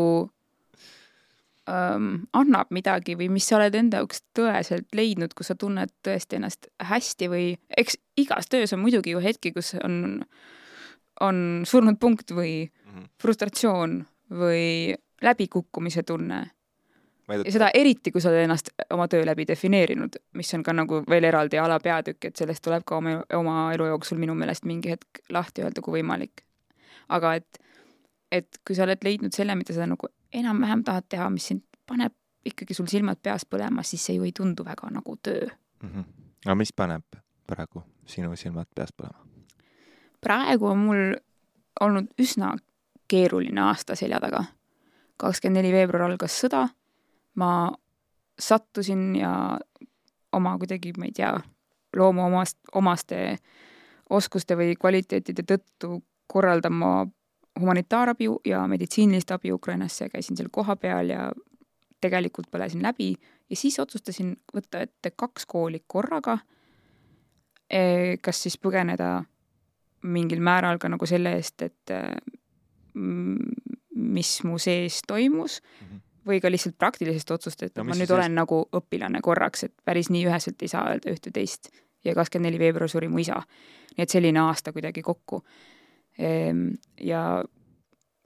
ähm, 1.70 2.24
annab 2.34 2.72
midagi 2.74 3.14
või 3.18 3.28
mis 3.36 3.46
sa 3.46 3.58
oled 3.60 3.76
enda 3.78 4.02
jaoks 4.02 4.24
tõeselt 4.36 4.88
leidnud, 4.96 5.34
kus 5.38 5.52
sa 5.52 5.58
tunned 5.58 5.92
tõesti 6.02 6.40
ennast 6.40 6.66
hästi 6.82 7.30
või 7.30 7.46
eks 7.78 7.98
igas 8.18 8.50
töös 8.50 8.74
on 8.74 8.82
muidugi 8.82 9.14
ju 9.14 9.22
hetki, 9.22 9.52
kus 9.54 9.74
on, 9.82 10.24
on 11.20 11.62
surnud 11.68 12.00
punkt 12.02 12.34
või 12.34 12.66
-hmm. 12.66 13.06
frustratsioon 13.22 14.02
või 14.32 14.96
läbikukkumise 15.22 16.02
tunne 16.02 16.50
ja 17.28 17.52
seda 17.52 17.70
eriti, 17.74 18.12
kui 18.12 18.20
sa 18.20 18.30
oled 18.30 18.44
ennast 18.44 18.72
oma 18.90 19.08
töö 19.08 19.24
läbi 19.26 19.46
defineerinud, 19.48 20.18
mis 20.38 20.54
on 20.54 20.62
ka 20.62 20.74
nagu 20.76 21.02
veel 21.08 21.24
eraldi 21.24 21.58
alapeatükk, 21.58 22.24
et 22.24 22.36
sellest 22.36 22.64
tuleb 22.64 22.84
ka 22.86 22.96
oma, 22.96 23.18
oma 23.36 23.56
elu 23.74 23.86
jooksul 23.92 24.18
minu 24.18 24.34
meelest 24.34 24.66
mingi 24.68 24.90
hetk 24.94 25.22
lahti 25.30 25.62
öelda, 25.62 25.82
kui 25.82 26.00
võimalik. 26.00 26.44
aga 27.08 27.34
et, 27.34 27.58
et 28.32 28.58
kui 28.66 28.76
sa 28.76 28.86
oled 28.86 29.04
leidnud 29.04 29.34
selle, 29.34 29.54
mida 29.54 29.74
sa 29.74 29.86
nagu 29.86 30.08
enam-vähem 30.32 30.84
tahad 30.84 31.06
teha, 31.08 31.30
mis 31.30 31.46
sind 31.52 31.62
paneb 31.86 32.14
ikkagi 32.44 32.74
sul 32.74 32.88
silmad 32.90 33.20
peas 33.22 33.44
põlema, 33.46 33.84
siis 33.86 34.04
see 34.06 34.16
ju 34.16 34.26
ei 34.26 34.32
tundu 34.32 34.64
väga 34.64 34.90
nagu 34.90 35.16
töö 35.22 35.46
mm. 35.82 35.88
-hmm. 35.88 36.04
aga 36.46 36.54
mis 36.54 36.72
paneb 36.72 37.04
praegu 37.46 37.82
sinu 38.06 38.36
silmad 38.36 38.66
peas 38.74 38.90
põlema? 38.92 39.26
praegu 40.20 40.66
on 40.66 40.78
mul 40.78 41.14
olnud 41.80 42.06
üsna 42.18 42.56
keeruline 43.08 43.60
aasta 43.60 43.94
selja 43.96 44.20
taga. 44.20 44.44
kakskümmend 45.16 45.62
neli 45.62 45.72
veebruar 45.72 46.10
algas 46.10 46.40
sõda 46.44 46.68
ma 47.34 47.72
sattusin 48.38 49.16
ja 49.16 49.58
oma 50.32 50.58
kuidagi, 50.58 50.92
ma 50.98 51.04
ei 51.04 51.12
tea, 51.16 51.32
loomuomast, 51.96 52.58
omaste 52.74 53.36
oskuste 54.10 54.56
või 54.56 54.76
kvaliteetide 54.80 55.44
tõttu 55.48 56.02
korraldama 56.26 57.06
humanitaarabi 57.60 58.28
ja 58.48 58.66
meditsiinilist 58.68 59.30
abi 59.30 59.52
Ukrainasse, 59.52 60.08
käisin 60.08 60.36
seal 60.36 60.48
kohapeal 60.52 61.12
ja 61.12 61.26
tegelikult 62.00 62.48
põlesin 62.50 62.82
läbi 62.82 63.12
ja 63.50 63.56
siis 63.56 63.78
otsustasin 63.80 64.34
võtta 64.54 64.80
ette 64.82 65.12
kaks 65.16 65.46
kooli 65.46 65.82
korraga. 65.86 66.38
E, 67.70 68.16
kas 68.20 68.42
siis 68.42 68.58
põgeneda 68.60 69.22
mingil 70.02 70.40
määral 70.40 70.80
ka 70.80 70.90
nagu 70.92 71.06
selle 71.06 71.36
eest, 71.38 71.62
et 71.62 71.92
mis 72.92 74.32
mu 74.44 74.58
sees 74.60 75.00
toimus 75.08 75.60
mm, 75.62 75.91
või 76.26 76.40
ka 76.40 76.50
lihtsalt 76.50 76.78
praktilisest 76.78 77.30
otsust, 77.30 77.62
et 77.62 77.76
no, 77.76 77.84
ma 77.84 77.96
nüüd 77.96 78.06
siis... 78.06 78.16
olen 78.16 78.34
nagu 78.34 78.62
õpilane 78.78 79.20
korraks, 79.24 79.64
et 79.68 79.74
päris 79.84 80.10
nii 80.10 80.26
üheselt 80.28 80.62
ei 80.62 80.70
saa 80.70 80.84
öelda 80.92 81.10
ühte-teist. 81.10 81.70
ja 82.04 82.14
kakskümmend 82.14 82.50
neli 82.50 82.58
veebruar 82.58 82.90
suri 82.90 83.08
mu 83.08 83.18
isa. 83.18 83.42
nii 83.96 84.02
et 84.02 84.10
selline 84.10 84.40
aasta 84.40 84.72
kuidagi 84.72 85.02
kokku. 85.02 85.42
Ehm, 86.18 86.68
ja 87.00 87.44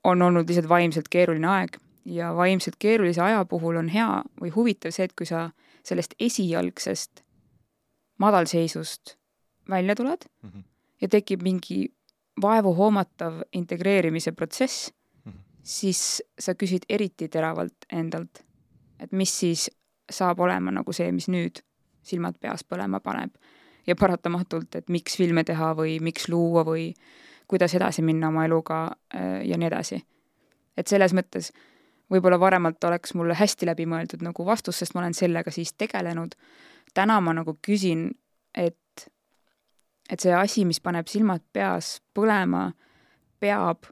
on 0.04 0.22
olnud 0.22 0.48
lihtsalt 0.48 0.68
vaimselt 0.68 1.08
keeruline 1.08 1.48
aeg 1.48 1.78
ja 2.06 2.34
vaimselt 2.36 2.76
keerulise 2.78 3.22
aja 3.22 3.44
puhul 3.44 3.76
on 3.76 3.88
hea 3.88 4.22
või 4.40 4.52
huvitav 4.54 4.94
see, 4.94 5.04
et 5.04 5.14
kui 5.18 5.26
sa 5.26 5.50
sellest 5.86 6.14
esialgsest 6.20 7.22
madalseisust 8.18 9.16
välja 9.70 9.94
tuled 9.94 10.28
mm 10.42 10.50
-hmm. 10.50 10.62
ja 11.00 11.08
tekib 11.08 11.42
mingi 11.42 11.92
vaevuhoomatav 12.42 13.40
integreerimise 13.52 14.32
protsess 14.32 14.92
siis 15.66 16.22
sa 16.38 16.54
küsid 16.54 16.86
eriti 16.88 17.28
teravalt 17.28 17.88
endalt, 17.92 18.42
et 19.02 19.12
mis 19.12 19.32
siis 19.40 19.66
saab 20.10 20.40
olema 20.40 20.70
nagu 20.70 20.92
see, 20.94 21.10
mis 21.12 21.26
nüüd 21.28 21.58
silmad 22.06 22.38
peas 22.40 22.62
põlema 22.64 23.00
paneb. 23.02 23.34
ja 23.86 23.94
paratamatult, 23.94 24.74
et 24.74 24.88
miks 24.90 25.16
filme 25.16 25.44
teha 25.46 25.70
või 25.78 26.00
miks 26.02 26.28
luua 26.28 26.64
või 26.66 26.92
kuidas 27.46 27.74
edasi 27.74 28.02
minna 28.02 28.28
oma 28.28 28.44
eluga 28.44 28.90
äh, 29.14 29.42
ja 29.46 29.58
nii 29.58 29.66
edasi. 29.66 30.02
et 30.76 30.86
selles 30.86 31.14
mõttes 31.14 31.52
võib-olla 32.10 32.38
varemalt 32.40 32.84
oleks 32.84 33.14
mulle 33.14 33.34
hästi 33.34 33.66
läbimõeldud 33.66 34.22
nagu 34.22 34.46
vastus, 34.46 34.78
sest 34.78 34.94
ma 34.94 35.00
olen 35.02 35.14
sellega 35.14 35.50
siis 35.50 35.72
tegelenud. 35.72 36.34
täna 36.94 37.20
ma 37.20 37.32
nagu 37.34 37.58
küsin, 37.62 38.10
et, 38.54 39.10
et 40.10 40.20
see 40.20 40.34
asi, 40.34 40.64
mis 40.64 40.80
paneb 40.80 41.06
silmad 41.06 41.42
peas 41.52 42.00
põlema, 42.14 42.72
peab 43.40 43.90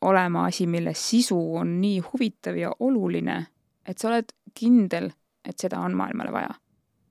olema 0.00 0.44
asi, 0.44 0.66
mille 0.66 0.94
sisu 0.94 1.56
on 1.56 1.80
nii 1.80 2.00
huvitav 2.00 2.56
ja 2.56 2.72
oluline, 2.80 3.46
et 3.86 3.98
sa 3.98 4.08
oled 4.08 4.32
kindel, 4.54 5.10
et 5.44 5.58
seda 5.58 5.80
on 5.80 5.96
maailmale 5.96 6.32
vaja. 6.32 6.54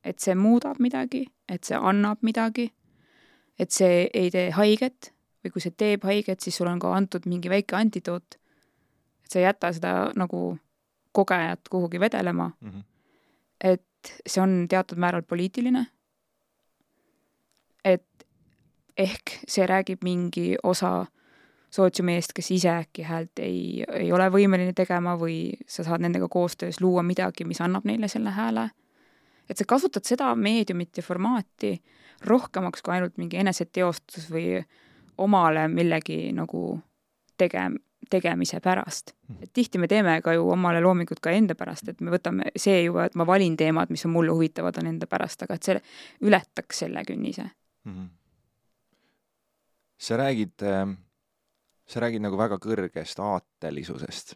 et 0.03 0.19
see 0.19 0.35
muudab 0.35 0.77
midagi, 0.79 1.25
et 1.49 1.63
see 1.67 1.77
annab 1.77 2.21
midagi, 2.23 2.69
et 3.59 3.71
see 3.71 4.07
ei 4.13 4.29
tee 4.31 4.49
haiget 4.55 5.11
või 5.43 5.51
kui 5.51 5.61
see 5.61 5.75
teeb 5.75 6.05
haiget, 6.07 6.39
siis 6.39 6.55
sulle 6.55 6.71
on 6.71 6.79
ka 6.79 6.93
antud 6.95 7.27
mingi 7.27 7.49
väike 7.51 7.75
antidoot. 7.75 8.39
et 9.23 9.31
sa 9.31 9.39
ei 9.39 9.45
jäta 9.45 9.73
seda 9.73 9.93
nagu 10.15 10.57
kogejat 11.11 11.69
kuhugi 11.69 11.99
vedelema 11.99 12.51
mm. 12.61 12.69
-hmm. 12.69 12.83
et 13.61 14.13
see 14.27 14.43
on 14.43 14.67
teatud 14.69 14.97
määral 14.97 15.21
poliitiline. 15.21 15.85
et 17.85 18.25
ehk 18.97 19.39
see 19.47 19.65
räägib 19.67 20.03
mingi 20.03 20.55
osa 20.63 21.05
sootsiumi 21.71 22.15
eest, 22.17 22.33
kes 22.35 22.51
ise 22.51 22.69
äkki 22.69 23.05
häält 23.05 23.39
ei, 23.43 23.83
ei 23.93 24.11
ole 24.13 24.29
võimeline 24.33 24.73
tegema 24.77 25.15
või 25.19 25.53
sa 25.69 25.85
saad 25.85 26.01
nendega 26.01 26.27
koostöös 26.31 26.81
luua 26.81 27.03
midagi, 27.05 27.45
mis 27.45 27.61
annab 27.61 27.85
neile 27.85 28.07
selle 28.07 28.33
hääle. 28.33 28.69
et 29.49 29.57
sa 29.57 29.65
kasutad 29.67 30.05
seda 30.05 30.35
meediumit 30.35 30.97
ja 30.97 31.03
formaati 31.03 31.81
rohkemaks 32.25 32.81
kui 32.81 32.93
ainult 32.93 33.17
mingi 33.17 33.37
eneseteostus 33.37 34.29
või 34.31 34.63
omale 35.17 35.67
millegi 35.67 36.31
nagu 36.33 36.79
tege-, 37.37 37.79
tegemise 38.09 38.59
pärast. 38.59 39.13
Hmm. 39.27 39.37
et 39.43 39.53
tihti 39.53 39.77
me 39.77 39.87
teeme 39.87 40.21
ka 40.21 40.33
ju 40.33 40.49
omale 40.49 40.81
loomingut 40.81 41.19
ka 41.19 41.31
enda 41.31 41.55
pärast, 41.55 41.89
et 41.89 42.01
me 42.01 42.11
võtame 42.11 42.49
see 42.55 42.83
juba, 42.83 43.05
et 43.05 43.15
ma 43.15 43.25
valin 43.25 43.57
teemad, 43.57 43.89
mis 43.89 44.05
on 44.05 44.11
mulle 44.11 44.31
huvitavad, 44.31 44.77
on 44.81 44.87
enda 44.87 45.07
pärast, 45.07 45.43
aga 45.43 45.53
et 45.53 45.63
see 45.63 45.81
ületaks 46.21 46.79
selle 46.85 47.05
künnise 47.05 47.45
mm. 47.85 47.93
-hmm. 47.93 48.09
sa 49.97 50.17
räägid 50.17 50.61
äh 50.61 50.97
sa 51.89 52.03
räägid 52.03 52.21
nagu 52.21 52.37
väga 52.37 52.59
kõrgest 52.61 53.19
aatelisusest. 53.23 54.35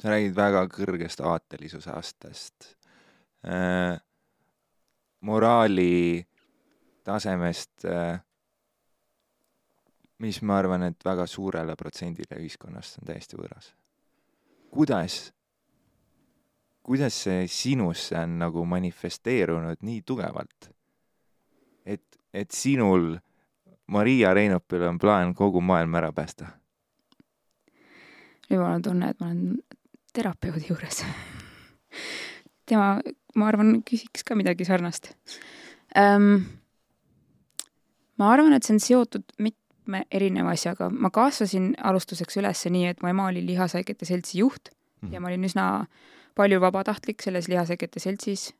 sa 0.00 0.10
räägid 0.10 0.34
väga 0.36 0.66
kõrgest 0.68 1.20
aatelisuse 1.20 1.90
astest 1.92 2.74
äh,, 3.46 4.00
moraali 5.20 6.24
tasemest 7.04 7.84
äh,, 7.84 8.20
mis 10.18 10.40
ma 10.42 10.58
arvan, 10.58 10.82
et 10.88 11.04
väga 11.04 11.26
suurele 11.26 11.76
protsendile 11.76 12.40
ühiskonnast 12.40 13.00
on 13.00 13.08
täiesti 13.12 13.36
võõras. 13.36 13.72
kuidas, 14.70 15.32
kuidas 16.82 17.22
see 17.26 17.46
sinusse 17.48 18.16
on 18.18 18.38
nagu 18.38 18.64
manifesteerunud 18.64 19.84
nii 19.84 20.02
tugevalt, 20.02 20.70
et 21.84 22.04
et 22.34 22.50
sinul, 22.50 23.14
Maria 23.86 24.34
Reinopil 24.34 24.82
on 24.88 24.98
plaan 24.98 25.34
kogu 25.34 25.60
maailm 25.60 25.94
ära 25.94 26.12
päästa? 26.12 26.46
nüüd 28.50 28.60
mul 28.60 28.70
on 28.70 28.82
tunne, 28.84 29.10
et 29.10 29.20
ma 29.20 29.30
olen 29.30 29.58
terapeudi 30.14 30.68
juures 30.68 31.00
tema, 32.68 33.00
ma 33.34 33.48
arvan, 33.48 33.78
küsiks 33.88 34.24
ka 34.26 34.36
midagi 34.38 34.66
sarnast 34.68 35.12
ähm,. 35.98 36.46
ma 38.20 38.32
arvan, 38.32 38.52
et 38.56 38.66
see 38.66 38.76
on 38.76 38.82
seotud 38.84 39.36
mitme 39.38 40.04
erineva 40.12 40.54
asjaga. 40.54 40.90
ma 40.90 41.10
kasvasin 41.10 41.72
alustuseks 41.82 42.40
üles 42.40 42.64
nii, 42.70 42.92
et 42.92 43.02
mu 43.02 43.12
ema 43.12 43.28
oli 43.32 43.44
Lihasäigete 43.46 44.08
Seltsi 44.08 44.38
juht 44.38 44.70
mm 44.70 45.08
-hmm. 45.08 45.14
ja 45.14 45.20
ma 45.20 45.28
olin 45.28 45.44
üsna 45.50 45.86
palju 46.34 46.60
vabatahtlik 46.60 47.22
selles 47.22 47.48
Lihasäigete 47.48 48.00
Seltsis. 48.00 48.54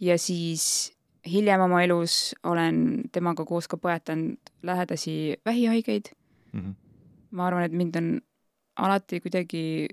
ja 0.00 0.18
siis 0.18 0.95
hiljem 1.26 1.60
oma 1.60 1.82
elus 1.82 2.34
olen 2.44 3.02
temaga 3.12 3.44
koos 3.44 3.68
ka 3.68 3.76
põetanud 3.76 4.52
lähedasi 4.62 5.36
vähihaigeid 5.44 6.12
mm. 6.52 6.60
-hmm. 6.60 6.74
ma 7.30 7.46
arvan, 7.46 7.64
et 7.64 7.72
mind 7.72 7.96
on 7.96 8.20
alati 8.76 9.20
kuidagi 9.20 9.88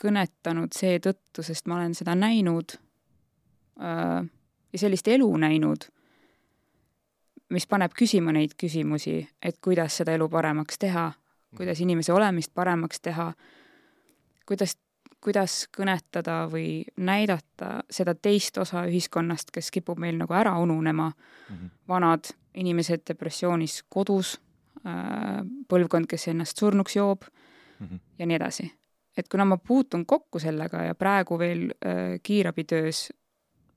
kõnetanud 0.00 0.74
seetõttu, 0.76 1.42
sest 1.42 1.66
ma 1.66 1.76
olen 1.76 1.94
seda 1.94 2.14
näinud 2.14 2.76
äh, 3.80 4.24
ja 4.72 4.78
sellist 4.78 5.08
elu 5.08 5.28
näinud, 5.36 5.88
mis 7.50 7.66
paneb 7.66 7.94
küsima 7.96 8.32
neid 8.32 8.56
küsimusi, 8.60 9.22
et 9.42 9.58
kuidas 9.64 9.96
seda 9.96 10.12
elu 10.12 10.28
paremaks 10.28 10.78
teha, 10.78 11.12
kuidas 11.56 11.80
inimese 11.80 12.12
olemist 12.12 12.52
paremaks 12.54 13.00
teha, 13.00 13.32
kuidas, 14.46 14.76
kuidas 15.20 15.66
kõnetada 15.76 16.44
või 16.50 16.84
näidata 16.96 17.82
seda 17.90 18.14
teist 18.14 18.58
osa 18.58 18.84
ühiskonnast, 18.86 19.50
kes 19.52 19.70
kipub 19.70 19.98
meil 19.98 20.18
nagu 20.18 20.34
ära 20.34 20.58
ununema 20.58 21.10
mm, 21.10 21.56
-hmm. 21.56 21.70
vanad 21.88 22.32
inimesed 22.54 23.02
depressioonis 23.08 23.84
kodus, 23.88 24.40
äh, 24.86 25.42
põlvkond, 25.68 26.06
kes 26.06 26.28
ennast 26.28 26.58
surnuks 26.58 26.96
joob 26.96 27.22
mm 27.78 27.86
-hmm. 27.86 27.98
ja 28.18 28.26
nii 28.26 28.36
edasi 28.36 28.72
et 29.16 29.28
kuna 29.28 29.44
ma 29.44 29.56
puutun 29.56 30.06
kokku 30.06 30.38
sellega 30.38 30.82
ja 30.82 30.94
praegu 30.94 31.38
veel 31.38 31.70
äh, 31.70 32.20
kiirabitöös 32.22 33.08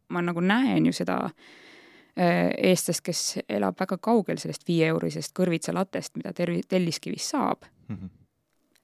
ma 0.09 0.21
nagu 0.21 0.39
näen 0.39 0.85
ju 0.85 0.93
seda 0.93 1.17
äh, 1.25 2.49
eestlast, 2.57 3.03
kes 3.05 3.23
elab 3.49 3.79
väga 3.79 3.97
kaugel 4.01 4.39
sellest 4.41 4.67
viieeurisest 4.67 5.33
kõrvitsa 5.39 5.73
latest, 5.75 6.17
mida 6.19 6.33
tervi-, 6.35 6.65
Telliskivis 6.67 7.29
saab 7.29 7.67
mm. 7.87 7.95
-hmm. 7.95 8.09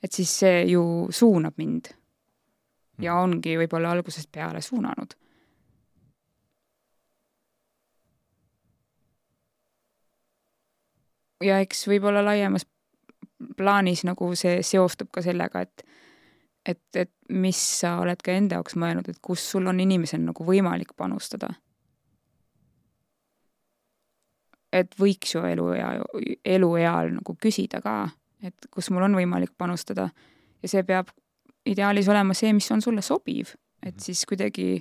et 0.03 0.11
siis 0.11 0.39
see 0.39 0.63
ju 0.71 1.07
suunab 1.09 1.57
mind. 1.57 1.93
Ja 3.01 3.13
mhm. 3.13 3.21
ongi 3.23 3.57
võib-olla 3.57 3.91
algusest 3.91 4.31
peale 4.31 4.61
suunanud. 4.61 5.15
ja 11.43 11.59
eks 11.61 11.83
võib-olla 11.87 12.23
laiemas 12.25 12.63
plaanis 13.57 14.05
nagu 14.07 14.31
see 14.39 14.61
seostub 14.63 15.11
ka 15.11 15.21
sellega, 15.21 15.61
et 15.61 15.83
et, 16.65 16.81
et 16.95 17.11
mis 17.29 17.57
sa 17.79 17.99
oled 18.01 18.21
ka 18.25 18.33
enda 18.33 18.57
jaoks 18.57 18.73
mõelnud, 18.81 19.05
et 19.09 19.19
kus 19.21 19.43
sul 19.51 19.67
on 19.69 19.79
inimesel 19.79 20.23
nagu 20.23 20.45
võimalik 20.47 20.95
panustada. 20.97 21.53
et 24.75 24.95
võiks 24.99 25.31
ju 25.31 25.39
eluea, 25.47 25.89
elueal 26.43 27.13
nagu 27.13 27.35
küsida 27.39 27.79
ka, 27.79 28.09
et 28.43 28.65
kus 28.71 28.89
mul 28.91 29.05
on 29.05 29.13
võimalik 29.15 29.53
panustada 29.57 30.09
ja 30.61 30.67
see 30.67 30.83
peab 30.83 31.13
ideaalis 31.66 32.09
olema 32.11 32.36
see, 32.38 32.53
mis 32.53 32.70
on 32.72 32.82
sulle 32.82 33.01
sobiv, 33.05 33.55
et 33.84 33.95
mhm. 33.95 34.03
siis 34.07 34.26
kuidagi 34.30 34.80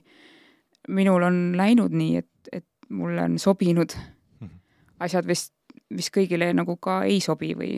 minul 0.89 1.23
on 1.25 1.41
läinud 1.57 1.95
nii, 1.97 2.21
et, 2.21 2.53
et 2.53 2.67
mulle 2.89 3.23
on 3.23 3.39
sobinud 3.39 3.97
mhm. 4.41 4.53
asjad 5.05 5.27
vist, 5.29 5.55
mis 5.95 6.11
kõigile 6.13 6.53
nagu 6.57 6.77
ka 6.83 7.03
ei 7.09 7.21
sobi 7.25 7.55
või 7.59 7.77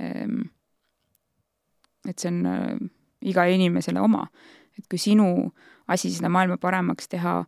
ähm, 0.00 0.48
et 2.08 2.18
see 2.18 2.30
on 2.32 2.88
igale 3.20 3.54
inimesele 3.56 4.00
oma. 4.00 4.28
et 4.78 4.86
kui 4.86 4.98
sinu 4.98 5.50
asi 5.90 6.10
seda 6.14 6.30
maailma 6.30 6.56
paremaks 6.60 7.08
teha 7.10 7.40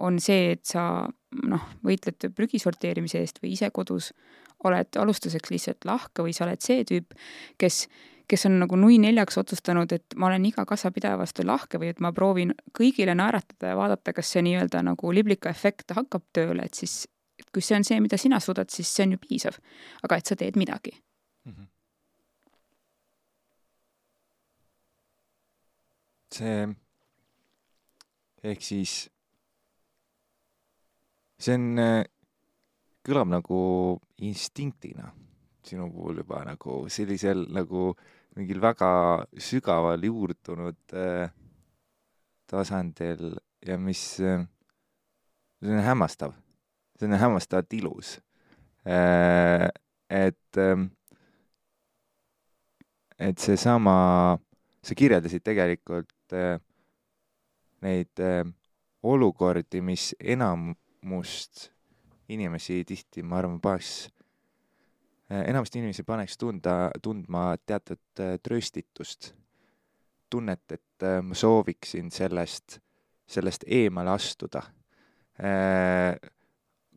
on 0.00 0.20
see, 0.22 0.52
et 0.54 0.64
sa 0.64 1.08
noh, 1.50 1.64
võitled 1.84 2.30
prügi 2.36 2.60
sorteerimise 2.62 3.20
eest 3.20 3.40
või 3.42 3.54
ise 3.56 3.70
kodus 3.74 4.12
oled 4.64 4.96
alustuseks 5.00 5.50
lihtsalt 5.50 5.86
lahke 5.88 6.24
või 6.24 6.34
sa 6.36 6.44
oled 6.46 6.62
see 6.64 6.84
tüüp, 6.88 7.16
kes, 7.60 7.86
kes 8.30 8.46
on 8.46 8.58
nagu 8.62 8.78
nui 8.78 8.98
neljaks 9.02 9.40
otsustanud, 9.42 9.92
et 9.92 10.16
ma 10.16 10.28
olen 10.30 10.46
iga 10.46 10.64
kassapidaja 10.68 11.18
vastu 11.18 11.46
lahke 11.46 11.80
või 11.82 11.90
et 11.90 12.00
ma 12.00 12.12
proovin 12.14 12.54
kõigile 12.76 13.16
naeratada 13.18 13.72
ja 13.72 13.78
vaadata, 13.78 14.14
kas 14.16 14.30
see 14.30 14.44
nii-öelda 14.46 14.84
nagu 14.86 15.12
liblika 15.14 15.50
efekt 15.50 15.96
hakkab 15.96 16.28
tööle, 16.32 16.66
et 16.66 16.78
siis 16.78 17.02
et 17.40 17.48
kui 17.54 17.64
see 17.64 17.78
on 17.78 17.84
see, 17.86 18.00
mida 18.04 18.18
sina 18.20 18.38
suudad, 18.40 18.70
siis 18.70 18.88
see 18.94 19.06
on 19.08 19.16
ju 19.16 19.18
piisav. 19.26 19.60
aga 20.04 20.16
et 20.16 20.26
sa 20.26 20.36
teed 20.36 20.56
midagi 20.60 20.92
mm. 21.44 21.52
-hmm 21.52 21.68
see 26.34 26.68
ehk 28.50 28.62
siis 28.62 28.94
see 31.40 31.56
on, 31.56 31.66
äh, 31.82 32.04
kõlab 33.06 33.32
nagu 33.32 33.60
instinktina 34.22 35.10
sinu 35.66 35.90
puhul 35.92 36.22
juba 36.22 36.44
nagu 36.46 36.84
sellisel 36.92 37.46
nagu 37.52 37.90
mingil 38.36 38.60
väga 38.62 38.90
sügaval 39.38 40.04
juurdunud 40.06 40.94
äh, 40.94 41.32
tasandil 42.50 43.34
ja 43.66 43.78
mis 43.78 44.20
äh,, 44.20 44.46
see 45.60 45.74
on 45.74 45.84
hämmastav, 45.84 46.34
see 46.98 47.08
on 47.08 47.18
hämmastavalt 47.18 47.72
ilus 47.78 48.18
äh,. 48.86 49.68
et 50.10 50.56
äh,, 50.56 50.88
et 53.20 53.38
seesama, 53.38 54.38
sa 54.80 54.96
kirjeldasid 54.96 55.44
tegelikult 55.44 56.32
äh, 56.32 56.56
neid 57.84 58.22
äh, 58.24 58.46
olukordi, 59.02 59.82
mis 59.84 60.14
enamust 60.20 61.68
inimesi 62.32 62.80
tihti, 62.88 63.22
ma 63.26 63.40
arvan, 63.40 63.60
paneks 63.60 64.08
äh,, 65.30 65.44
enamust 65.50 65.76
inimesi 65.76 66.04
paneks 66.06 66.38
tunda, 66.38 66.90
tundma 67.02 67.54
teatud 67.66 68.20
äh, 68.20 68.38
trööstitust. 68.42 69.34
tunnet, 70.30 70.72
et 70.72 71.02
äh, 71.02 71.22
ma 71.22 71.34
sooviksin 71.34 72.10
sellest, 72.10 72.78
sellest 73.26 73.64
eemale 73.66 74.10
astuda 74.14 74.62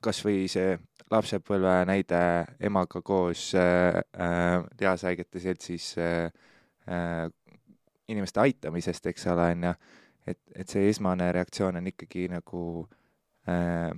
kas 0.04 0.18
või 0.26 0.50
see 0.52 0.74
lapsepõlve 1.14 1.86
näide 1.88 2.20
emaga 2.60 3.00
koos 3.02 3.46
Teadushaigete 3.54 5.40
Seltsis 5.40 5.94
inimeste 8.08 8.40
aitamisest, 8.40 9.06
eks 9.12 9.28
ole, 9.32 9.50
on 9.56 9.68
ju, 9.68 9.74
et, 10.28 10.40
et 10.56 10.70
see 10.70 10.88
esmane 10.90 11.30
reaktsioon 11.36 11.80
on 11.80 11.90
ikkagi 11.92 12.28
nagu 12.32 12.64
äh, 13.50 13.92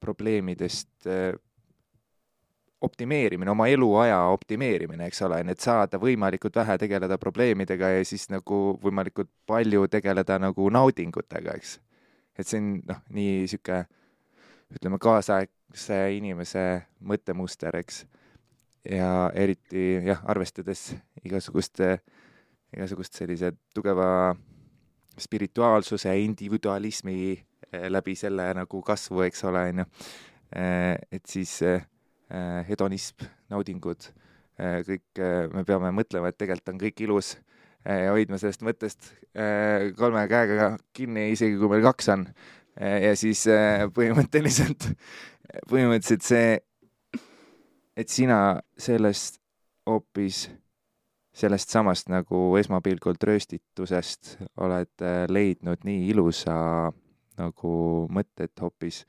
probleemidest 0.00 1.08
äh, 1.10 1.32
optimeerimine, 2.80 3.50
oma 3.50 3.66
eluaja 3.68 4.20
optimeerimine, 4.32 5.08
eks 5.10 5.22
ole, 5.26 5.40
et 5.50 5.60
saada 5.60 5.98
võimalikult 5.98 6.56
vähe 6.60 6.78
tegeleda 6.78 7.18
probleemidega 7.18 7.90
ja 7.96 8.04
siis 8.06 8.28
nagu 8.30 8.78
võimalikult 8.82 9.30
palju 9.46 9.88
tegeleda 9.90 10.38
nagu 10.38 10.68
naudingutega, 10.70 11.56
eks. 11.58 11.78
et 12.38 12.46
see 12.46 12.60
on 12.62 12.70
noh, 12.86 13.02
nii 13.10 13.32
niisugune 13.42 13.86
ütleme, 14.76 15.00
kaasaegse 15.00 15.98
inimese 16.14 16.64
mõttemuster, 17.00 17.74
eks. 17.80 18.04
ja 18.86 19.30
eriti 19.34 19.98
jah, 20.06 20.22
arvestades 20.28 20.92
igasuguste 21.24 21.92
äh, 21.96 22.06
igasugust 22.76 23.16
sellise 23.16 23.52
tugeva 23.74 24.34
spirituaalsuse, 25.18 26.12
individualismi 26.22 27.18
eh, 27.32 27.86
läbi 27.90 28.14
selle 28.18 28.50
nagu 28.56 28.82
kasvu, 28.84 29.24
eks 29.26 29.44
ole, 29.48 29.64
on 29.72 29.82
ju. 29.82 29.86
Eh, 30.58 30.94
et 31.12 31.24
siis 31.28 31.54
eh, 31.66 31.82
hedonism, 32.68 33.24
naudingud, 33.48 34.10
kõik, 34.58 35.20
me 35.54 35.62
peame 35.64 35.92
mõtlema, 35.96 36.28
et 36.28 36.36
tegelikult 36.36 36.72
on 36.74 36.80
kõik 36.82 37.00
ilus 37.06 37.30
ja 37.86 38.10
hoidma 38.12 38.36
sellest 38.36 38.64
mõttest 38.66 39.12
kolme 39.96 40.26
käega 40.28 40.72
kinni, 40.92 41.30
isegi 41.32 41.56
kui 41.56 41.70
meil 41.72 41.86
kaks 41.86 42.10
on. 42.12 42.26
ja 42.76 43.14
siis 43.16 43.46
põhimõtteliselt, 43.96 44.90
põhimõtteliselt 45.70 46.26
see, 46.26 46.58
et 47.96 48.12
sina 48.12 48.58
sellest 48.76 49.40
hoopis 49.88 50.48
sellest 51.38 51.70
samast 51.70 52.10
nagu 52.10 52.56
esmapilgul 52.58 53.18
trööstitusest 53.20 54.36
oled 54.64 55.04
äh, 55.04 55.24
leidnud 55.30 55.84
nii 55.86 56.08
ilusa 56.12 56.56
nagu 57.38 57.72
mõtte, 58.10 58.48
et 58.48 58.62
hoopis, 58.62 59.04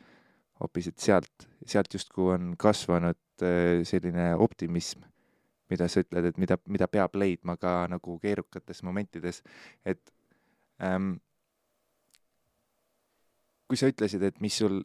hoopis, 0.59 0.91
et 0.91 0.99
sealt, 0.99 1.47
sealt 1.65 1.93
justkui 1.93 2.33
on 2.33 2.53
kasvanud 2.59 3.45
äh, 3.45 3.79
selline 3.87 4.33
optimism, 4.35 5.05
mida 5.69 5.87
sa 5.87 6.03
ütled, 6.03 6.31
et 6.31 6.37
mida, 6.41 6.57
mida 6.67 6.87
peab 6.91 7.15
leidma 7.19 7.55
ka 7.61 7.83
nagu 7.91 8.17
keerukates 8.21 8.83
momentides, 8.83 9.43
et 9.85 10.13
ähm, 10.83 11.17
kui 13.69 13.77
sa 13.77 13.89
ütlesid, 13.91 14.23
et 14.25 14.39
mis 14.41 14.57
sul 14.57 14.81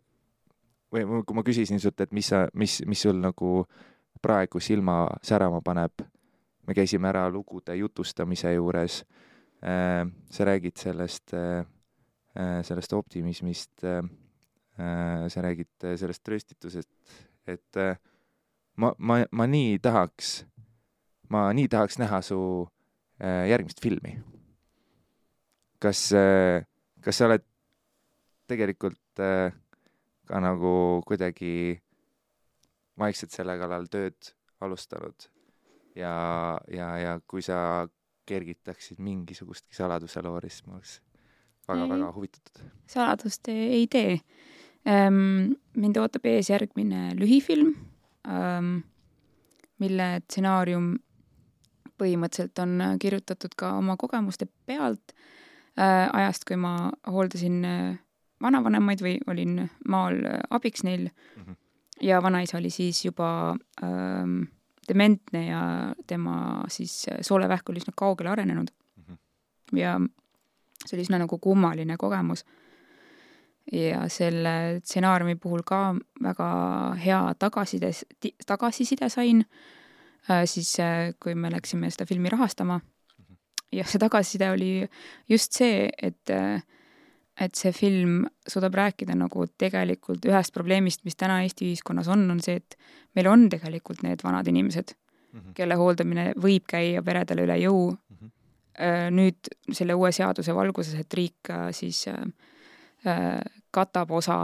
või 0.95 1.23
kui 1.27 1.37
ma 1.37 1.45
küsisin 1.47 1.81
sult, 1.83 2.01
et 2.05 2.13
mis 2.15 2.29
sa, 2.31 2.45
mis, 2.55 2.79
mis 2.87 3.01
sul 3.07 3.19
nagu 3.23 3.65
praegu 4.23 4.61
silma 4.63 5.05
särama 5.25 5.61
paneb, 5.65 6.05
me 6.65 6.77
käisime 6.77 7.11
ära 7.11 7.27
lugude 7.33 7.75
jutustamise 7.77 8.55
juures 8.55 9.03
äh,, 9.65 10.05
sa 10.31 10.47
räägid 10.47 10.79
sellest 10.81 11.35
äh,, 11.35 11.65
sellest 12.63 12.93
optimismist 12.93 13.85
äh,, 13.85 14.05
sa 14.77 15.43
räägid 15.43 15.85
äh, 15.85 15.97
sellest 15.97 16.25
tröstitusest, 16.27 16.91
et 17.47 17.77
äh, 17.77 17.97
ma, 18.77 18.93
ma, 18.99 19.21
ma 19.31 19.47
nii 19.47 19.79
tahaks, 19.83 20.45
ma 21.31 21.47
nii 21.55 21.69
tahaks 21.71 21.99
näha 22.03 22.21
su 22.23 22.39
äh, 23.23 23.47
järgmist 23.51 23.83
filmi. 23.83 24.19
kas 25.79 26.13
äh,, 26.17 26.65
kas 27.05 27.19
sa 27.21 27.29
oled 27.29 27.45
tegelikult 28.49 29.21
äh, 29.21 29.53
ka 30.25 30.41
nagu 30.41 31.03
kuidagi 31.07 31.81
vaikselt 32.99 33.35
selle 33.35 33.59
kallal 33.61 33.87
tööd 33.93 34.33
alustanud 34.65 35.29
ja, 35.99 36.15
ja, 36.73 36.89
ja 36.99 37.19
kui 37.29 37.43
sa 37.45 37.87
kergitaksid 38.25 39.03
mingisugustki 39.05 39.77
saladuse 39.77 40.23
loori, 40.25 40.49
siis 40.49 40.65
ma 40.67 40.79
oleks 40.79 40.95
väga-väga 41.69 42.13
huvitatud. 42.17 42.65
saladust 42.91 43.49
ei 43.53 43.87
tee. 43.91 44.19
Mind 44.85 45.97
ootab 45.97 46.27
ees 46.29 46.51
järgmine 46.51 47.15
lühifilm 47.17 47.71
ähm,, 48.29 48.83
mille 49.81 50.09
stsenaarium 50.27 50.91
põhimõtteliselt 52.01 52.61
on 52.63 52.99
kirjutatud 53.01 53.55
ka 53.57 53.73
oma 53.79 53.97
kogemuste 53.97 54.49
pealt 54.67 55.15
äh, 55.79 56.09
ajast, 56.13 56.45
kui 56.45 56.59
ma 56.61 56.91
hooldasin 57.09 57.65
äh, 57.65 57.97
vanavanemaid 58.45 59.05
või 59.05 59.19
olin 59.31 59.63
maal 59.89 60.19
äh, 60.27 60.41
abiks 60.51 60.85
neil 60.87 61.09
mm. 61.09 61.43
-hmm. 61.43 61.57
ja 62.09 62.23
vanaisa 62.23 62.59
oli 62.59 62.71
siis 62.71 63.05
juba 63.05 63.57
ähm, 63.83 64.43
dementne 64.89 65.47
ja 65.47 65.63
tema 66.07 66.65
siis 66.69 67.07
äh, 67.09 67.19
soolevähk 67.21 67.69
oli 67.69 67.83
üsna 67.83 67.95
kaugele 67.97 68.31
arenenud 68.31 68.71
mm. 68.71 69.05
-hmm. 69.05 69.79
ja 69.79 70.01
see 70.87 70.97
oli 70.97 71.07
üsna 71.07 71.19
nagu 71.19 71.39
kummaline 71.39 71.97
kogemus. 71.97 72.45
Ja 73.73 74.09
selle 74.09 74.81
stsenaariumi 74.85 75.37
puhul 75.41 75.63
ka 75.67 75.95
väga 76.23 76.49
hea 77.05 77.21
tagasiside, 77.39 77.91
tagasiside 78.47 79.09
sain 79.09 79.45
äh, 80.31 80.45
siis, 80.45 80.77
kui 81.23 81.35
me 81.35 81.51
läksime 81.53 81.91
seda 81.91 82.07
filmi 82.07 82.29
rahastama. 82.29 82.79
Mhm. 82.79 83.37
ja 83.73 83.85
see 83.85 83.99
tagasiside 83.99 84.51
oli 84.51 84.89
just 85.29 85.53
see, 85.53 85.89
et 86.03 86.31
äh, 86.31 86.63
et 87.41 87.59
see 87.59 87.73
film 87.75 88.25
suudab 88.49 88.77
rääkida 88.79 89.17
nagu 89.19 89.47
tegelikult 89.59 90.27
ühest 90.29 90.55
probleemist, 90.55 91.03
mis 91.07 91.19
täna 91.19 91.41
Eesti 91.43 91.67
ühiskonnas 91.73 92.09
on, 92.13 92.29
on 92.31 92.41
see, 92.45 92.61
et 92.63 92.77
meil 93.19 93.29
on 93.31 93.49
tegelikult 93.51 94.05
need 94.07 94.23
vanad 94.25 94.47
inimesed 94.51 94.95
mm, 94.95 95.41
-hmm. 95.41 95.55
kelle 95.59 95.79
hooldamine 95.81 96.33
võib 96.39 96.67
käia 96.71 97.03
peredele 97.03 97.47
üle 97.49 97.59
jõu 97.59 97.91
mm. 97.91 98.17
-hmm. 98.17 99.15
nüüd 99.19 99.51
selle 99.73 99.95
uue 99.95 100.13
seaduse 100.13 100.55
valguses, 100.55 100.95
et 100.95 101.15
riik 101.15 101.51
äh, 101.51 101.71
siis 101.73 102.07
äh, 102.09 102.23
katab 103.75 104.11
osa 104.11 104.39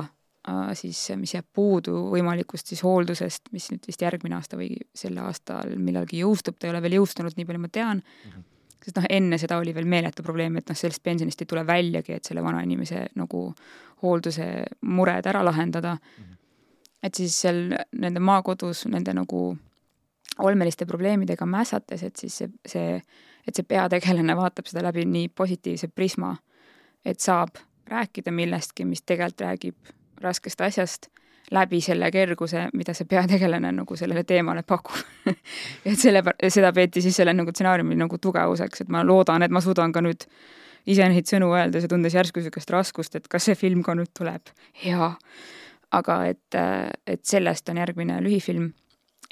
siis, 0.74 0.98
mis 1.16 1.34
jääb 1.34 1.46
puudu 1.52 1.94
võimalikust 2.12 2.72
siis 2.72 2.82
hooldusest, 2.84 3.50
mis 3.52 3.70
nüüd 3.72 3.84
vist 3.86 4.02
järgmine 4.02 4.36
aasta 4.36 4.56
või 4.56 4.74
sel 4.96 5.18
aastal 5.20 5.76
millalgi 5.76 6.22
jõustub, 6.22 6.56
ta 6.58 6.66
ei 6.66 6.74
ole 6.74 6.82
veel 6.82 6.96
jõustunud, 6.98 7.36
nii 7.36 7.48
palju 7.48 7.60
ma 7.60 7.68
tean 7.72 8.00
mm. 8.00 8.30
-hmm 8.30 8.48
sest 8.84 8.96
noh, 8.96 9.06
enne 9.12 9.38
seda 9.40 9.58
oli 9.60 9.74
veel 9.76 9.88
meeletu 9.88 10.24
probleem, 10.24 10.56
et 10.56 10.70
noh, 10.70 10.78
sellest 10.78 11.02
pensionist 11.04 11.42
ei 11.42 11.48
tule 11.48 11.66
väljagi, 11.68 12.16
et 12.16 12.24
selle 12.24 12.44
vanainimese 12.44 13.06
nagu 13.20 13.42
hoolduse 14.02 14.46
mured 14.88 15.26
ära 15.26 15.42
lahendada 15.44 15.94
mm. 15.94 16.24
-hmm. 16.24 16.36
et 17.02 17.14
siis 17.14 17.40
seal 17.40 17.74
nende 17.92 18.20
maakodus 18.20 18.86
nende 18.86 19.14
nagu 19.14 19.56
olmeliste 20.38 20.86
probleemidega 20.86 21.46
mässates, 21.46 22.02
et 22.02 22.16
siis 22.16 22.38
see, 22.38 22.48
see, 22.66 23.02
et 23.46 23.54
see 23.54 23.64
peategelane 23.64 24.36
vaatab 24.36 24.66
seda 24.66 24.82
läbi 24.82 25.04
nii 25.04 25.28
positiivse 25.28 25.88
prisma, 25.88 26.36
et 27.04 27.20
saab 27.20 27.60
rääkida 27.90 28.32
millestki, 28.32 28.84
mis 28.84 29.02
tegelikult 29.02 29.40
räägib 29.40 29.96
raskest 30.20 30.60
asjast 30.60 31.10
läbi 31.50 31.80
selle 31.82 32.10
kerguse, 32.14 32.68
mida 32.74 32.94
see 32.94 33.08
peategelane 33.10 33.72
nagu 33.74 33.96
sellele 33.98 34.22
teemale 34.24 34.62
pakub 34.66 34.98
et 35.88 35.98
selle, 35.98 36.22
seda 36.48 36.72
peeti 36.72 37.02
siis 37.02 37.16
selle 37.18 37.34
nagu 37.34 37.50
stsenaariumi 37.50 37.98
nagu 37.98 38.18
tugevuseks, 38.22 38.84
et 38.84 38.92
ma 38.92 39.02
loodan, 39.06 39.42
et 39.42 39.54
ma 39.54 39.62
suudan 39.64 39.92
ka 39.92 40.02
nüüd 40.04 40.26
ise 40.90 41.08
neid 41.10 41.28
sõnu 41.28 41.50
öeldes 41.56 41.84
ja 41.84 41.90
tundes 41.90 42.14
järsku 42.14 42.40
niisugust 42.40 42.70
raskust, 42.72 43.16
et 43.18 43.28
kas 43.28 43.48
see 43.48 43.58
film 43.58 43.82
ka 43.86 43.96
nüüd 43.98 44.12
tuleb 44.16 44.52
hea. 44.84 45.12
aga 45.90 46.16
et, 46.30 46.56
et 47.06 47.24
sellest 47.26 47.68
on 47.68 47.80
järgmine 47.82 48.20
lühifilm 48.22 48.70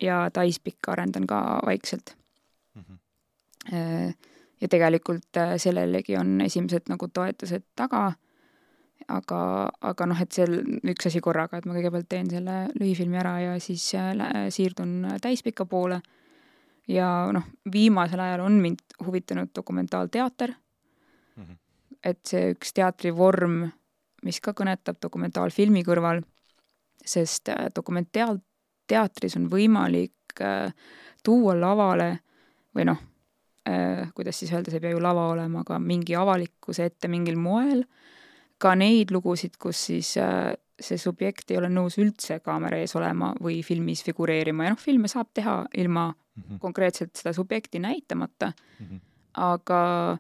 ja 0.03 0.25
Taispikka 0.35 0.93
arendan 0.93 1.27
ka 1.27 1.61
vaikselt 1.67 2.17
mm. 2.75 2.83
-hmm. 2.83 4.15
ja 4.61 4.69
tegelikult 4.69 5.39
sellelegi 5.57 6.17
on 6.17 6.41
esimesed 6.41 6.91
nagu 6.91 7.09
toetused 7.09 7.63
taga 7.77 8.13
aga, 9.09 9.41
aga 9.91 10.07
noh, 10.09 10.21
et 10.21 10.37
seal 10.37 10.55
üks 10.93 11.09
asi 11.09 11.21
korraga, 11.25 11.59
et 11.59 11.67
ma 11.69 11.77
kõigepealt 11.77 12.09
teen 12.11 12.29
selle 12.31 12.61
lühifilmi 12.77 13.21
ära 13.21 13.35
ja 13.43 13.57
siis 13.63 13.85
äh, 13.97 14.49
siirdun 14.55 15.15
täispika 15.23 15.67
poole. 15.69 16.01
ja 16.89 17.29
noh, 17.33 17.45
viimasel 17.73 18.21
ajal 18.25 18.47
on 18.47 18.61
mind 18.65 18.97
huvitanud 19.05 19.51
dokumentaalteater 19.55 20.55
mm. 21.37 21.43
-hmm. 21.43 21.57
et 22.05 22.21
see 22.25 22.55
üks 22.55 22.73
teatrivorm, 22.73 23.67
mis 24.25 24.41
ka 24.41 24.53
kõnetab 24.53 24.97
dokumentaalfilmi 25.03 25.85
kõrval, 25.85 26.23
sest 27.05 27.49
äh, 27.49 27.69
dokumentaalteatris 27.75 29.37
on 29.37 29.51
võimalik 29.51 30.41
äh, 30.41 30.73
tuua 31.25 31.61
lavale 31.61 32.19
või 32.77 32.85
noh, 32.85 32.99
kuidas 34.15 34.39
siis 34.39 34.53
öelda, 34.53 34.71
see 34.71 34.79
ei 34.79 34.81
pea 34.81 34.91
ju 34.95 35.01
lava 35.03 35.27
olema, 35.29 35.61
aga 35.61 35.77
mingi 35.79 36.15
avalikkuse 36.17 36.87
ette 36.89 37.09
mingil 37.09 37.37
moel 37.37 37.83
ka 38.59 38.75
neid 38.75 39.13
lugusid, 39.15 39.57
kus 39.61 39.87
siis 39.91 40.17
äh, 40.17 40.55
see 40.81 40.99
subjekt 40.99 41.51
ei 41.51 41.59
ole 41.59 41.71
nõus 41.73 41.99
üldse 41.99 42.39
kaamera 42.45 42.79
ees 42.79 42.95
olema 42.99 43.33
või 43.43 43.61
filmis 43.67 44.05
figureerima 44.07 44.67
ja 44.67 44.75
noh, 44.75 44.81
filme 44.81 45.11
saab 45.11 45.31
teha 45.35 45.61
ilma 45.75 46.09
mm 46.11 46.43
-hmm. 46.43 46.59
konkreetselt 46.59 47.17
seda 47.17 47.33
subjekti 47.33 47.79
näitamata 47.79 48.53
mm. 48.53 48.87
-hmm. 48.87 49.01
aga 49.35 50.19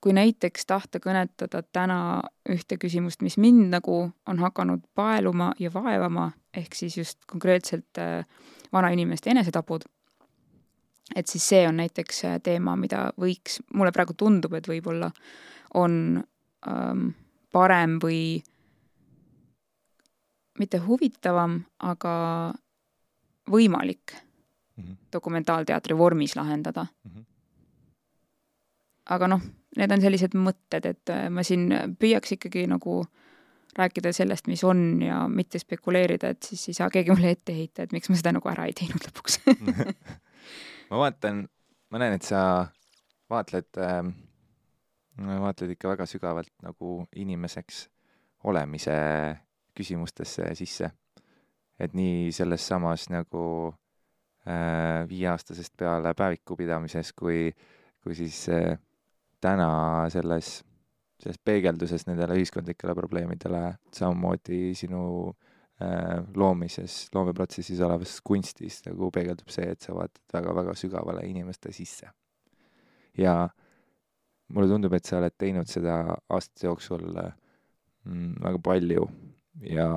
kui 0.00 0.12
näiteks 0.12 0.66
tahta 0.66 1.00
kõnetada 1.02 1.62
täna 1.72 2.22
ühte 2.48 2.78
küsimust, 2.78 3.22
mis 3.22 3.36
mind 3.36 3.68
nagu 3.72 4.10
on 4.26 4.38
hakanud 4.38 4.80
paeluma 4.94 5.52
ja 5.58 5.72
vaevama, 5.74 6.30
ehk 6.54 6.74
siis 6.74 6.98
just 6.98 7.18
konkreetselt 7.26 7.98
äh, 7.98 8.24
vanainimeste 8.72 9.30
enesetapud, 9.30 9.84
et 11.16 11.26
siis 11.26 11.48
see 11.48 11.68
on 11.68 11.76
näiteks 11.76 12.24
äh, 12.24 12.40
teema, 12.42 12.76
mida 12.76 13.10
võiks, 13.20 13.60
mulle 13.74 13.92
praegu 13.92 14.14
tundub, 14.14 14.54
et 14.54 14.68
võib-olla 14.68 15.10
on 15.74 16.22
ähm, 16.68 17.08
parem 17.52 17.98
või 18.02 18.42
mitte 20.58 20.80
huvitavam, 20.82 21.60
aga 21.78 22.14
võimalik 23.50 24.14
mm 24.14 24.84
-hmm. 24.84 24.96
dokumentaalteatri 25.12 25.98
vormis 25.98 26.36
lahendada 26.36 26.86
mm. 27.04 27.10
-hmm. 27.10 27.24
aga 29.06 29.28
noh, 29.28 29.42
need 29.76 29.92
on 29.92 30.00
sellised 30.00 30.34
mõtted, 30.34 30.86
et 30.86 31.10
äh, 31.10 31.30
ma 31.30 31.42
siin 31.42 31.70
püüaks 31.98 32.32
ikkagi 32.32 32.66
nagu 32.66 33.04
rääkida 33.78 34.12
sellest, 34.12 34.46
mis 34.46 34.64
on 34.64 35.02
ja 35.02 35.28
mitte 35.28 35.58
spekuleerida, 35.58 36.28
et 36.28 36.42
siis 36.42 36.68
ei 36.68 36.74
saa 36.74 36.90
keegi 36.90 37.10
mulle 37.10 37.30
ette 37.30 37.54
heita, 37.54 37.82
et 37.82 37.92
miks 37.92 38.08
ma 38.08 38.16
seda 38.16 38.32
nagu 38.32 38.48
ära 38.48 38.66
ei 38.66 38.72
teinud 38.72 39.04
lõpuks 39.06 39.40
ma 40.90 40.98
vaatan, 41.04 41.48
ma 41.90 41.98
näen, 41.98 42.12
et 42.18 42.22
sa 42.22 42.40
vaatled 43.30 43.78
äh, 43.78 44.02
vaatled 45.26 45.74
ikka 45.74 45.92
väga 45.94 46.06
sügavalt 46.06 46.52
nagu 46.62 47.02
inimeseks 47.16 47.88
olemise 48.44 48.94
küsimustesse 49.76 50.54
sisse. 50.58 50.90
et 51.78 51.92
nii 51.94 52.32
selles 52.34 52.64
samas 52.66 53.04
nagu 53.06 53.42
äh, 53.70 55.04
viieaastasest 55.08 55.76
peale 55.78 56.10
päeviku 56.18 56.56
pidamises 56.58 57.12
kui, 57.14 57.52
kui 58.02 58.16
siis 58.18 58.48
äh, 58.50 58.78
täna 59.40 60.08
selles, 60.10 60.64
selles 61.22 61.38
peegelduses 61.44 62.08
nendele 62.08 62.34
ühiskondlikele 62.40 62.96
probleemidele, 62.98 63.62
samamoodi 63.94 64.74
sinu 64.74 65.04
äh, 65.30 66.18
loomises, 66.34 67.04
loomeprotsessis 67.14 67.84
olevas 67.86 68.18
kunstis 68.26 68.80
nagu 68.88 69.12
peegeldub 69.14 69.54
see, 69.54 69.70
et 69.70 69.86
sa 69.86 69.94
vaatad 69.94 70.34
väga-väga 70.34 70.74
sügavale 70.74 71.22
inimeste 71.30 71.72
sisse. 71.72 72.10
ja 73.18 73.44
äh, 73.44 73.67
mulle 74.54 74.68
tundub, 74.70 74.94
et 74.96 75.04
sa 75.04 75.18
oled 75.18 75.34
teinud 75.38 75.68
seda 75.68 76.00
aastate 76.28 76.66
jooksul 76.66 77.06
mm, 77.12 78.34
väga 78.44 78.60
palju 78.64 79.08
ja 79.68 79.88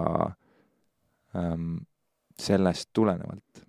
ähm, 1.38 1.78
sellest 2.42 2.90
tulenevalt 2.94 3.66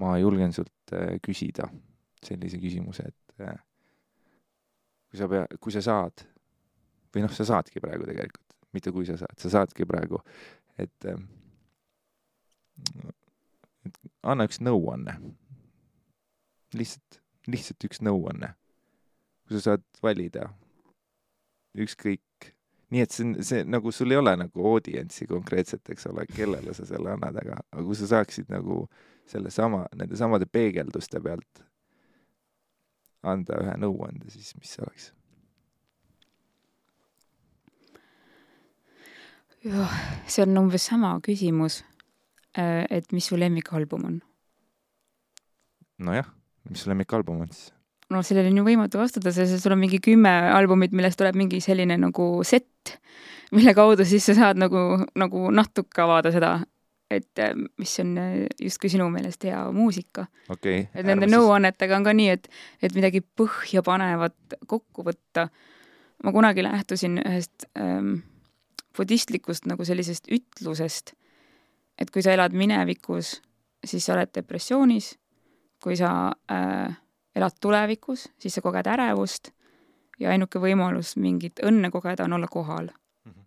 ma 0.00 0.16
julgen 0.20 0.52
sult 0.56 0.94
äh, 0.96 1.18
küsida 1.24 1.68
sellise 2.24 2.60
küsimuse, 2.60 3.06
et 3.10 3.44
äh, 3.44 3.58
kui 5.10 5.20
sa 5.20 5.28
pea, 5.30 5.44
kui 5.60 5.74
sa 5.74 5.82
saad 5.84 6.24
või 7.10 7.24
noh, 7.24 7.32
sa 7.34 7.46
saadki 7.48 7.82
praegu 7.82 8.06
tegelikult, 8.08 8.56
mitte 8.76 8.92
kui 8.94 9.08
sa 9.08 9.18
saad, 9.20 9.36
sa 9.40 9.52
saadki 9.56 9.86
praegu, 9.88 10.20
et, 10.80 11.08
äh, 11.10 11.20
et 13.88 14.00
anna 14.22 14.48
üks 14.48 14.60
nõuanne. 14.64 15.18
lihtsalt, 16.70 17.19
lihtsalt 17.48 17.88
üks 17.88 18.02
nõuanne. 18.04 18.54
kui 19.46 19.56
sa 19.58 19.72
saad 19.72 19.84
valida 20.02 20.50
ükskõik, 21.80 22.50
nii 22.90 23.02
et 23.02 23.14
see 23.14 23.24
on, 23.26 23.32
see 23.46 23.64
nagu 23.66 23.92
sul 23.94 24.12
ei 24.14 24.18
ole 24.20 24.34
nagu 24.38 24.66
audientsi 24.72 25.26
konkreetselt, 25.30 25.86
eks 25.90 26.06
ole, 26.10 26.26
kellele 26.30 26.74
sa 26.74 26.86
selle 26.86 27.14
annad, 27.14 27.38
aga, 27.42 27.60
aga 27.72 27.84
kui 27.86 27.98
sa 27.98 28.08
saaksid 28.10 28.50
nagu 28.52 28.84
sellesama, 29.30 29.84
nende 29.98 30.18
samade 30.18 30.46
peegelduste 30.50 31.22
pealt 31.22 31.64
anda 33.22 33.58
ühe 33.62 33.76
nõuande, 33.80 34.30
siis 34.32 34.54
mis 34.58 34.76
see 34.76 34.84
oleks? 34.86 35.10
see 40.30 40.42
on 40.46 40.56
umbes 40.56 40.86
sama 40.88 41.12
küsimus, 41.20 41.82
äh, 42.56 42.86
et 42.88 43.12
mis 43.12 43.26
su 43.28 43.36
lemmikalbum 43.36 44.06
on? 44.08 44.20
nojah, 46.00 46.30
mis 46.70 46.84
su 46.84 46.90
lemmikalbum 46.90 47.44
on 47.44 47.52
siis? 47.52 47.70
no 48.10 48.22
sellele 48.26 48.50
on 48.50 48.60
ju 48.60 48.66
võimatu 48.66 49.00
vastata, 49.00 49.32
sest 49.34 49.62
sul 49.62 49.76
on 49.76 49.82
mingi 49.84 50.00
kümme 50.02 50.32
albumit, 50.50 50.94
millest 50.96 51.18
tuleb 51.20 51.38
mingi 51.38 51.60
selline 51.62 51.96
nagu 52.00 52.26
sett, 52.46 52.96
mille 53.54 53.74
kaudu 53.76 54.06
siis 54.08 54.26
sa 54.26 54.36
saad 54.38 54.60
nagu, 54.60 54.82
nagu 55.18 55.50
natuke 55.54 56.02
avada 56.02 56.32
seda, 56.34 56.56
et 57.10 57.42
äh, 57.42 57.54
mis 57.78 57.92
on 58.02 58.16
äh, 58.18 58.34
justkui 58.62 58.90
sinu 58.92 59.08
meelest 59.10 59.44
hea 59.46 59.60
muusika 59.74 60.28
okay,. 60.48 60.84
et 60.94 61.06
nende 61.06 61.26
nõuannetega 61.30 61.96
on 61.98 62.06
ka 62.06 62.14
nii, 62.14 62.34
et, 62.36 62.46
et 62.82 62.94
midagi 62.94 63.22
põhjapanevat 63.22 64.58
kokku 64.70 65.06
võtta. 65.06 65.48
ma 66.22 66.34
kunagi 66.34 66.62
lähtusin 66.62 67.18
ühest 67.22 67.66
ähm, 67.78 68.20
budistlikust 68.96 69.66
nagu 69.70 69.86
sellisest 69.86 70.30
ütlusest, 70.30 71.14
et 71.98 72.10
kui 72.10 72.22
sa 72.22 72.34
elad 72.34 72.54
minevikus, 72.56 73.38
siis 73.86 74.06
sa 74.06 74.14
oled 74.16 74.30
depressioonis, 74.34 75.14
kui 75.82 75.96
sa 75.96 76.32
äh, 76.52 76.96
elad 77.36 77.56
tulevikus, 77.60 78.28
siis 78.38 78.54
sa 78.54 78.62
koged 78.64 78.86
ärevust 78.86 79.52
ja 80.20 80.30
ainuke 80.34 80.60
võimalus 80.60 81.16
mingit 81.16 81.62
õnne 81.64 81.90
kogeda 81.90 82.24
on 82.24 82.36
olla 82.36 82.48
kohal 82.50 82.90
mm. 83.24 83.32
-hmm. 83.32 83.44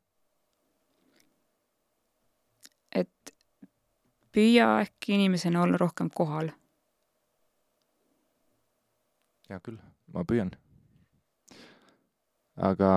et 2.91 3.33
püüa 4.31 4.79
äkki 4.81 5.13
inimesena 5.13 5.61
olla 5.61 5.77
rohkem 5.77 6.09
kohal. 6.09 6.51
hea 9.49 9.59
küll, 9.59 9.77
ma 10.13 10.23
püüan. 10.23 10.51
aga 12.55 12.89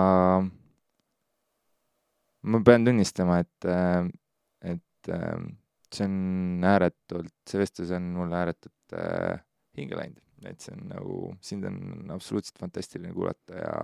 ma 2.41 2.61
pean 2.65 2.85
tunnistama, 2.85 3.39
et, 3.39 3.65
äh, 3.65 4.09
et 4.61 5.09
äh, 5.09 5.57
see 5.95 6.07
on 6.07 6.67
ääretult, 6.67 7.33
see 7.47 7.61
vestlus 7.61 7.91
on 7.95 8.11
mulle 8.17 8.37
ääretult 8.41 8.95
äh, 8.97 9.41
hinge 9.77 9.97
läinud, 9.99 10.21
et 10.49 10.63
see 10.63 10.75
on 10.75 10.85
nagu, 10.91 11.17
sind 11.41 11.67
on 11.69 12.13
absoluutselt 12.15 12.59
fantastiline 12.59 13.13
kuulata 13.15 13.59
ja, 13.61 13.75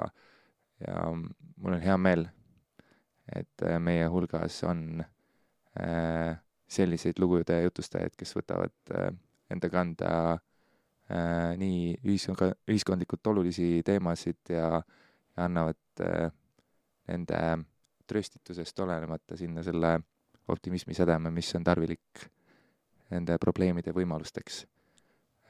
ja 0.87 1.03
mul 1.13 1.77
on 1.77 1.83
hea 1.83 1.97
meel, 2.01 2.25
et 3.35 3.65
äh, 3.67 3.79
meie 3.79 4.07
hulgas 4.11 4.61
on 4.67 5.03
äh, 5.79 6.33
selliseid 6.73 7.19
lugude 7.21 7.61
jutustajaid, 7.63 8.15
kes 8.17 8.35
võtavad 8.37 8.95
äh, 8.97 9.11
enda 9.53 9.69
kanda 9.71 10.13
äh, 10.33 11.53
nii 11.59 11.93
ühiskond, 12.03 12.57
ühiskondlikult 12.69 13.31
olulisi 13.33 13.81
teemasid 13.85 14.53
ja, 14.53 14.81
ja 15.37 15.45
annavad 15.47 16.03
äh, 16.03 16.31
nende 17.07 17.39
tröstitusest 18.07 18.79
olenemata 18.83 19.37
sinna 19.39 19.63
selle 19.63 19.97
optimismi 20.47 20.93
sädeme, 20.93 21.31
mis 21.31 21.55
on 21.55 21.63
tarvilik 21.63 22.25
nende 23.13 23.37
probleemide 23.41 23.93
võimalusteks 23.93 24.63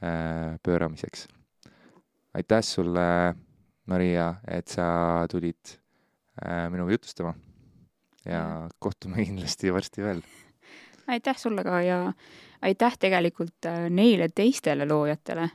äh, 0.03 0.59
pööramiseks. 0.63 1.27
aitäh 2.33 2.63
sulle, 2.63 3.35
Maria, 3.85 4.35
et 4.47 4.67
sa 4.67 5.25
tulid 5.31 5.75
äh, 6.43 6.69
minuga 6.71 6.91
jutustama 6.91 7.33
ja 8.25 8.69
kohtume 8.79 9.25
kindlasti 9.25 9.73
varsti 9.73 10.03
veel. 10.03 10.21
aitäh 11.07 11.37
sulle 11.37 11.63
ka 11.63 11.81
ja 11.81 12.13
aitäh 12.61 12.97
tegelikult 12.99 13.65
äh, 13.65 13.89
neile 13.89 14.29
teistele 14.35 14.87
loojatele, 14.87 15.49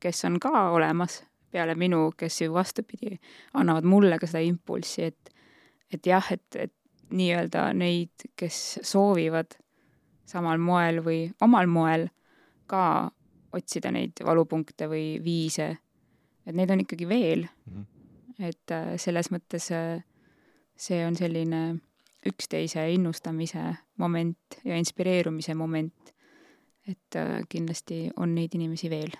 kes 0.00 0.24
on 0.24 0.40
ka 0.40 0.70
olemas 0.70 1.24
peale 1.50 1.74
minu, 1.74 2.12
kes 2.16 2.42
ju 2.42 2.52
vastupidi, 2.52 3.18
annavad 3.54 3.84
mulle 3.84 4.18
ka 4.18 4.26
seda 4.26 4.44
impulssi, 4.44 5.04
et 5.04 5.34
et 5.92 6.06
jah, 6.06 6.26
et, 6.32 6.56
et 6.56 6.72
nii-öelda 7.10 7.72
neid, 7.72 8.28
kes 8.36 8.78
soovivad 8.82 9.56
samal 10.28 10.60
moel 10.60 11.00
või 11.04 11.20
omal 11.40 11.66
moel 11.70 12.08
ka 12.68 13.10
otsida 13.52 13.90
neid 13.94 14.20
valupunkte 14.24 14.88
või 14.90 15.16
viise, 15.24 15.70
et 16.46 16.56
neid 16.56 16.70
on 16.70 16.84
ikkagi 16.84 17.08
veel 17.08 17.46
mm. 17.46 17.72
-hmm. 17.74 17.84
et 18.50 18.74
äh, 18.76 18.94
selles 18.96 19.30
mõttes 19.32 19.70
äh, 19.72 20.04
see 20.76 21.06
on 21.06 21.16
selline 21.16 21.78
üksteise 22.26 22.84
innustamise 22.92 23.74
moment 23.96 24.60
ja 24.64 24.76
inspireerumise 24.76 25.54
moment. 25.54 26.14
et 26.88 27.16
äh, 27.16 27.42
kindlasti 27.48 28.10
on 28.16 28.34
neid 28.34 28.54
inimesi 28.54 28.90
veel 28.90 29.12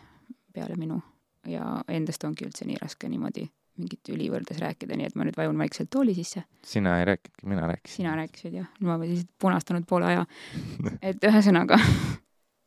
peale 0.52 0.76
minu 0.76 1.00
ja 1.46 1.84
endast 1.88 2.24
ongi 2.24 2.44
üldse 2.44 2.64
nii 2.64 2.76
raske 2.80 3.08
niimoodi 3.08 3.48
mingit 3.78 4.10
ülivõrdes 4.12 4.60
rääkida, 4.62 4.96
nii 4.98 5.08
et 5.10 5.18
ma 5.18 5.26
nüüd 5.26 5.36
vajun 5.38 5.58
vaikselt 5.60 5.90
tooli 5.94 6.14
sisse. 6.16 6.44
sina 6.64 6.98
ei 7.00 7.06
rääkinudki, 7.08 7.46
mina 7.46 7.66
rääkisin. 7.70 7.96
sina 7.96 8.16
rääkisid 8.16 8.56
jah, 8.58 8.70
ma 8.80 8.94
olen 8.94 9.12
lihtsalt 9.12 9.30
punastanud 9.40 9.86
poole 9.88 10.10
aja. 10.12 10.24
et 11.10 11.28
ühesõnaga 11.30 11.78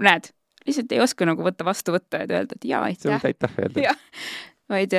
näed, 0.02 0.32
lihtsalt 0.66 0.96
ei 0.96 1.02
oska 1.04 1.28
nagu 1.28 1.46
võtta 1.46 1.68
vastu 1.68 1.96
võtta 1.96 2.24
ja 2.24 2.30
öelda, 2.42 2.58
et 2.58 2.68
jaa, 2.68 2.84
aitäh. 2.90 3.28
aitäh 3.32 3.62
öelda. 3.64 3.96
vaid 4.72 4.94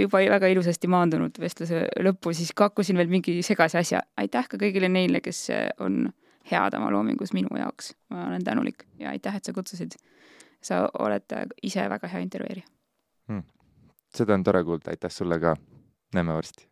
juba 0.00 0.24
väga 0.34 0.50
ilusasti 0.52 0.88
maandunud 0.92 1.38
vestluse 1.40 1.86
lõppu, 2.04 2.34
siis 2.36 2.52
kakkusin 2.56 2.98
veel 3.00 3.12
mingi 3.12 3.40
segase 3.46 3.80
asja. 3.80 4.02
aitäh 4.20 4.48
ka 4.48 4.60
kõigile 4.60 4.90
neile, 4.92 5.22
kes 5.24 5.46
on 5.80 6.10
head 6.50 6.76
oma 6.76 6.90
loomingus 6.92 7.32
minu 7.36 7.52
jaoks, 7.56 7.94
ma 8.12 8.26
olen 8.28 8.44
tänulik 8.44 8.84
ja 8.98 9.14
aitäh, 9.14 9.36
et 9.36 9.44
sa 9.44 9.56
kutsusid. 9.56 9.96
sa 10.60 10.82
oled 10.98 11.32
ise 11.62 11.88
väga 11.88 12.08
hea 12.12 12.20
intervjueerija 12.20 12.66
hmm 13.28 13.59
seda 14.14 14.34
on 14.34 14.44
tore 14.44 14.64
kuulda, 14.64 14.90
aitäh 14.90 15.10
sulle 15.10 15.40
ka. 15.40 15.56
näeme 16.14 16.34
varsti 16.34 16.68